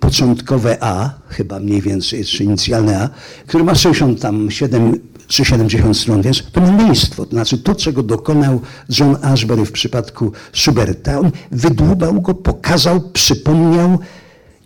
początkowe 0.00 0.76
A, 0.80 1.10
chyba 1.28 1.60
mniej 1.60 1.82
więcej, 1.82 2.24
czy 2.24 2.44
inicjalne 2.44 3.00
A, 3.00 3.08
który 3.46 3.64
ma 3.64 3.74
67 3.74 5.00
czy 5.26 5.44
70 5.44 5.96
stron, 5.96 6.22
więc 6.22 6.42
to 6.52 6.60
maleństwo, 6.60 7.24
to 7.26 7.30
znaczy 7.30 7.58
to, 7.58 7.74
czego 7.74 8.02
dokonał 8.02 8.60
John 8.98 9.16
Ashbery 9.22 9.64
w 9.64 9.72
przypadku 9.72 10.32
Schuberta, 10.52 11.20
on 11.20 11.30
wydłubał 11.50 12.20
go, 12.20 12.34
pokazał, 12.34 13.00
przypomniał 13.00 13.98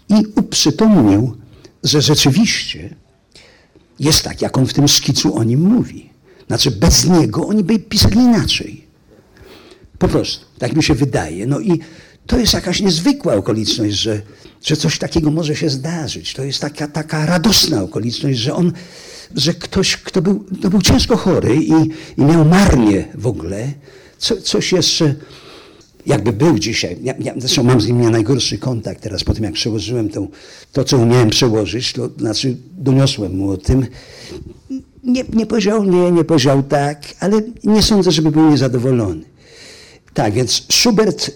i 0.08 0.14
uprzytomnił, 0.36 1.36
że 1.84 2.02
rzeczywiście 2.02 2.94
jest 3.98 4.22
tak, 4.22 4.42
jak 4.42 4.58
on 4.58 4.66
w 4.66 4.72
tym 4.72 4.88
szkicu 4.88 5.36
o 5.36 5.44
nim 5.44 5.60
mówi. 5.60 6.10
Znaczy 6.46 6.70
bez 6.70 7.04
niego 7.04 7.46
oni 7.46 7.64
by 7.64 7.78
pisali 7.78 8.16
inaczej. 8.16 8.84
Po 9.98 10.08
prostu, 10.08 10.46
tak 10.58 10.76
mi 10.76 10.82
się 10.82 10.94
wydaje. 10.94 11.46
No 11.46 11.60
i 11.60 11.80
to 12.26 12.38
jest 12.38 12.54
jakaś 12.54 12.80
niezwykła 12.80 13.34
okoliczność, 13.34 13.94
że, 13.94 14.22
że 14.64 14.76
coś 14.76 14.98
takiego 14.98 15.30
może 15.30 15.56
się 15.56 15.70
zdarzyć. 15.70 16.34
To 16.34 16.44
jest 16.44 16.60
taka, 16.60 16.88
taka 16.88 17.26
radosna 17.26 17.82
okoliczność, 17.82 18.38
że 18.38 18.54
on 18.54 18.72
że 19.34 19.54
ktoś, 19.54 19.96
kto 19.96 20.22
był, 20.22 20.44
kto 20.58 20.70
był 20.70 20.82
ciężko 20.82 21.16
chory 21.16 21.56
i, 21.56 21.72
i 22.16 22.24
miał 22.24 22.44
marnie 22.44 23.08
w 23.14 23.26
ogóle, 23.26 23.72
co, 24.18 24.40
coś 24.40 24.72
jeszcze 24.72 25.14
jakby 26.06 26.32
był 26.32 26.58
dzisiaj, 26.58 26.96
ja, 27.02 27.14
ja, 27.18 27.34
zresztą 27.36 27.62
mam 27.62 27.80
z 27.80 27.86
nim 27.86 28.10
najgorszy 28.10 28.58
kontakt 28.58 29.02
teraz 29.02 29.24
po 29.24 29.34
tym, 29.34 29.44
jak 29.44 29.52
przełożyłem 29.52 30.08
to, 30.08 30.28
to 30.72 30.84
co 30.84 30.98
umiałem 30.98 31.30
przełożyć, 31.30 31.92
to 31.92 32.10
znaczy 32.18 32.56
doniosłem 32.72 33.36
mu 33.36 33.50
o 33.50 33.56
tym. 33.56 33.86
Nie, 35.04 35.24
nie 35.32 35.46
powiedział 35.46 35.84
nie, 35.84 36.10
nie 36.10 36.24
powiedział 36.24 36.62
tak, 36.62 37.02
ale 37.20 37.42
nie 37.64 37.82
sądzę, 37.82 38.10
żeby 38.12 38.30
był 38.30 38.50
niezadowolony. 38.50 39.22
Tak, 40.14 40.34
więc 40.34 40.66
Schubert 40.70 41.30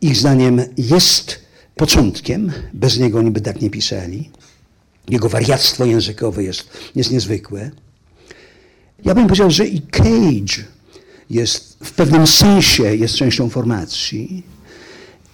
ich 0.00 0.16
zdaniem 0.16 0.62
jest 0.78 1.41
początkiem, 1.76 2.52
bez 2.72 2.98
niego 2.98 3.18
oni 3.18 3.30
by 3.30 3.40
tak 3.40 3.60
nie 3.60 3.70
pisali. 3.70 4.30
Jego 5.08 5.28
wariactwo 5.28 5.84
językowe 5.84 6.44
jest, 6.44 6.68
jest 6.94 7.10
niezwykłe. 7.10 7.70
Ja 9.04 9.14
bym 9.14 9.24
powiedział, 9.24 9.50
że 9.50 9.66
i 9.66 9.80
Cage 9.80 10.64
jest 11.30 11.78
w 11.84 11.92
pewnym 11.92 12.26
sensie 12.26 12.96
jest 12.96 13.14
częścią 13.14 13.48
formacji. 13.48 14.42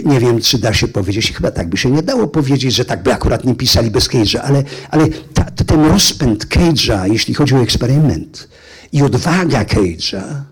Nie 0.05 0.21
wiem, 0.21 0.41
czy 0.41 0.59
da 0.59 0.75
się 0.75 0.89
powiedzieć, 0.89 1.33
chyba 1.33 1.51
tak 1.51 1.69
by 1.69 1.77
się 1.77 1.91
nie 1.91 2.03
dało 2.03 2.29
powiedzieć, 2.29 2.75
że 2.75 2.85
tak 2.85 3.03
by 3.03 3.13
akurat 3.15 3.45
nie 3.45 3.55
pisali 3.55 3.91
bez 3.91 4.09
Cage'a, 4.09 4.39
ale, 4.39 4.63
ale 4.91 5.09
ta, 5.35 5.45
ten 5.45 5.85
rozpęd 5.85 6.47
Cage'a, 6.47 7.13
jeśli 7.13 7.35
chodzi 7.35 7.55
o 7.55 7.63
eksperyment 7.63 8.49
i 8.93 9.03
odwaga 9.03 9.65
Cage'a, 9.65 10.43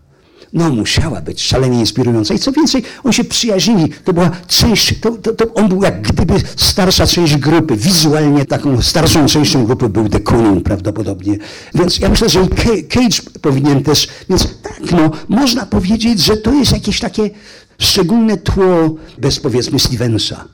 no 0.52 0.70
musiała 0.70 1.20
być 1.20 1.42
szalenie 1.42 1.80
inspirująca. 1.80 2.34
I 2.34 2.38
co 2.38 2.52
więcej, 2.52 2.82
on 3.04 3.12
się 3.12 3.24
przyjaźnili. 3.24 3.92
To 4.04 4.12
była 4.12 4.30
część, 4.48 5.00
to, 5.00 5.10
to, 5.10 5.32
to 5.32 5.54
on 5.54 5.68
był 5.68 5.82
jak 5.82 6.02
gdyby 6.02 6.34
starsza 6.56 7.06
część 7.06 7.36
grupy. 7.36 7.76
Wizualnie 7.76 8.44
taką 8.44 8.82
starszą 8.82 9.26
częścią 9.26 9.64
grupy 9.64 9.88
był 9.88 10.08
The 10.08 10.20
Kunin 10.20 10.60
prawdopodobnie. 10.60 11.38
Więc 11.74 11.98
ja 11.98 12.08
myślę, 12.08 12.28
że 12.28 12.48
Cage 12.88 13.22
powinien 13.42 13.82
też, 13.82 14.08
więc 14.28 14.48
tak, 14.62 14.92
no, 14.92 15.10
można 15.28 15.66
powiedzieć, 15.66 16.20
że 16.20 16.36
to 16.36 16.52
jest 16.54 16.72
jakieś 16.72 17.00
takie 17.00 17.30
szczególne 17.78 18.36
tło 18.36 18.94
bez 19.18 19.40
powiedzmy 19.40 19.78
Stevensa 19.78 20.44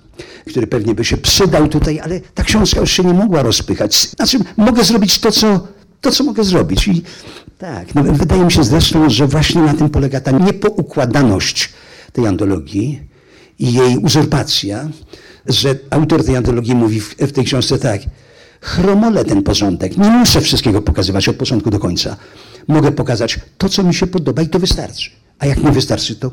który 0.49 0.67
pewnie 0.67 0.95
by 0.95 1.05
się 1.05 1.17
przydał 1.17 1.69
tutaj, 1.69 2.01
ale 2.01 2.21
ta 2.21 2.45
książka 2.45 2.81
już 2.81 2.91
się 2.91 3.05
nie 3.05 3.15
mogła 3.15 3.43
rozpychać. 3.43 3.95
Znaczy, 3.97 4.39
mogę 4.57 4.85
zrobić 4.85 5.19
to, 5.19 5.33
co, 5.33 5.67
to, 6.01 6.11
co 6.11 6.25
mogę 6.25 6.45
zrobić. 6.45 6.89
I 6.89 7.03
tak, 7.63 7.95
no, 7.95 8.03
wydaje 8.03 8.45
mi 8.45 8.53
się 8.53 8.65
zresztą, 8.65 9.11
że 9.11 9.27
właśnie 9.27 9.63
na 9.63 9.75
tym 9.75 9.91
polega 9.91 10.21
ta 10.21 10.31
niepoukładaność 10.31 11.69
tej 12.13 12.27
antologii 12.27 13.01
i 13.59 13.73
jej 13.73 13.99
uzurpacja, 13.99 14.89
że 15.47 15.79
autor 15.91 16.25
tej 16.25 16.37
antologii 16.37 16.75
mówi 16.75 17.01
w, 17.01 17.15
w 17.15 17.33
tej 17.33 17.45
książce 17.45 17.79
tak, 17.79 18.01
chromolę 18.61 19.25
ten 19.25 19.43
porządek, 19.43 19.97
nie 19.97 20.11
muszę 20.11 20.41
wszystkiego 20.41 20.83
pokazywać 20.83 21.29
od 21.29 21.37
początku 21.37 21.71
do 21.71 21.79
końca. 21.79 22.17
Mogę 22.69 22.93
pokazać 22.93 23.41
to, 23.59 23.69
co 23.69 23.83
mi 23.83 23.95
się 23.95 24.07
podoba 24.07 24.43
i 24.43 24.49
to 24.49 24.59
wystarczy. 24.59 25.11
A 25.39 25.47
jak 25.47 25.63
nie 25.63 25.73
wystarczy, 25.73 26.17
to 26.17 26.31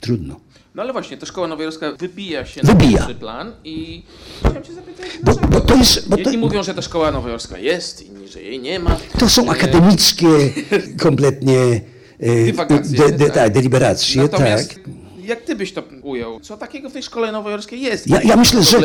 trudno. 0.00 0.36
No 0.78 0.82
ale 0.82 0.92
właśnie, 0.92 1.16
ta 1.16 1.26
szkoła 1.26 1.48
nowojorska 1.48 1.92
wybija 1.92 2.46
się 2.46 2.60
wybija. 2.60 2.90
na 2.90 2.98
pierwszy 2.98 3.14
plan 3.14 3.52
i 3.64 4.02
chciałem 4.40 4.62
cię 4.62 4.72
zapytać, 4.72 5.06
bo, 5.22 5.34
bo 5.34 5.60
to 5.60 5.76
jest, 5.76 6.08
bo 6.08 6.16
Jedni 6.16 6.32
to, 6.32 6.38
mówią, 6.38 6.62
że 6.62 6.74
ta 6.74 6.82
szkoła 6.82 7.10
nowojorska 7.10 7.58
jest, 7.58 8.02
inni, 8.02 8.28
że 8.28 8.42
jej 8.42 8.60
nie 8.60 8.78
ma. 8.78 8.96
To 9.18 9.28
są 9.28 9.50
akademickie 9.50 10.28
kompletnie 11.04 11.80
e, 12.20 12.44
Dywagacje, 12.44 12.98
de, 12.98 13.12
de, 13.12 13.24
tak. 13.24 13.34
tak, 13.34 13.52
deliberacje, 13.52 14.22
Natomiast 14.22 14.74
tak. 14.74 14.78
jak 15.24 15.40
ty 15.40 15.56
byś 15.56 15.72
to 15.72 15.82
ujął? 16.02 16.40
Co 16.40 16.56
takiego 16.56 16.90
w 16.90 16.92
tej 16.92 17.02
szkole 17.02 17.32
nowojorskiej 17.32 17.80
jest? 17.80 18.06
Ja, 18.06 18.22
ja 18.22 18.36
myślę, 18.36 18.62
że, 18.64 18.80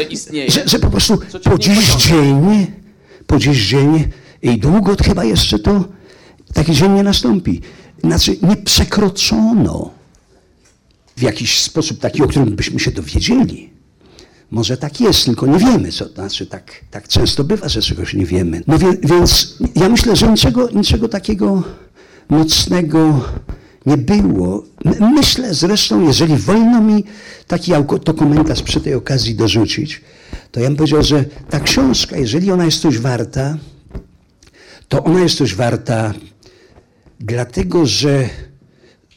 że, 0.47 0.61
że 0.65 0.79
po 0.79 0.89
prostu 0.89 1.17
po 1.43 1.57
dziś 1.57 1.91
pociąga? 1.91 1.97
dzień, 1.97 2.67
po 3.27 3.37
dziś 3.39 3.67
dzień 3.67 4.09
i 4.41 4.57
długo 4.57 4.95
chyba 5.05 5.23
jeszcze 5.23 5.59
to 5.59 5.83
taki 6.53 6.71
dzień 6.71 6.91
nie 6.91 7.03
nastąpi. 7.03 7.61
Znaczy 8.03 8.37
nie 8.41 8.55
przekroczono 8.55 10.02
w 11.17 11.21
jakiś 11.21 11.59
sposób 11.59 11.99
taki, 11.99 12.23
o 12.23 12.27
którym 12.27 12.55
byśmy 12.55 12.79
się 12.79 12.91
dowiedzieli. 12.91 13.69
Może 14.51 14.77
tak 14.77 15.01
jest, 15.01 15.25
tylko 15.25 15.45
nie 15.47 15.57
wiemy, 15.59 15.91
co 15.91 16.05
to 16.05 16.13
znaczy. 16.15 16.45
Tak, 16.45 16.71
tak 16.91 17.07
często 17.07 17.43
bywa, 17.43 17.69
że 17.69 17.81
czegoś 17.81 18.13
nie 18.13 18.25
wiemy. 18.25 18.61
No 18.67 18.77
wie, 18.79 18.97
więc 19.03 19.57
ja 19.75 19.89
myślę, 19.89 20.15
że 20.15 20.27
niczego, 20.27 20.69
niczego 20.69 21.07
takiego 21.09 21.63
mocnego 22.29 23.21
nie 23.85 23.97
było. 23.97 24.63
My- 24.85 25.09
Myślę 25.11 25.53
zresztą, 25.53 26.01
jeżeli 26.07 26.37
wolno 26.37 26.81
mi 26.81 27.03
taki 27.47 27.73
autokomentarz 27.73 28.61
przy 28.61 28.81
tej 28.81 28.93
okazji 28.93 29.35
dorzucić, 29.35 30.01
to 30.51 30.59
ja 30.59 30.67
bym 30.67 30.75
powiedział, 30.77 31.03
że 31.03 31.25
ta 31.49 31.59
książka, 31.59 32.17
jeżeli 32.17 32.51
ona 32.51 32.65
jest 32.65 32.81
coś 32.81 32.97
warta, 32.99 33.57
to 34.87 35.03
ona 35.03 35.19
jest 35.19 35.37
coś 35.37 35.55
warta 35.55 36.13
dlatego, 37.19 37.85
że, 37.85 38.29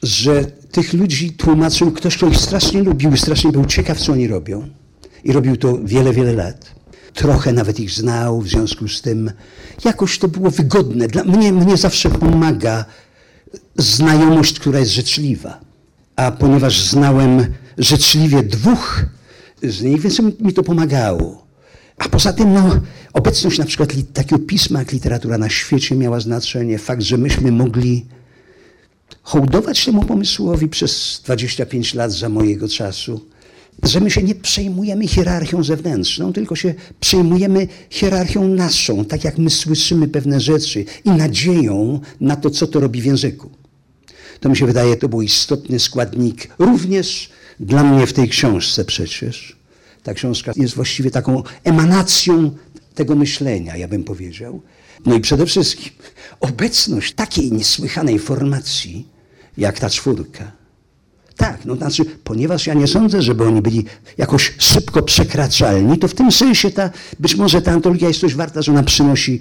że 0.02 0.44
tych 0.76 0.92
ludzi 0.92 1.32
tłumaczył 1.32 1.92
ktoś, 1.92 2.16
kto 2.16 2.26
ich 2.26 2.36
strasznie 2.36 2.82
lubił 2.82 3.12
i 3.12 3.18
strasznie 3.18 3.52
był 3.52 3.64
ciekaw, 3.64 4.00
co 4.00 4.12
oni 4.12 4.28
robią. 4.28 4.68
I 5.24 5.32
robił 5.32 5.56
to 5.56 5.78
wiele, 5.84 6.12
wiele 6.12 6.32
lat. 6.32 6.74
Trochę 7.14 7.52
nawet 7.52 7.80
ich 7.80 7.90
znał, 7.90 8.40
w 8.40 8.48
związku 8.48 8.88
z 8.88 9.02
tym 9.02 9.30
jakoś 9.84 10.18
to 10.18 10.28
było 10.28 10.50
wygodne. 10.50 11.08
Dla 11.08 11.24
mnie, 11.24 11.52
mnie 11.52 11.76
zawsze 11.76 12.10
pomaga 12.10 12.84
znajomość, 13.76 14.60
która 14.60 14.78
jest 14.78 14.92
życzliwa. 14.92 15.60
A 16.16 16.30
ponieważ 16.30 16.80
znałem 16.80 17.46
życzliwie 17.78 18.42
dwóch 18.42 19.04
z 19.62 19.82
nich, 19.82 20.00
więc 20.00 20.20
mi 20.40 20.52
to 20.52 20.62
pomagało. 20.62 21.46
A 21.98 22.08
poza 22.08 22.32
tym, 22.32 22.52
no, 22.52 22.80
obecność 23.12 23.58
na 23.58 23.64
przykład 23.64 23.92
takiego 24.12 24.38
pisma 24.38 24.78
jak 24.78 24.92
literatura 24.92 25.38
na 25.38 25.48
świecie 25.48 25.96
miała 25.96 26.20
znaczenie. 26.20 26.78
Fakt, 26.78 27.02
że 27.02 27.16
myśmy 27.16 27.52
mogli 27.52 28.06
hołdować 29.22 29.84
temu 29.84 30.04
pomysłowi 30.04 30.68
przez 30.68 31.20
25 31.24 31.94
lat 31.94 32.12
za 32.12 32.28
mojego 32.28 32.68
czasu, 32.68 33.20
że 33.82 34.00
my 34.00 34.10
się 34.10 34.22
nie 34.22 34.34
przejmujemy 34.34 35.08
hierarchią 35.08 35.64
zewnętrzną, 35.64 36.32
tylko 36.32 36.56
się 36.56 36.74
przejmujemy 37.00 37.68
hierarchią 37.90 38.48
naszą, 38.48 39.04
tak 39.04 39.24
jak 39.24 39.38
my 39.38 39.50
słyszymy 39.50 40.08
pewne 40.08 40.40
rzeczy 40.40 40.84
i 41.04 41.10
nadzieją 41.10 42.00
na 42.20 42.36
to, 42.36 42.50
co 42.50 42.66
to 42.66 42.80
robi 42.80 43.02
w 43.02 43.04
języku. 43.04 43.50
To 44.40 44.48
mi 44.48 44.56
się 44.56 44.66
wydaje, 44.66 44.96
to 44.96 45.08
był 45.08 45.22
istotny 45.22 45.80
składnik 45.80 46.48
również 46.58 47.30
dla 47.60 47.84
mnie 47.84 48.06
w 48.06 48.12
tej 48.12 48.28
książce 48.28 48.84
przecież. 48.84 49.56
Ta 50.02 50.14
książka 50.14 50.52
jest 50.56 50.74
właściwie 50.74 51.10
taką 51.10 51.42
emanacją 51.64 52.50
tego 52.94 53.16
myślenia, 53.16 53.76
ja 53.76 53.88
bym 53.88 54.04
powiedział. 54.04 54.62
No 55.06 55.14
i 55.14 55.20
przede 55.20 55.46
wszystkim 55.46 55.92
obecność 56.40 57.14
takiej 57.14 57.52
niesłychanej 57.52 58.18
formacji, 58.18 59.08
jak 59.56 59.78
ta 59.78 59.90
czwórka. 59.90 60.52
Tak, 61.36 61.64
no 61.64 61.76
znaczy, 61.76 62.04
ponieważ 62.04 62.66
ja 62.66 62.74
nie 62.74 62.86
sądzę, 62.86 63.22
żeby 63.22 63.44
oni 63.44 63.62
byli 63.62 63.84
jakoś 64.18 64.54
szybko 64.58 65.02
przekraczalni, 65.02 65.98
to 65.98 66.08
w 66.08 66.14
tym 66.14 66.32
sensie 66.32 66.70
ta, 66.70 66.90
być 67.20 67.34
może 67.34 67.62
ta 67.62 67.72
antologia 67.72 68.08
jest 68.08 68.20
coś 68.20 68.34
warta, 68.34 68.62
że 68.62 68.72
ona 68.72 68.82
przynosi 68.82 69.40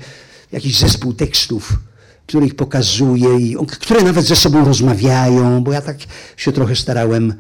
jakiś 0.52 0.80
zespół 0.80 1.14
tekstów, 1.14 1.74
który 2.28 2.46
ich 2.46 2.56
pokazuje, 2.56 3.40
i 3.40 3.56
które 3.68 4.04
nawet 4.04 4.26
ze 4.26 4.36
sobą 4.36 4.66
rozmawiają, 4.66 5.64
bo 5.64 5.74
ja 5.74 5.82
tak 5.82 5.98
się 6.38 6.52
trochę 6.52 6.76
starałem 6.76 7.34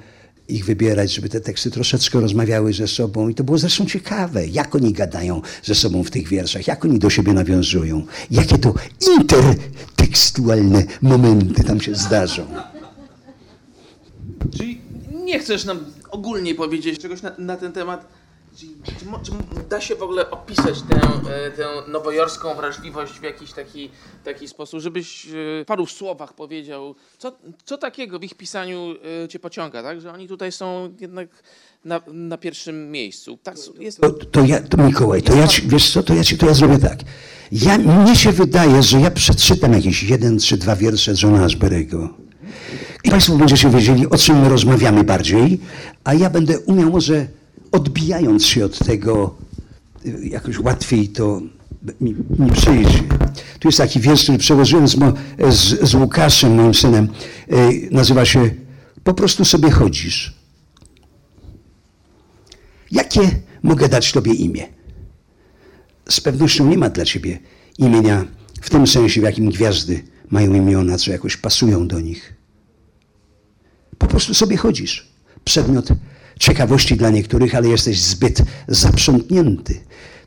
ich 0.48 0.66
wybierać, 0.66 1.14
żeby 1.14 1.30
te 1.30 1.42
teksty 1.42 1.72
troszeczkę 1.72 2.20
rozmawiały 2.20 2.74
ze 2.74 2.88
sobą. 2.88 3.30
I 3.30 3.36
to 3.36 3.44
było 3.44 3.58
zresztą 3.58 3.86
ciekawe, 3.86 4.48
jak 4.48 4.76
oni 4.76 4.94
gadają 4.94 5.42
ze 5.64 5.76
sobą 5.76 6.04
w 6.04 6.12
tych 6.12 6.28
wierszach, 6.28 6.68
jak 6.68 6.86
oni 6.86 7.00
do 7.00 7.10
siebie 7.10 7.34
nawiązują, 7.34 8.06
jakie 8.32 8.58
to 8.58 8.74
intertekstualne 9.18 10.84
momenty 11.02 11.64
tam 11.64 11.82
się 11.82 11.96
zdarzą. 11.96 12.48
Czyli 14.58 14.82
nie 15.24 15.40
chcesz 15.40 15.66
nam 15.66 15.80
ogólnie 16.12 16.56
powiedzieć 16.56 17.00
czegoś 17.00 17.22
na, 17.22 17.32
na 17.38 17.58
ten 17.58 17.72
temat? 17.72 18.08
Czy, 18.56 18.68
czy, 19.24 19.32
da 19.70 19.82
się 19.82 19.96
w 19.96 20.04
ogóle 20.04 20.32
opisać 20.32 20.82
tę, 20.82 20.96
e, 21.30 21.52
tę 21.52 21.68
nowojorską 21.88 22.56
wrażliwość 22.56 23.14
w 23.14 23.24
jakiś 23.24 23.54
taki, 23.54 23.90
taki 24.24 24.48
sposób, 24.48 24.80
żebyś 24.80 25.26
e, 25.26 25.30
w 25.32 25.64
paru 25.68 25.86
słowach 25.86 26.34
powiedział, 26.34 26.96
co, 27.18 27.38
co 27.66 27.78
takiego 27.78 28.20
w 28.20 28.24
ich 28.24 28.36
pisaniu 28.36 28.96
e, 29.24 29.28
cię 29.28 29.40
pociąga, 29.40 29.84
tak? 29.84 30.02
Że 30.02 30.14
oni 30.14 30.28
tutaj 30.28 30.52
są 30.52 30.94
jednak 31.00 31.30
na, 31.86 32.02
na 32.08 32.38
pierwszym 32.38 32.92
miejscu. 32.92 33.38
Tak, 33.44 33.56
jest, 33.80 34.02
To, 34.02 34.10
to 34.12 34.42
ja, 34.42 34.62
to 34.62 34.78
Mikołaj, 34.78 35.22
to 35.22 35.36
ja 35.36 35.48
ci, 35.48 35.62
wiesz 35.68 35.92
co, 35.94 36.04
to 36.04 36.14
ja, 36.14 36.24
ci, 36.24 36.38
to 36.38 36.46
ja 36.46 36.54
zrobię 36.54 36.78
tak. 36.78 37.00
Ja, 37.52 37.78
mnie 37.78 38.16
się 38.16 38.32
wydaje, 38.32 38.84
że 38.84 39.00
ja 39.00 39.12
przeczytam 39.12 39.74
jakieś 39.74 40.04
jeden 40.04 40.40
czy 40.40 40.58
dwa 40.58 40.76
wiersze 40.76 41.14
Johna 41.24 41.48
Asbury'ego. 41.48 42.08
I 43.04 43.10
Państwo 43.10 43.38
będziecie 43.38 43.70
wiedzieli, 43.70 44.10
o 44.10 44.18
czym 44.18 44.42
my 44.42 44.50
rozmawiamy 44.50 45.04
bardziej, 45.04 45.60
a 46.04 46.14
ja 46.14 46.30
będę 46.30 46.60
umiał 46.60 46.92
może 46.92 47.28
odbijając 47.76 48.46
się 48.46 48.66
od 48.66 48.80
tego, 48.80 49.36
y, 50.06 50.28
jakoś 50.28 50.60
łatwiej 50.60 51.10
to 51.10 51.42
mi, 52.02 52.16
mi. 52.40 52.52
Tu 53.60 53.68
jest 53.68 53.78
taki 53.78 54.00
wiersz, 54.00 54.24
który 54.24 54.38
przełożyłem 54.38 54.88
z, 54.88 54.96
z, 55.50 55.90
z 55.90 55.96
Łukaszem, 55.96 56.56
moim 56.56 56.74
synem. 56.74 57.08
Y, 57.52 57.88
nazywa 57.92 58.26
się 58.26 58.50
Po 59.04 59.14
prostu 59.14 59.46
sobie 59.46 59.72
chodzisz. 59.72 60.34
Jakie 62.92 63.30
mogę 63.64 63.90
dać 63.90 64.12
Tobie 64.12 64.34
imię? 64.34 64.68
Z 66.10 66.22
pewnością 66.22 66.68
nie 66.68 66.78
ma 66.78 66.90
dla 66.90 67.06
Ciebie 67.06 67.40
imienia 67.78 68.26
w 68.62 68.70
tym 68.70 68.88
sensie, 68.88 69.22
w 69.22 69.24
jakim 69.24 69.50
gwiazdy 69.50 70.04
mają 70.30 70.54
imiona, 70.54 70.98
co 70.98 71.12
jakoś 71.12 71.38
pasują 71.38 71.88
do 71.88 72.00
nich. 72.00 72.34
Po 73.98 74.08
prostu 74.08 74.34
sobie 74.34 74.58
chodzisz. 74.58 75.08
przedmiot 75.46 75.90
ciekawości 76.40 76.98
dla 76.98 77.10
niektórych, 77.10 77.56
ale 77.56 77.70
jesteś 77.70 78.02
zbyt 78.02 78.42
zaprzątnięty 78.68 79.80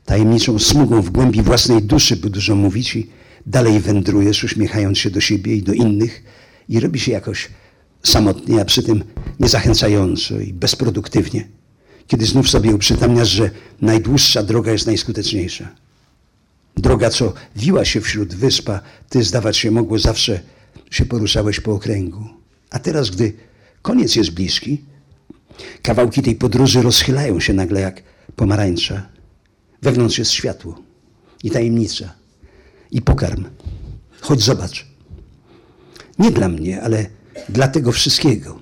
tajemniczą 0.05 0.59
smugą 0.59 1.01
w 1.01 1.09
głębi 1.09 1.41
własnej 1.41 1.81
duszy, 1.81 2.15
by 2.15 2.29
dużo 2.29 2.55
mówić 2.55 2.95
i 2.95 3.09
dalej 3.45 3.79
wędrujesz, 3.79 4.43
uśmiechając 4.43 4.97
się 4.97 5.09
do 5.09 5.21
siebie 5.21 5.55
i 5.55 5.63
do 5.63 5.73
innych 5.73 6.23
i 6.69 6.79
robi 6.79 6.99
się 6.99 7.11
jakoś 7.11 7.49
samotnie, 8.03 8.61
a 8.61 8.65
przy 8.65 8.83
tym 8.83 9.03
niezachęcająco 9.39 10.39
i 10.39 10.53
bezproduktywnie, 10.53 11.47
kiedy 12.07 12.25
znów 12.25 12.49
sobie 12.49 12.75
uprzytamniasz, 12.75 13.29
że 13.29 13.49
najdłuższa 13.81 14.43
droga 14.43 14.71
jest 14.71 14.87
najskuteczniejsza. 14.87 15.67
Droga, 16.77 17.09
co 17.09 17.33
wiła 17.55 17.85
się 17.85 18.01
wśród 18.01 18.35
wyspa, 18.35 18.79
ty 19.09 19.23
zdawać 19.23 19.57
się 19.57 19.71
mogło 19.71 19.99
zawsze 19.99 20.39
się 20.91 21.05
poruszałeś 21.05 21.59
po 21.59 21.71
okręgu. 21.71 22.23
A 22.69 22.79
teraz, 22.79 23.09
gdy 23.09 23.33
koniec 23.81 24.15
jest 24.15 24.31
bliski, 24.31 24.81
kawałki 25.81 26.21
tej 26.21 26.35
podróży 26.35 26.81
rozchylają 26.81 27.39
się 27.39 27.53
nagle 27.53 27.81
jak 27.81 28.03
pomarańcza. 28.35 29.09
Wewnątrz 29.81 30.17
jest 30.17 30.31
światło 30.31 30.81
i 31.43 31.51
tajemnica 31.51 32.13
i 32.91 33.01
pokarm. 33.01 33.45
Chodź 34.21 34.41
zobacz. 34.41 34.87
Nie 36.19 36.31
dla 36.31 36.49
mnie, 36.49 36.81
ale 36.81 37.05
dla 37.49 37.67
tego 37.67 37.91
wszystkiego. 37.91 38.59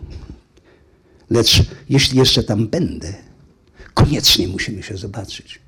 Lecz 1.29 1.63
jeśli 1.89 2.17
jeszcze 2.17 2.43
tam 2.43 2.67
będę, 2.67 3.13
koniecznie 3.93 4.47
musimy 4.47 4.83
się 4.83 4.97
zobaczyć. 4.97 5.59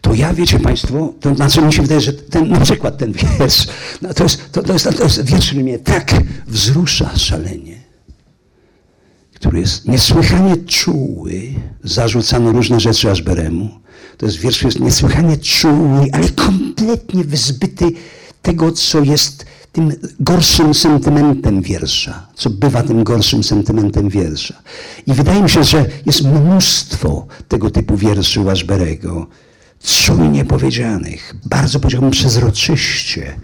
To 0.00 0.14
ja, 0.14 0.34
wiecie 0.34 0.60
Państwo, 0.60 1.14
to 1.20 1.34
znaczy 1.34 1.62
mi 1.62 1.72
się 1.72 1.82
wydaje, 1.82 2.00
że 2.00 2.12
ten, 2.12 2.48
na 2.48 2.60
przykład 2.60 2.98
ten 2.98 3.12
wiersz, 3.38 3.66
no 4.02 4.14
to, 4.14 4.22
jest, 4.22 4.52
to, 4.52 4.62
to, 4.62 4.72
jest, 4.72 4.88
to 4.96 5.04
jest 5.04 5.24
wiersz, 5.24 5.46
który 5.46 5.62
mnie 5.62 5.78
tak 5.78 6.12
wzrusza 6.46 7.16
szalenie, 7.16 7.81
który 9.42 9.60
jest 9.60 9.88
niesłychanie 9.88 10.56
czuły, 10.56 11.42
zarzucano 11.84 12.52
różne 12.52 12.80
rzeczy 12.80 13.10
Ashberemu. 13.10 13.70
To 14.16 14.26
jest 14.26 14.38
wiersz, 14.38 14.56
który 14.56 14.68
jest 14.68 14.80
niesłychanie 14.80 15.36
czuły, 15.36 16.08
ale 16.12 16.28
kompletnie 16.28 17.24
wyzbyty 17.24 17.92
tego, 18.42 18.72
co 18.72 19.00
jest 19.00 19.46
tym 19.72 19.92
gorszym 20.20 20.74
sentymentem 20.74 21.62
wiersza, 21.62 22.26
co 22.34 22.50
bywa 22.50 22.82
tym 22.82 23.04
gorszym 23.04 23.44
sentymentem 23.44 24.08
wiersza. 24.08 24.62
I 25.06 25.12
wydaje 25.12 25.42
mi 25.42 25.50
się, 25.50 25.64
że 25.64 25.86
jest 26.06 26.24
mnóstwo 26.24 27.26
tego 27.48 27.70
typu 27.70 27.96
wierszy 27.96 28.40
Washberego, 28.40 29.26
czujnie 29.84 30.44
powiedzianych, 30.44 31.34
bardzo 31.44 31.80
powiedziałbym 31.80 32.10
przezroczyście. 32.10 33.34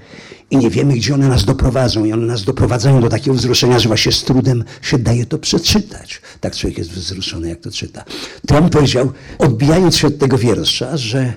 I 0.50 0.56
nie 0.56 0.70
wiemy, 0.70 0.94
gdzie 0.94 1.14
one 1.14 1.28
nas 1.28 1.44
doprowadzą. 1.44 2.04
I 2.04 2.12
one 2.12 2.26
nas 2.26 2.44
doprowadzają 2.44 3.00
do 3.00 3.08
takiego 3.08 3.36
wzruszenia, 3.36 3.78
że 3.78 3.88
właśnie 3.88 4.12
z 4.12 4.24
trudem 4.24 4.64
się 4.82 4.98
daje 4.98 5.26
to 5.26 5.38
przeczytać. 5.38 6.20
Tak 6.40 6.56
człowiek 6.56 6.78
jest 6.78 6.90
wzruszony, 6.90 7.48
jak 7.48 7.60
to 7.60 7.70
czyta. 7.70 8.04
On 8.54 8.70
powiedział, 8.70 9.12
odbijając 9.38 9.96
się 9.96 10.06
od 10.06 10.18
tego 10.18 10.38
wiersza, 10.38 10.96
że 10.96 11.32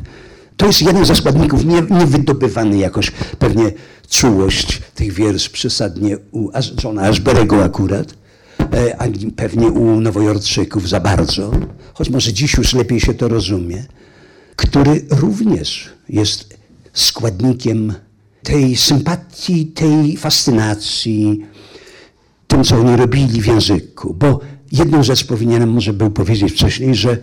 to 0.58 0.66
jest 0.68 0.82
jeden 0.82 1.06
ze 1.06 1.16
składników, 1.16 1.66
nie, 1.66 1.82
nie 1.82 2.06
wydobywany 2.06 2.78
jakoś 2.78 3.12
pewnie 3.40 3.72
czułość 4.10 4.82
tych 4.96 5.14
wiersz 5.14 5.50
przesadnie 5.50 6.18
u 6.32 6.50
Johna 6.84 7.02
Ashberego 7.02 7.64
akurat, 7.64 8.14
e, 8.60 9.02
a 9.02 9.06
pewnie 9.36 9.68
u 9.68 10.02
Nowojorczyków 10.02 10.90
za 10.90 11.00
bardzo, 11.00 11.52
choć 11.94 12.10
może 12.10 12.34
dziś 12.34 12.58
już 12.58 12.74
lepiej 12.74 13.00
się 13.00 13.14
to 13.14 13.28
rozumie, 13.28 13.86
który 14.56 15.06
również 15.10 15.90
jest 16.10 16.58
składnikiem 16.94 17.94
tej 18.44 18.78
sympatii, 18.78 19.66
tej 19.66 20.18
fascynacji 20.18 21.46
tym, 22.48 22.64
co 22.64 22.76
oni 22.76 22.96
robili 22.96 23.42
w 23.42 23.46
języku. 23.46 24.14
Bo 24.14 24.40
jedną 24.72 25.04
rzecz 25.04 25.24
powinienem 25.24 25.70
może 25.70 25.94
był 25.94 26.12
powiedzieć 26.12 26.52
wcześniej, 26.52 26.96
że 26.96 27.18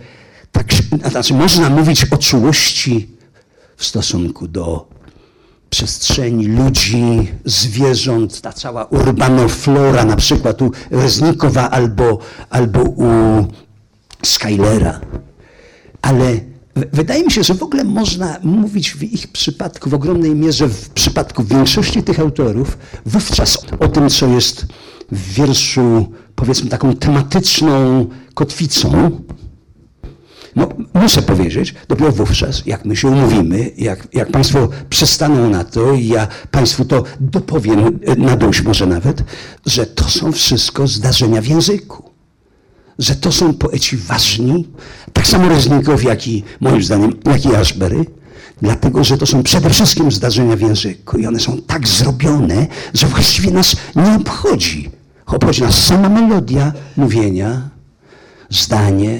tak, 0.51 0.73
znaczy 1.11 1.33
można 1.33 1.69
mówić 1.69 2.05
o 2.11 2.17
czułości 2.17 3.09
w 3.77 3.85
stosunku 3.85 4.47
do 4.47 4.89
przestrzeni, 5.69 6.47
ludzi, 6.47 7.27
zwierząt, 7.45 8.41
ta 8.41 8.53
cała 8.53 8.85
urbanoflora, 8.85 10.05
na 10.05 10.15
przykład 10.15 10.61
u 10.61 10.71
Reznikowa 10.91 11.69
albo, 11.69 12.19
albo 12.49 12.81
u 12.81 13.09
Skylera. 14.23 15.01
Ale 16.01 16.39
wydaje 16.75 17.23
mi 17.23 17.31
się, 17.31 17.43
że 17.43 17.53
w 17.53 17.63
ogóle 17.63 17.83
można 17.83 18.37
mówić 18.43 18.91
w 18.91 19.03
ich 19.03 19.27
przypadku, 19.27 19.89
w 19.89 19.93
ogromnej 19.93 20.35
mierze 20.35 20.67
w 20.67 20.89
przypadku 20.89 21.43
większości 21.43 22.03
tych 22.03 22.19
autorów, 22.19 22.77
wówczas 23.05 23.65
o 23.79 23.87
tym, 23.87 24.09
co 24.09 24.27
jest 24.27 24.65
w 25.11 25.33
wierszu, 25.33 26.11
powiedzmy, 26.35 26.69
taką 26.69 26.95
tematyczną 26.95 28.05
kotwicą, 28.33 29.11
no, 30.55 30.69
muszę 30.93 31.21
powiedzieć, 31.21 31.75
dopiero 31.87 32.11
wówczas, 32.11 32.65
jak 32.65 32.85
my 32.85 32.95
się 32.95 33.07
umówimy, 33.07 33.71
jak, 33.77 34.07
jak 34.13 34.31
Państwo 34.31 34.69
przystaną 34.89 35.49
na 35.49 35.63
to 35.63 35.93
i 35.93 36.07
ja 36.07 36.27
Państwu 36.51 36.85
to 36.85 37.03
dopowiem 37.19 37.99
na 38.17 38.35
dość 38.35 38.61
może 38.61 38.85
nawet, 38.85 39.23
że 39.65 39.85
to 39.85 40.03
są 40.03 40.31
wszystko 40.31 40.87
zdarzenia 40.87 41.41
w 41.41 41.47
języku. 41.47 42.08
Że 42.99 43.15
to 43.15 43.31
są 43.31 43.53
poeci 43.53 43.97
ważni, 43.97 44.67
tak 45.13 45.27
samo 45.27 45.49
Reznikow, 45.49 46.03
jak 46.03 46.27
i 46.27 46.43
moim 46.59 46.83
zdaniem, 46.83 47.13
jak 47.25 47.45
i 47.45 47.55
Ashbery, 47.55 48.05
dlatego 48.61 49.03
że 49.03 49.17
to 49.17 49.25
są 49.25 49.43
przede 49.43 49.69
wszystkim 49.69 50.11
zdarzenia 50.11 50.55
w 50.55 50.61
języku 50.61 51.17
i 51.17 51.27
one 51.27 51.39
są 51.39 51.61
tak 51.61 51.87
zrobione, 51.87 52.67
że 52.93 53.07
właściwie 53.07 53.51
nas 53.51 53.75
nie 53.95 54.15
obchodzi. 54.15 54.89
Obchodzi 55.25 55.61
nas 55.61 55.85
sama 55.85 56.09
melodia 56.09 56.73
mówienia, 56.97 57.69
zdanie, 58.49 59.19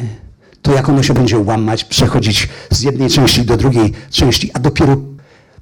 to 0.62 0.74
jak 0.74 0.90
ono 0.90 1.04
się 1.04 1.14
będzie 1.14 1.38
łamać, 1.38 1.84
przechodzić 1.84 2.50
z 2.72 2.82
jednej 2.82 3.10
części 3.10 3.46
do 3.46 3.58
drugiej 3.58 3.94
części, 4.12 4.52
a 4.54 4.60
dopiero 4.60 4.98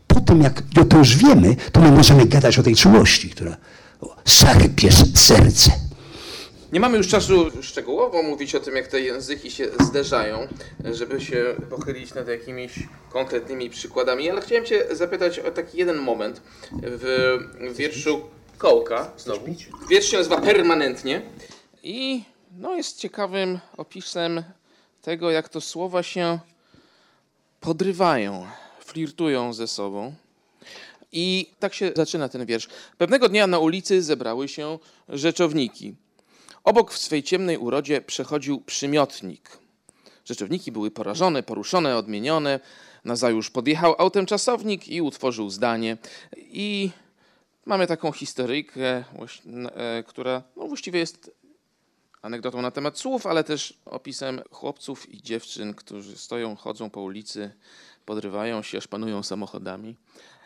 po 0.07 0.19
tym, 0.19 0.41
jak 0.41 0.63
to 0.89 0.97
już 0.97 1.17
wiemy, 1.17 1.55
to 1.71 1.81
my 1.81 1.91
możemy 1.91 2.25
gadać 2.25 2.59
o 2.59 2.63
tej 2.63 2.75
czułości, 2.75 3.29
która 3.29 3.57
sarpie 4.25 4.89
serce. 5.13 5.86
Nie 6.71 6.79
mamy 6.79 6.97
już 6.97 7.07
czasu 7.07 7.61
szczegółowo 7.61 8.23
mówić 8.23 8.55
o 8.55 8.59
tym, 8.59 8.75
jak 8.75 8.87
te 8.87 9.01
języki 9.01 9.51
się 9.51 9.67
zderzają, 9.79 10.47
żeby 10.91 11.21
się 11.21 11.55
pochylić 11.69 12.13
nad 12.13 12.27
jakimiś 12.27 12.79
konkretnymi 13.09 13.69
przykładami, 13.69 14.29
ale 14.29 14.41
chciałem 14.41 14.65
Cię 14.65 14.95
zapytać 14.95 15.39
o 15.39 15.51
taki 15.51 15.77
jeden 15.77 15.97
moment 15.97 16.41
w 16.71 17.73
wierszu 17.75 18.21
Kołka, 18.57 19.11
znowu. 19.17 19.45
Wiersz 19.89 20.11
się 20.11 20.17
nazywa 20.17 20.41
Permanentnie 20.41 21.21
i 21.83 22.23
no, 22.57 22.75
jest 22.75 22.99
ciekawym 22.99 23.59
opisem 23.77 24.43
tego, 25.01 25.31
jak 25.31 25.49
to 25.49 25.61
słowa 25.61 26.03
się 26.03 26.39
podrywają, 27.59 28.47
flirtują 28.79 29.53
ze 29.53 29.67
sobą. 29.67 30.13
I 31.11 31.49
tak 31.59 31.73
się 31.73 31.91
zaczyna 31.95 32.29
ten 32.29 32.45
wiersz. 32.45 32.67
Pewnego 32.97 33.29
dnia 33.29 33.47
na 33.47 33.59
ulicy 33.59 34.01
zebrały 34.03 34.47
się 34.47 34.79
rzeczowniki. 35.09 35.95
Obok 36.67 36.93
w 36.93 36.97
swej 36.97 37.23
ciemnej 37.23 37.57
urodzie 37.57 38.01
przechodził 38.01 38.61
przymiotnik. 38.61 39.57
Rzeczowniki 40.25 40.71
były 40.71 40.91
porażone, 40.91 41.43
poruszone, 41.43 41.97
odmienione. 41.97 42.59
Nazajutrz 43.05 43.49
podjechał 43.49 43.95
autem 43.97 44.25
czasownik 44.25 44.87
i 44.87 45.01
utworzył 45.01 45.49
zdanie. 45.49 45.97
I 46.37 46.89
mamy 47.65 47.87
taką 47.87 48.11
historyjkę, 48.11 49.03
e, 49.75 50.03
która 50.07 50.43
no, 50.55 50.67
właściwie 50.67 50.99
jest 50.99 51.31
anegdotą 52.21 52.61
na 52.61 52.71
temat 52.71 52.99
słów, 52.99 53.25
ale 53.27 53.43
też 53.43 53.73
opisem 53.85 54.41
chłopców 54.51 55.13
i 55.13 55.21
dziewczyn, 55.21 55.73
którzy 55.73 56.17
stoją, 56.17 56.55
chodzą 56.55 56.89
po 56.89 57.01
ulicy, 57.01 57.51
podrywają 58.05 58.61
się, 58.61 58.81
szpanują 58.81 59.23
samochodami. 59.23 59.95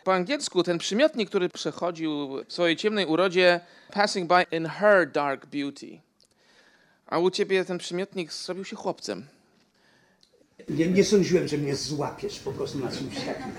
Po 0.03 0.13
angielsku 0.13 0.63
ten 0.63 0.78
przymiotnik, 0.78 1.30
który 1.30 1.49
przechodził 1.49 2.43
w 2.47 2.53
swojej 2.53 2.76
ciemnej 2.76 3.05
urodzie, 3.05 3.59
passing 3.93 4.28
by 4.28 4.57
in 4.57 4.65
her 4.65 5.11
dark 5.11 5.45
beauty. 5.45 6.11
A 7.12 7.20
u 7.20 7.32
ciebie 7.32 7.66
ten 7.66 7.78
przymiotnik 7.78 8.34
zrobił 8.34 8.66
się 8.66 8.76
chłopcem. 8.76 9.26
Nie, 10.70 10.88
nie 10.88 11.03
sądziłem, 11.03 11.47
że 11.47 11.57
mnie 11.57 11.76
złapiesz 11.76 12.39
po 12.39 12.51
prostu 12.51 12.80
na 12.80 12.91
czymś 12.91 13.16
takim. 13.16 13.51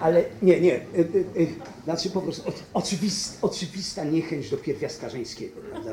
Ale 0.00 0.24
nie, 0.42 0.60
nie. 0.60 0.74
Y, 0.74 0.86
y, 0.98 1.40
y, 1.40 1.54
znaczy 1.84 2.10
po 2.10 2.22
prostu 2.22 2.52
oczywista, 2.74 3.46
oczywista 3.46 4.04
niechęć 4.04 4.50
do 4.50 4.56
pierwiastka 4.56 5.08
żeńskiego. 5.08 5.60
Prawda? 5.70 5.92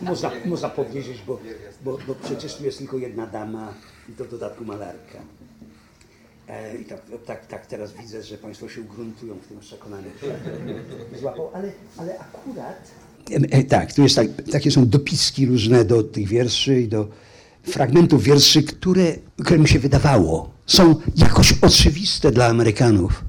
Można, 0.00 0.30
można 0.44 0.68
powiedzieć, 0.68 1.22
bo, 1.26 1.40
bo, 1.84 1.98
bo 2.06 2.14
przecież 2.14 2.54
tu 2.54 2.64
jest 2.64 2.78
tylko 2.78 2.98
jedna 2.98 3.26
dama 3.26 3.74
i 4.08 4.12
do 4.12 4.24
dodatku 4.24 4.64
malarka. 4.64 5.18
E, 6.48 6.76
I 6.76 6.84
tak, 6.84 7.00
tak, 7.26 7.46
tak 7.46 7.66
teraz 7.66 7.92
widzę, 7.92 8.22
że 8.22 8.38
Państwo 8.38 8.68
się 8.68 8.80
ugruntują 8.80 9.34
w 9.34 9.46
tym 9.46 9.60
przekonaniu, 9.60 10.10
że 10.22 11.18
złapał, 11.18 11.50
ale, 11.54 11.72
ale 11.96 12.18
akurat... 12.18 12.90
E, 13.30 13.62
tak, 13.62 13.94
tu 13.94 14.02
jest 14.02 14.16
tak, 14.16 14.26
takie 14.52 14.70
są 14.70 14.88
dopiski 14.88 15.46
różne 15.46 15.84
do 15.84 16.02
tych 16.02 16.28
wierszy 16.28 16.80
i 16.80 16.88
do 16.88 17.08
fragmentów 17.62 18.22
wierszy, 18.22 18.62
które, 18.62 19.12
które 19.44 19.58
mi 19.58 19.68
się 19.68 19.78
wydawało, 19.78 20.50
są 20.66 20.94
jakoś 21.16 21.54
oczywiste 21.60 22.32
dla 22.32 22.46
Amerykanów, 22.46 23.24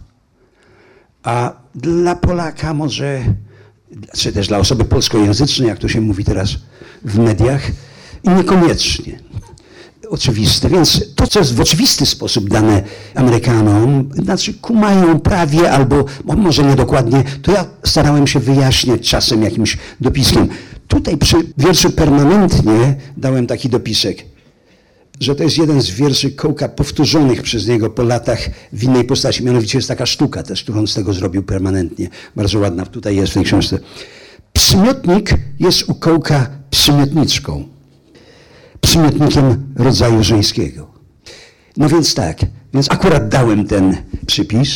a 1.23 1.53
dla 1.75 2.15
Polaka 2.15 2.73
może 2.73 3.23
czy 4.17 4.31
też 4.31 4.47
dla 4.47 4.57
osoby 4.57 4.85
polskojęzycznej, 4.85 5.67
jak 5.67 5.79
to 5.79 5.87
się 5.87 6.01
mówi 6.01 6.23
teraz 6.23 6.49
w 7.05 7.17
mediach, 7.17 7.71
niekoniecznie 8.23 9.19
oczywiste. 10.13 10.69
Więc 10.69 11.15
to, 11.15 11.27
co 11.27 11.39
jest 11.39 11.55
w 11.55 11.61
oczywisty 11.61 12.05
sposób 12.05 12.49
dane 12.49 12.83
Amerykanom, 13.15 14.09
znaczy 14.23 14.53
kumają 14.53 15.19
prawie 15.19 15.71
albo 15.71 16.05
może 16.37 16.63
niedokładnie, 16.63 17.23
to 17.41 17.51
ja 17.51 17.65
starałem 17.83 18.27
się 18.27 18.39
wyjaśniać 18.39 19.09
czasem 19.09 19.43
jakimś 19.43 19.77
dopiskiem. 20.01 20.47
Tutaj 20.87 21.17
przy 21.17 21.35
wierszu 21.57 21.91
permanentnie 21.91 22.95
dałem 23.17 23.47
taki 23.47 23.69
dopisek, 23.69 24.25
że 25.19 25.35
to 25.35 25.43
jest 25.43 25.57
jeden 25.57 25.81
z 25.81 25.89
wierszy 25.89 26.31
Kołka 26.31 26.69
powtórzonych 26.69 27.41
przez 27.41 27.67
niego 27.67 27.89
po 27.89 28.03
latach 28.03 28.39
w 28.73 28.83
innej 28.83 29.03
postaci. 29.03 29.43
Mianowicie 29.43 29.77
jest 29.77 29.87
taka 29.87 30.05
sztuka 30.05 30.43
też, 30.43 30.63
którą 30.63 30.87
z 30.87 30.93
tego 30.93 31.13
zrobił 31.13 31.43
permanentnie. 31.43 32.09
Bardzo 32.35 32.59
ładna, 32.59 32.85
tutaj 32.85 33.15
jest 33.15 33.31
w 33.31 33.33
tej 33.33 33.43
książce. 33.43 33.79
Przymiotnik 34.53 35.29
jest 35.59 35.89
u 35.89 35.95
Kołka 35.95 36.47
przymiotniczką 36.69 37.72
przymiotnikiem 38.93 39.73
rodzaju 39.75 40.23
żeńskiego. 40.23 40.87
No 41.77 41.89
więc 41.89 42.13
tak, 42.13 42.39
więc 42.73 42.91
akurat 42.91 43.29
dałem 43.29 43.67
ten 43.67 43.97
przypis, 44.27 44.69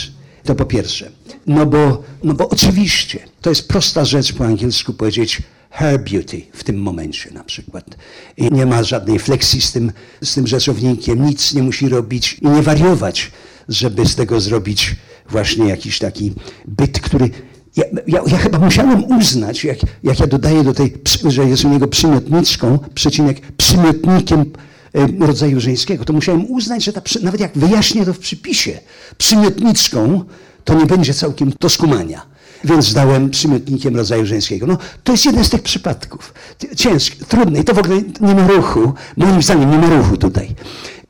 to 0.44 0.56
po 0.56 0.66
pierwsze. 0.66 1.12
No 1.48 1.66
bo, 1.66 2.04
no 2.24 2.34
bo 2.34 2.50
oczywiście, 2.50 3.20
to 3.42 3.50
jest 3.50 3.68
prosta 3.68 4.06
rzecz 4.06 4.34
po 4.34 4.46
angielsku 4.46 4.94
powiedzieć 4.94 5.42
her 5.70 6.04
beauty 6.04 6.42
w 6.54 6.64
tym 6.64 6.82
momencie 6.82 7.32
na 7.32 7.44
przykład. 7.44 7.98
I 8.38 8.52
nie 8.52 8.66
ma 8.66 8.84
żadnej 8.84 9.20
fleksji 9.20 9.62
z 9.62 9.72
tym, 9.72 9.92
z 10.22 10.34
tym 10.34 10.48
rzeczownikiem, 10.48 11.26
nic 11.26 11.54
nie 11.54 11.64
musi 11.64 11.90
robić 11.90 12.38
i 12.42 12.48
nie 12.48 12.62
wariować, 12.62 13.32
żeby 13.70 14.06
z 14.06 14.16
tego 14.16 14.42
zrobić 14.42 14.96
właśnie 15.30 15.66
jakiś 15.66 16.00
taki 16.00 16.34
byt, 16.68 17.00
który 17.00 17.30
ja, 17.78 17.86
ja, 18.08 18.22
ja, 18.28 18.38
chyba 18.38 18.60
musiałem 18.60 19.12
uznać, 19.12 19.64
jak, 19.64 19.78
jak 20.04 20.20
ja 20.20 20.28
dodaję 20.28 20.64
do 20.64 20.74
tej, 20.74 20.94
że 21.26 21.46
jest 21.46 21.66
u 21.66 21.70
niego 21.70 21.88
przymiotniczką, 21.88 22.80
przecinek 22.94 23.42
przymiotnikiem 23.58 24.46
e, 24.94 25.28
rodzaju 25.28 25.60
żeńskiego, 25.60 26.06
to 26.06 26.14
musiałem 26.14 26.52
uznać, 26.52 26.84
że 26.84 26.94
ta, 26.94 27.02
nawet 27.22 27.42
jak 27.42 27.58
wyjaśnię 27.58 28.06
to 28.06 28.14
w 28.14 28.20
przypisie, 28.20 28.80
przymiotniczką, 29.18 30.24
to 30.64 30.74
nie 30.74 30.86
będzie 30.86 31.14
całkiem 31.14 31.54
do 31.60 31.70
skumania. 31.70 32.38
Więc 32.64 32.94
dałem 32.94 33.30
przymiotnikiem 33.30 33.96
rodzaju 33.96 34.26
żeńskiego. 34.26 34.68
No, 34.68 34.78
to 35.04 35.12
jest 35.12 35.26
jeden 35.26 35.44
z 35.44 35.50
tych 35.50 35.62
przypadków. 35.62 36.34
Ciężki, 36.76 37.26
trudny. 37.26 37.60
I 37.60 37.64
to 37.64 37.74
w 37.74 37.80
ogóle 37.80 38.02
nie 38.22 38.36
ma 38.36 38.48
ruchu. 38.48 38.94
Moim 39.18 39.44
zdaniem 39.44 39.72
nie 39.72 39.78
ma 39.78 39.98
ruchu 39.98 40.18
tutaj. 40.18 40.56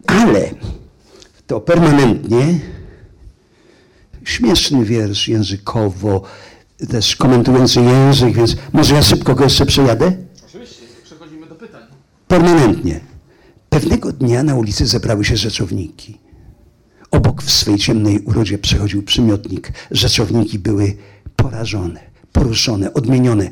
Ale 0.08 0.50
to 1.48 1.60
permanentnie 1.60 2.60
śmieszny 4.28 4.86
wiersz 4.86 5.28
językowo, 5.28 6.22
też 6.86 7.16
komentujący 7.16 7.82
język, 7.82 8.36
więc 8.36 8.56
może 8.74 8.96
ja 8.96 9.04
szybko 9.04 9.36
go 9.36 9.44
jeszcze 9.44 9.66
przejadę? 9.66 10.18
Oczywiście, 10.48 10.82
przechodzimy 11.04 11.48
do 11.48 11.56
pytań. 11.56 11.82
Permanentnie. 12.28 13.00
Pewnego 13.70 14.12
dnia 14.12 14.44
na 14.44 14.56
ulicy 14.56 14.86
zebrały 14.86 15.26
się 15.26 15.38
rzeczowniki. 15.38 16.18
Obok 17.12 17.44
w 17.44 17.52
swej 17.52 17.78
ciemnej 17.78 18.20
urodzie 18.20 18.58
przechodził 18.58 19.04
przymiotnik. 19.04 19.72
Rzeczowniki 19.92 20.60
były 20.60 20.98
porażone, 21.36 22.00
poruszone, 22.32 22.94
odmienione. 22.94 23.52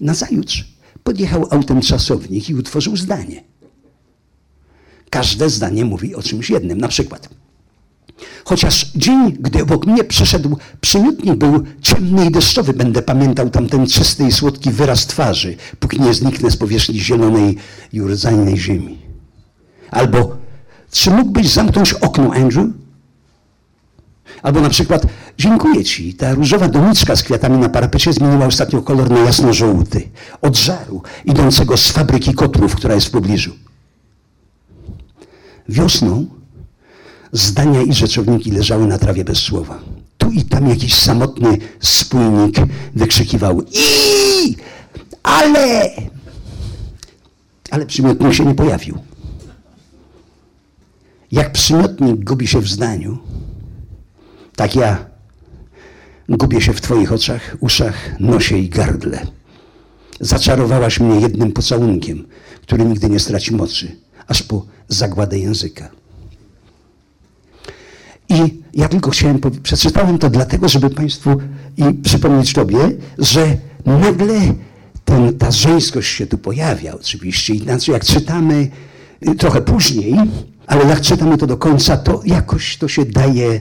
Nazajutrz 0.00 0.64
podjechał 1.04 1.46
autem 1.50 1.80
czasownik 1.80 2.50
i 2.50 2.54
utworzył 2.54 2.96
zdanie. 2.96 3.44
Każde 5.10 5.50
zdanie 5.50 5.84
mówi 5.84 6.14
o 6.14 6.22
czymś 6.22 6.50
jednym. 6.50 6.78
Na 6.78 6.88
przykład 6.88 7.28
Chociaż 8.44 8.92
dzień, 8.94 9.36
gdy 9.40 9.62
obok 9.62 9.86
mnie 9.86 10.04
przyszedł 10.04 10.58
przymiotnik, 10.80 11.34
był 11.34 11.62
ciemny 11.82 12.26
i 12.26 12.30
deszczowy, 12.30 12.72
będę 12.72 13.02
pamiętał 13.02 13.50
tamten 13.50 13.86
czysty 13.86 14.26
i 14.26 14.32
słodki 14.32 14.70
wyraz 14.70 15.06
twarzy, 15.06 15.56
póki 15.80 16.00
nie 16.00 16.14
zniknę 16.14 16.50
z 16.50 16.56
powierzchni 16.56 17.00
zielonej 17.00 17.56
i 17.92 18.00
urdzajnej 18.00 18.58
ziemi. 18.58 18.98
Albo, 19.90 20.36
czy 20.90 21.10
mógłbyś 21.10 21.48
zamknąć 21.48 21.92
okno, 21.92 22.32
Andrew? 22.34 22.66
Albo 24.42 24.60
na 24.60 24.68
przykład, 24.68 25.06
dziękuję 25.38 25.84
ci, 25.84 26.14
ta 26.14 26.34
różowa 26.34 26.68
doniczka 26.68 27.16
z 27.16 27.22
kwiatami 27.22 27.58
na 27.58 27.68
parapecie 27.68 28.12
zmieniła 28.12 28.46
ostatnio 28.46 28.82
kolor 28.82 29.10
na 29.10 29.18
jasno-żółty, 29.18 30.08
od 30.42 30.56
żaru 30.56 31.02
idącego 31.24 31.76
z 31.76 31.90
fabryki 31.90 32.34
kotłów, 32.34 32.76
która 32.76 32.94
jest 32.94 33.06
w 33.06 33.10
pobliżu. 33.10 33.52
Wiosną 35.68 36.26
Zdania 37.32 37.82
i 37.82 37.92
rzeczowniki 37.92 38.50
leżały 38.50 38.86
na 38.86 38.98
trawie 38.98 39.24
bez 39.24 39.38
słowa. 39.38 39.78
Tu 40.18 40.30
i 40.30 40.42
tam 40.44 40.68
jakiś 40.68 40.94
samotny 40.94 41.58
spójnik 41.80 42.56
wykrzykiwał 42.94 43.62
i 43.62 44.56
ale 45.22 45.90
ale 47.70 47.86
przymiotnik 47.86 48.32
się 48.32 48.44
nie 48.44 48.54
pojawił. 48.54 48.98
Jak 51.32 51.52
przymiotnik 51.52 52.24
gubi 52.24 52.46
się 52.46 52.60
w 52.60 52.68
zdaniu, 52.68 53.18
tak 54.56 54.76
ja 54.76 55.06
gubię 56.28 56.60
się 56.60 56.72
w 56.72 56.80
Twoich 56.80 57.12
oczach, 57.12 57.56
uszach, 57.60 58.20
nosie 58.20 58.58
i 58.58 58.68
gardle. 58.68 59.26
Zaczarowałaś 60.20 61.00
mnie 61.00 61.20
jednym 61.20 61.52
pocałunkiem, 61.52 62.26
który 62.62 62.84
nigdy 62.84 63.10
nie 63.10 63.20
straci 63.20 63.54
mocy, 63.54 63.96
aż 64.26 64.42
po 64.42 64.66
zagładę 64.88 65.38
języka. 65.38 65.99
I 68.30 68.62
ja 68.74 68.88
tylko 68.88 69.10
chciałem, 69.10 69.40
przeczytałem 69.62 70.18
to 70.18 70.30
dlatego, 70.30 70.68
żeby 70.68 70.90
Państwu 70.90 71.36
i 71.76 71.84
przypomnieć 72.02 72.52
Tobie, 72.52 72.78
że 73.18 73.56
nagle 73.86 74.34
ten, 75.04 75.38
ta 75.38 75.50
żeńskość 75.50 76.08
się 76.08 76.26
tu 76.26 76.38
pojawia 76.38 76.94
oczywiście. 76.94 77.54
Inaczej 77.54 77.92
jak 77.92 78.04
czytamy 78.04 78.70
y, 79.28 79.34
trochę 79.34 79.60
później, 79.60 80.16
ale 80.66 80.84
jak 80.84 81.00
czytamy 81.00 81.38
to 81.38 81.46
do 81.46 81.56
końca, 81.56 81.96
to 81.96 82.22
jakoś 82.24 82.76
to 82.76 82.88
się 82.88 83.04
daje 83.04 83.60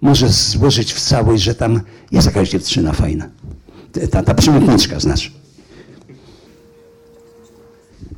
może 0.00 0.28
złożyć 0.28 0.92
w 0.92 1.00
całość, 1.00 1.42
że 1.42 1.54
tam 1.54 1.80
jest 2.12 2.26
jakaś 2.26 2.50
dziewczyna 2.50 2.92
fajna. 2.92 3.28
Ta, 4.10 4.22
ta 4.22 4.34
przymiotniczka 4.34 5.00
znaczy. 5.00 5.39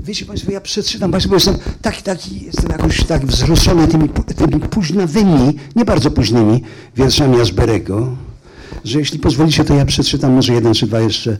Wiecie 0.04 0.26
Państwo, 0.26 0.52
ja 0.52 0.60
przeczytam 0.60 1.10
Państwu, 1.10 1.30
bo 1.30 1.36
jestem 1.36 1.56
taki, 1.82 2.02
taki, 2.02 2.44
jestem 2.44 2.70
jakoś 2.70 3.04
tak 3.04 3.26
wzruszony 3.26 3.88
tymi, 3.88 4.08
tymi 4.36 4.60
późnowymi, 4.60 5.58
nie 5.76 5.84
bardzo 5.84 6.10
późnymi 6.10 6.62
wierszami 6.96 7.40
Asberego, 7.40 8.16
że 8.84 8.98
jeśli 8.98 9.18
pozwolicie, 9.18 9.64
to 9.64 9.74
ja 9.74 9.84
przeczytam 9.84 10.32
może 10.32 10.52
jeden 10.52 10.74
czy 10.74 10.86
dwa 10.86 11.00
jeszcze 11.00 11.36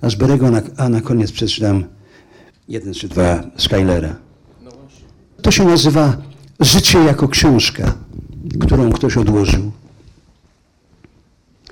Asberego, 0.00 0.46
a 0.46 0.50
na, 0.50 0.62
a 0.76 0.88
na 0.88 1.00
koniec 1.00 1.32
przeczytam 1.32 1.84
jeden 2.68 2.94
czy 2.94 3.08
dwa 3.08 3.50
Skylera. 3.56 4.16
To 5.42 5.50
się 5.50 5.64
nazywa 5.64 6.16
Życie 6.60 6.98
jako 6.98 7.28
książka, 7.28 7.94
którą 8.60 8.92
ktoś 8.92 9.16
odłożył. 9.16 9.72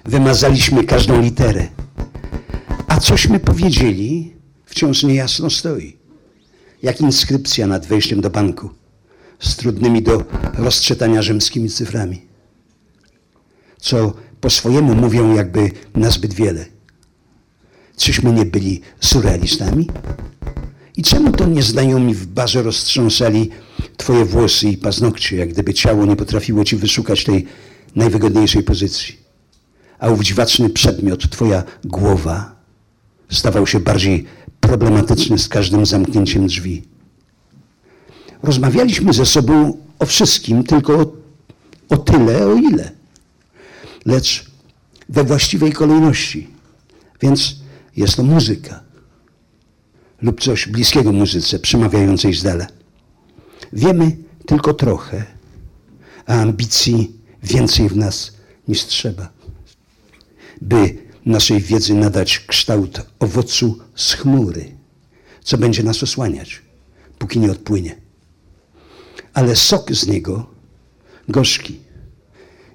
Wymazaliśmy 0.05 0.85
każdą 0.85 1.21
literę, 1.21 1.69
a 2.89 3.01
cośmy 3.01 3.41
powiedzieli, 3.41 4.35
wciąż 4.67 5.03
niejasno 5.03 5.51
stoi 5.51 6.06
jak 6.87 7.01
inskrypcja 7.01 7.67
nad 7.67 7.87
wejściem 7.87 8.21
do 8.21 8.31
banku 8.31 8.71
z 9.39 9.57
trudnymi 9.57 10.03
do 10.03 10.25
rozczytania 10.55 11.23
rzymskimi 11.23 11.71
cyframi, 11.71 12.23
co 13.81 14.15
po 14.41 14.51
swojemu 14.51 14.95
mówią 14.95 15.35
jakby 15.35 15.71
nazbyt 15.95 16.35
wiele. 16.35 16.65
Czyśmy 17.97 18.33
nie 18.33 18.45
byli 18.45 18.81
surrealistami? 19.01 19.91
I 20.97 21.03
czemu 21.03 21.33
to 21.33 21.47
nieznajomi 21.47 22.15
w 22.15 22.27
barze 22.27 22.63
roztrząsali 22.63 23.51
twoje 23.97 24.25
włosy 24.25 24.69
i 24.69 24.77
paznokcie, 24.77 25.37
jak 25.37 25.49
gdyby 25.49 25.75
ciało 25.75 26.07
nie 26.07 26.17
potrafiło 26.17 26.65
ci 26.65 26.77
wyszukać 26.77 27.25
tej 27.25 27.47
najwygodniejszej 27.97 28.63
pozycji? 28.63 29.17
A 29.99 30.09
ów 30.09 30.23
dziwaczny 30.23 30.71
przedmiot, 30.71 31.31
twoja 31.31 31.65
głowa, 31.85 32.57
stawał 33.31 33.67
się 33.67 33.81
bardziej 33.81 34.27
problematyczny 34.67 35.39
z 35.39 35.49
każdym 35.49 35.87
zamknięciem 35.87 36.47
drzwi. 36.47 36.83
Rozmawialiśmy 38.43 39.13
ze 39.13 39.27
sobą 39.27 39.77
o 39.99 40.07
wszystkim, 40.07 40.65
tylko 40.65 40.95
o, 40.95 41.13
o 41.89 41.97
tyle, 41.97 42.47
o 42.47 42.55
ile. 42.55 42.91
Lecz 44.07 44.47
we 45.09 45.25
właściwej 45.25 45.73
kolejności. 45.73 46.51
Więc 47.23 47.57
jest 47.97 48.17
to 48.17 48.23
muzyka 48.23 48.81
lub 50.23 50.41
coś 50.41 50.69
bliskiego 50.69 51.13
muzyce, 51.13 51.59
przemawiającej 51.59 52.35
z 52.35 52.43
dala. 52.43 52.67
Wiemy 53.73 54.17
tylko 54.47 54.75
trochę, 54.75 55.25
a 56.27 56.35
ambicji 56.35 57.13
więcej 57.43 57.89
w 57.89 57.97
nas 57.97 58.33
niż 58.69 58.85
trzeba, 58.85 59.29
by 60.61 60.99
naszej 61.27 61.61
wiedzy 61.61 61.95
nadać 61.95 62.39
kształt 62.39 63.01
owocu 63.19 63.86
z 63.97 64.13
chmury, 64.13 64.77
co 65.45 65.59
będzie 65.59 65.83
nas 65.83 66.03
osłaniać, 66.03 66.63
póki 67.19 67.39
nie 67.39 67.53
odpłynie. 67.53 67.97
Ale 69.35 69.57
sok 69.57 69.93
z 69.93 70.07
niego 70.07 70.47
gorzki. 71.29 71.81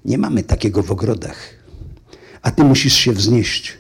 Nie 0.05 0.17
mamy 0.17 0.43
takiego 0.43 0.83
w 0.83 0.91
ogrodach, 0.91 1.37
a 2.41 2.51
ty 2.51 2.63
musisz 2.63 2.93
się 2.93 3.13
wznieść 3.13 3.77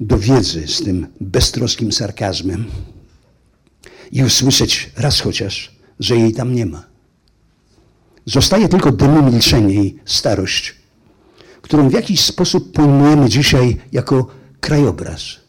do 0.00 0.18
wiedzy 0.18 0.68
z 0.68 0.82
tym 0.82 1.06
beztroskim 1.20 1.92
sarkazmem 1.92 2.64
i 4.12 4.24
usłyszeć 4.24 4.90
raz 4.96 5.20
chociaż, 5.20 5.76
że 6.00 6.16
jej 6.16 6.32
tam 6.32 6.54
nie 6.54 6.66
ma. 6.66 6.86
Zostaje 8.26 8.68
tylko 8.68 8.92
dymy 8.92 9.22
milczenie 9.22 9.74
i 9.74 9.98
starość, 10.04 10.74
którą 11.62 11.88
w 11.88 11.92
jakiś 11.92 12.20
sposób 12.20 12.72
pojmujemy 12.72 13.28
dzisiaj 13.28 13.76
jako 13.92 14.26
krajobraz. 14.60 15.43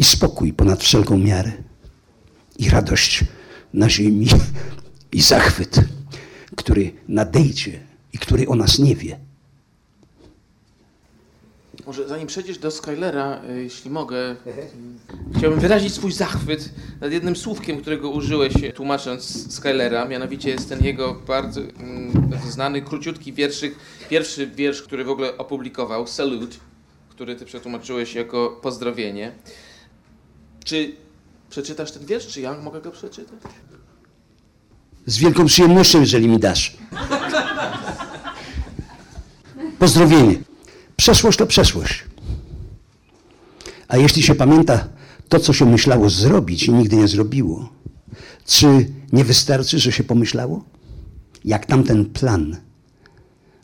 I 0.00 0.04
spokój 0.04 0.52
ponad 0.52 0.82
wszelką 0.82 1.18
miarę. 1.18 1.52
I 2.58 2.70
radość 2.70 3.24
na 3.74 3.90
ziemi. 3.90 4.26
I 5.12 5.22
zachwyt, 5.22 5.76
który 6.56 6.92
nadejdzie 7.08 7.80
i 8.12 8.18
który 8.18 8.48
o 8.48 8.54
nas 8.54 8.78
nie 8.78 8.96
wie. 8.96 9.18
Może 11.86 12.08
zanim 12.08 12.26
przejdziesz 12.26 12.58
do 12.58 12.70
Skylera, 12.70 13.42
y, 13.50 13.62
jeśli 13.62 13.90
mogę, 13.90 14.36
chciałbym 15.38 15.60
wyrazić 15.60 15.94
swój 15.94 16.12
zachwyt 16.12 16.70
nad 17.00 17.12
jednym 17.12 17.36
słówkiem, 17.36 17.80
którego 17.80 18.10
użyłeś 18.10 18.52
tłumacząc 18.74 19.52
Skylera, 19.54 20.04
mianowicie 20.04 20.50
jest 20.50 20.68
ten 20.68 20.84
jego 20.84 21.14
bardzo 21.26 21.60
mm, 21.60 22.30
znany, 22.50 22.82
króciutki 22.82 23.32
wierszyk, 23.32 23.74
pierwszy 24.10 24.46
wiersz, 24.46 24.82
który 24.82 25.04
w 25.04 25.10
ogóle 25.10 25.38
opublikował, 25.38 26.06
Salute, 26.06 26.56
który 27.08 27.36
ty 27.36 27.44
przetłumaczyłeś 27.44 28.14
jako 28.14 28.58
pozdrowienie. 28.62 29.32
Czy 30.64 30.92
przeczytasz 31.50 31.92
ten 31.92 32.06
wiersz, 32.06 32.26
czy 32.26 32.40
ja 32.40 32.60
mogę 32.60 32.80
go 32.80 32.90
przeczytać? 32.90 33.38
Z 35.06 35.18
wielką 35.18 35.46
przyjemnością, 35.46 36.00
jeżeli 36.00 36.28
mi 36.28 36.38
dasz. 36.38 36.76
Pozdrowienie. 39.78 40.38
Przeszłość 40.96 41.38
to 41.38 41.46
przeszłość. 41.46 42.04
A 43.88 43.96
jeśli 43.96 44.22
się 44.22 44.34
pamięta 44.34 44.88
to, 45.28 45.40
co 45.40 45.52
się 45.52 45.66
myślało 45.66 46.10
zrobić 46.10 46.62
i 46.62 46.72
nigdy 46.72 46.96
nie 46.96 47.08
zrobiło, 47.08 47.72
czy 48.46 48.66
nie 49.12 49.24
wystarczy, 49.24 49.78
że 49.78 49.92
się 49.92 50.04
pomyślało? 50.04 50.64
Jak 51.44 51.66
tamten 51.66 52.04
plan, 52.04 52.56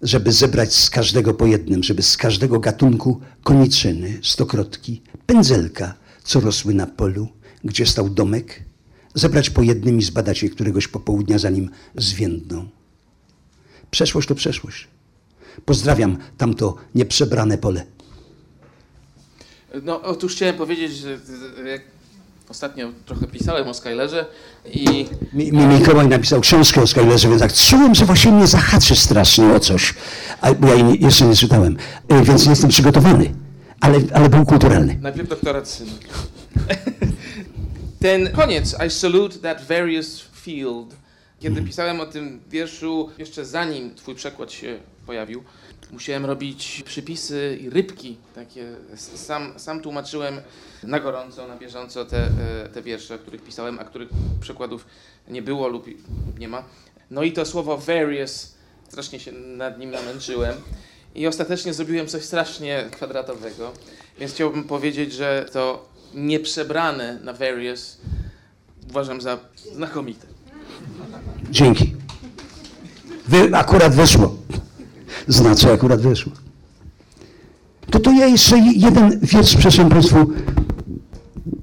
żeby 0.02 0.32
zebrać 0.32 0.74
z 0.74 0.90
każdego 0.90 1.34
po 1.34 1.46
jednym, 1.46 1.82
żeby 1.82 2.02
z 2.02 2.16
każdego 2.16 2.60
gatunku 2.60 3.20
koniczyny, 3.42 4.18
stokrotki, 4.22 5.02
pędzelka, 5.26 5.94
co 6.26 6.40
rosły 6.40 6.74
na 6.74 6.86
polu, 6.86 7.28
gdzie 7.64 7.86
stał 7.86 8.08
domek, 8.08 8.62
zebrać 9.14 9.50
po 9.50 9.62
jednym 9.62 9.98
i 9.98 10.02
zbadać 10.02 10.42
je 10.42 10.50
któregoś 10.50 10.88
popołudnia, 10.88 11.38
zanim 11.38 11.70
zwiędną. 11.96 12.68
Przeszłość 13.90 14.28
to 14.28 14.34
przeszłość. 14.34 14.88
Pozdrawiam 15.64 16.16
tamto 16.38 16.76
nieprzebrane 16.94 17.58
pole. 17.58 17.84
No, 19.82 20.02
otóż 20.02 20.34
chciałem 20.34 20.56
powiedzieć, 20.56 20.96
że 20.96 21.18
jak 21.66 21.82
ostatnio 22.48 22.92
trochę 23.06 23.26
pisałem 23.26 23.68
o 23.68 23.74
Skylerze 23.74 24.26
i... 24.64 25.06
Mi, 25.32 25.52
mi 25.52 25.66
Mikołaj 25.66 26.08
napisał 26.08 26.40
książkę 26.40 26.82
o 26.82 26.86
Skylerze, 26.86 27.28
więc 27.28 27.40
tak 27.40 27.52
czułem, 27.52 27.94
że 27.94 28.04
właśnie 28.04 28.32
mnie 28.32 28.46
zahaczy 28.46 28.96
strasznie 28.96 29.52
o 29.52 29.60
coś, 29.60 29.94
a, 30.40 30.54
bo 30.54 30.68
ja 30.68 30.74
jej 30.74 31.02
jeszcze 31.02 31.26
nie 31.26 31.36
czytałem, 31.36 31.76
e, 32.08 32.22
więc 32.22 32.44
nie 32.44 32.50
jestem 32.50 32.70
przygotowany, 32.70 33.34
ale, 33.80 33.98
ale 34.14 34.28
był 34.28 34.46
kulturalny. 34.46 34.98
Najpierw 35.02 35.28
doktorat 35.28 35.68
syna. 35.68 35.92
Ten 38.00 38.32
koniec, 38.32 38.76
I 38.86 38.90
salute 38.90 39.38
that 39.38 39.62
various 39.68 40.20
field, 40.20 40.94
kiedy 41.40 41.62
pisałem 41.62 42.00
o 42.00 42.06
tym 42.06 42.40
wierszu, 42.50 43.10
jeszcze 43.18 43.44
zanim 43.44 43.94
twój 43.94 44.14
przekład 44.14 44.52
się 44.52 44.78
pojawił, 45.06 45.44
musiałem 45.92 46.26
robić 46.26 46.82
przypisy 46.86 47.58
i 47.60 47.70
rybki 47.70 48.16
takie. 48.34 48.76
Sam, 48.96 49.52
sam 49.56 49.80
tłumaczyłem 49.80 50.40
na 50.82 51.00
gorąco, 51.00 51.48
na 51.48 51.56
bieżąco 51.56 52.04
te, 52.04 52.24
e, 52.64 52.68
te 52.68 52.82
wiersze, 52.82 53.14
o 53.14 53.18
których 53.18 53.42
pisałem, 53.42 53.78
a 53.78 53.84
których 53.84 54.08
przekładów 54.40 54.86
nie 55.28 55.42
było 55.42 55.68
lub 55.68 55.86
nie 56.38 56.48
ma. 56.48 56.64
No 57.10 57.22
i 57.22 57.32
to 57.32 57.46
słowo 57.46 57.78
various, 57.78 58.54
strasznie 58.88 59.20
się 59.20 59.32
nad 59.32 59.78
nim 59.78 59.90
namęczyłem. 59.90 60.54
I 61.16 61.26
ostatecznie 61.26 61.74
zrobiłem 61.74 62.06
coś 62.06 62.24
strasznie 62.24 62.84
kwadratowego, 62.90 63.72
więc 64.20 64.32
chciałbym 64.32 64.64
powiedzieć, 64.64 65.12
że 65.12 65.46
to 65.52 65.88
nieprzebrane 66.14 67.18
na 67.24 67.32
various 67.32 67.98
uważam 68.90 69.20
za 69.20 69.38
znakomite. 69.74 70.26
Dzięki. 71.50 71.94
Wy, 73.28 73.56
akurat 73.56 73.94
wyszło. 73.94 74.36
Znaczy 75.28 75.72
akurat 75.72 76.00
wyszło. 76.00 76.32
To 77.90 78.00
to 78.00 78.12
ja 78.12 78.26
jeszcze 78.26 78.58
jeden 78.58 79.20
wiersz 79.20 79.56
przeczytam 79.56 79.88
Państwu 79.88 80.32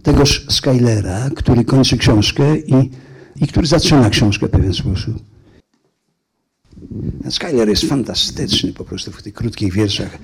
tegoż 0.03 0.45
Skylera, 0.49 1.29
który 1.35 1.65
kończy 1.65 1.97
książkę 1.97 2.57
i, 2.57 2.91
i 3.35 3.47
który 3.47 3.67
zaczyna 3.67 4.09
książkę 4.09 4.47
w 4.47 4.51
pewien 4.51 4.73
sposób. 4.73 5.32
Skyler 7.29 7.69
jest 7.69 7.85
fantastyczny 7.85 8.73
po 8.73 8.83
prostu 8.83 9.11
w 9.11 9.23
tych 9.23 9.33
krótkich 9.33 9.73
wierszach, 9.73 10.17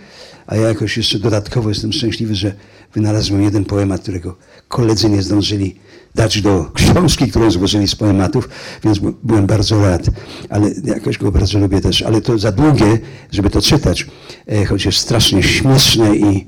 a 0.48 0.56
ja 0.56 0.68
jakoś 0.68 0.98
jeszcze 0.98 1.20
dodatkowo 1.20 1.70
jestem 1.70 1.94
szczęśliwy, 1.94 2.36
że 2.36 2.54
wynalazłem 2.94 3.44
jeden 3.44 3.66
poemat, 3.66 4.02
którego 4.02 4.38
koledzy 4.68 5.10
nie 5.10 5.22
zdążyli 5.22 5.76
dać 6.16 6.42
do 6.42 6.72
książki, 6.74 7.28
którą 7.28 7.52
złożyli 7.52 7.88
z 7.88 7.96
poematów, 7.96 8.50
więc 8.84 9.00
byłem 9.24 9.48
bardzo 9.48 9.82
rad, 9.82 10.06
ale 10.50 10.72
jakoś 10.84 11.18
go 11.18 11.32
bardzo 11.32 11.60
lubię 11.60 11.82
też, 11.82 12.02
ale 12.02 12.22
to 12.22 12.38
za 12.38 12.52
długie, 12.52 13.00
żeby 13.32 13.50
to 13.50 13.62
czytać, 13.62 14.08
e, 14.48 14.66
choć 14.66 14.86
jest 14.86 14.98
strasznie 14.98 15.44
śmieszne 15.44 16.16
i, 16.16 16.48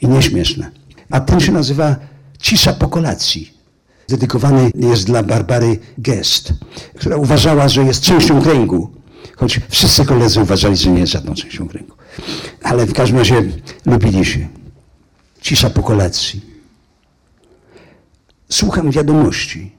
i 0.00 0.08
nieśmieszne. 0.08 0.70
A 1.10 1.20
ten 1.20 1.40
się 1.40 1.52
nazywa 1.52 1.96
Cisza 2.38 2.72
po 2.72 2.88
kolacji. 2.88 3.54
Dedykowany 4.08 4.70
jest 4.74 5.06
dla 5.06 5.22
Barbary 5.22 5.78
Gest, 5.98 6.52
która 6.94 7.16
uważała, 7.16 7.68
że 7.68 7.84
jest 7.84 8.02
częścią 8.02 8.42
kręgu 8.42 8.99
choć 9.36 9.60
wszyscy 9.68 10.04
koledzy 10.04 10.40
uważali, 10.40 10.76
że 10.76 10.90
nie 10.90 11.00
jest 11.00 11.12
żadną 11.12 11.34
częścią 11.34 11.68
kręgu. 11.68 11.94
Ale 12.62 12.86
w 12.86 12.92
każdym 12.92 13.18
razie 13.18 13.42
lubili 13.86 14.24
się. 14.24 14.48
Cisza 15.40 15.70
po 15.70 15.82
kolacji. 15.82 16.40
Słucham 18.48 18.90
wiadomości. 18.90 19.72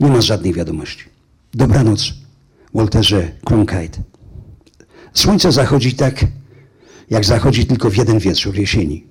Nie 0.00 0.10
ma 0.10 0.20
żadnej 0.20 0.52
wiadomości. 0.52 1.04
Dobranoc, 1.54 2.14
Walterze 2.74 3.32
Cronkite. 3.44 4.02
Słońce 5.14 5.52
zachodzi 5.52 5.94
tak, 5.94 6.24
jak 7.10 7.24
zachodzi 7.24 7.66
tylko 7.66 7.90
w 7.90 7.96
jeden 7.96 8.18
wieczór 8.18 8.58
jesieni. 8.58 9.04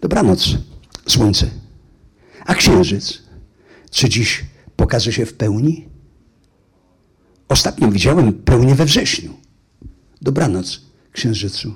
Dobranoc, 0.00 0.48
słońce. 1.06 1.46
A 2.46 2.54
księżyc? 2.54 3.22
Czy 3.90 4.08
dziś 4.08 4.44
pokaże 4.76 5.12
się 5.12 5.26
w 5.26 5.34
pełni? 5.34 5.88
Ostatnio 7.48 7.90
widziałem 7.90 8.32
pełnię 8.32 8.74
we 8.74 8.84
wrześniu. 8.84 9.34
Dobranoc, 10.22 10.80
księżycu. 11.12 11.74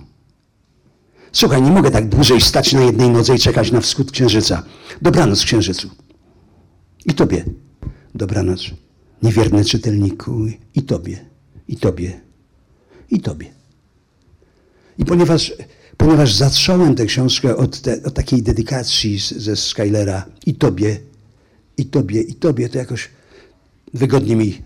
Słuchaj, 1.33 1.63
nie 1.63 1.71
mogę 1.71 1.91
tak 1.91 2.09
dłużej 2.09 2.41
stać 2.41 2.73
na 2.73 2.81
jednej 2.81 3.11
nodze 3.11 3.35
i 3.35 3.39
czekać 3.39 3.73
na 3.73 3.81
wschód 3.81 4.11
księżyca. 4.11 4.63
Dobranoc, 5.03 5.45
księżycu. 5.45 5.91
I 7.07 7.15
tobie. 7.15 7.45
Dobranoc, 8.15 8.61
niewierny 9.23 9.65
czytelniku. 9.65 10.47
I 10.75 10.83
tobie. 10.83 11.25
I 11.69 11.77
tobie. 11.77 12.21
I 13.11 13.21
tobie. 13.21 13.47
I 14.99 15.05
ponieważ, 15.05 15.53
ponieważ 15.97 16.35
zacząłem 16.35 16.95
tę 16.95 17.07
książkę 17.07 17.57
od, 17.57 17.81
te, 17.81 18.03
od 18.03 18.15
takiej 18.15 18.43
dedykacji 18.43 19.21
z, 19.21 19.31
ze 19.31 19.57
Skylera 19.57 20.27
i 20.47 20.55
tobie, 20.55 21.01
i 21.77 21.87
tobie, 21.87 22.21
i 22.21 22.35
tobie, 22.35 22.69
to 22.69 22.79
jakoś 22.79 23.09
wygodnie 23.95 24.37
mi 24.37 24.63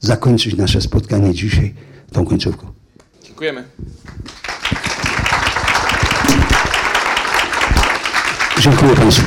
zakończyć 0.00 0.56
nasze 0.56 0.80
spotkanie 0.80 1.34
dzisiaj 1.34 1.74
tą 2.12 2.26
końcówką. 2.26 2.66
Dziękujemy. 3.22 3.64
Dziękuję 8.60 8.94
Państwu. 8.96 9.26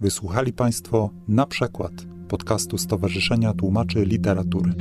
Wysłuchali 0.00 0.52
Państwo 0.52 1.10
na 1.28 1.46
przykład 1.46 1.92
podcastu 2.28 2.78
Stowarzyszenia 2.78 3.52
Tłumaczy 3.54 4.04
Literatury. 4.04 4.74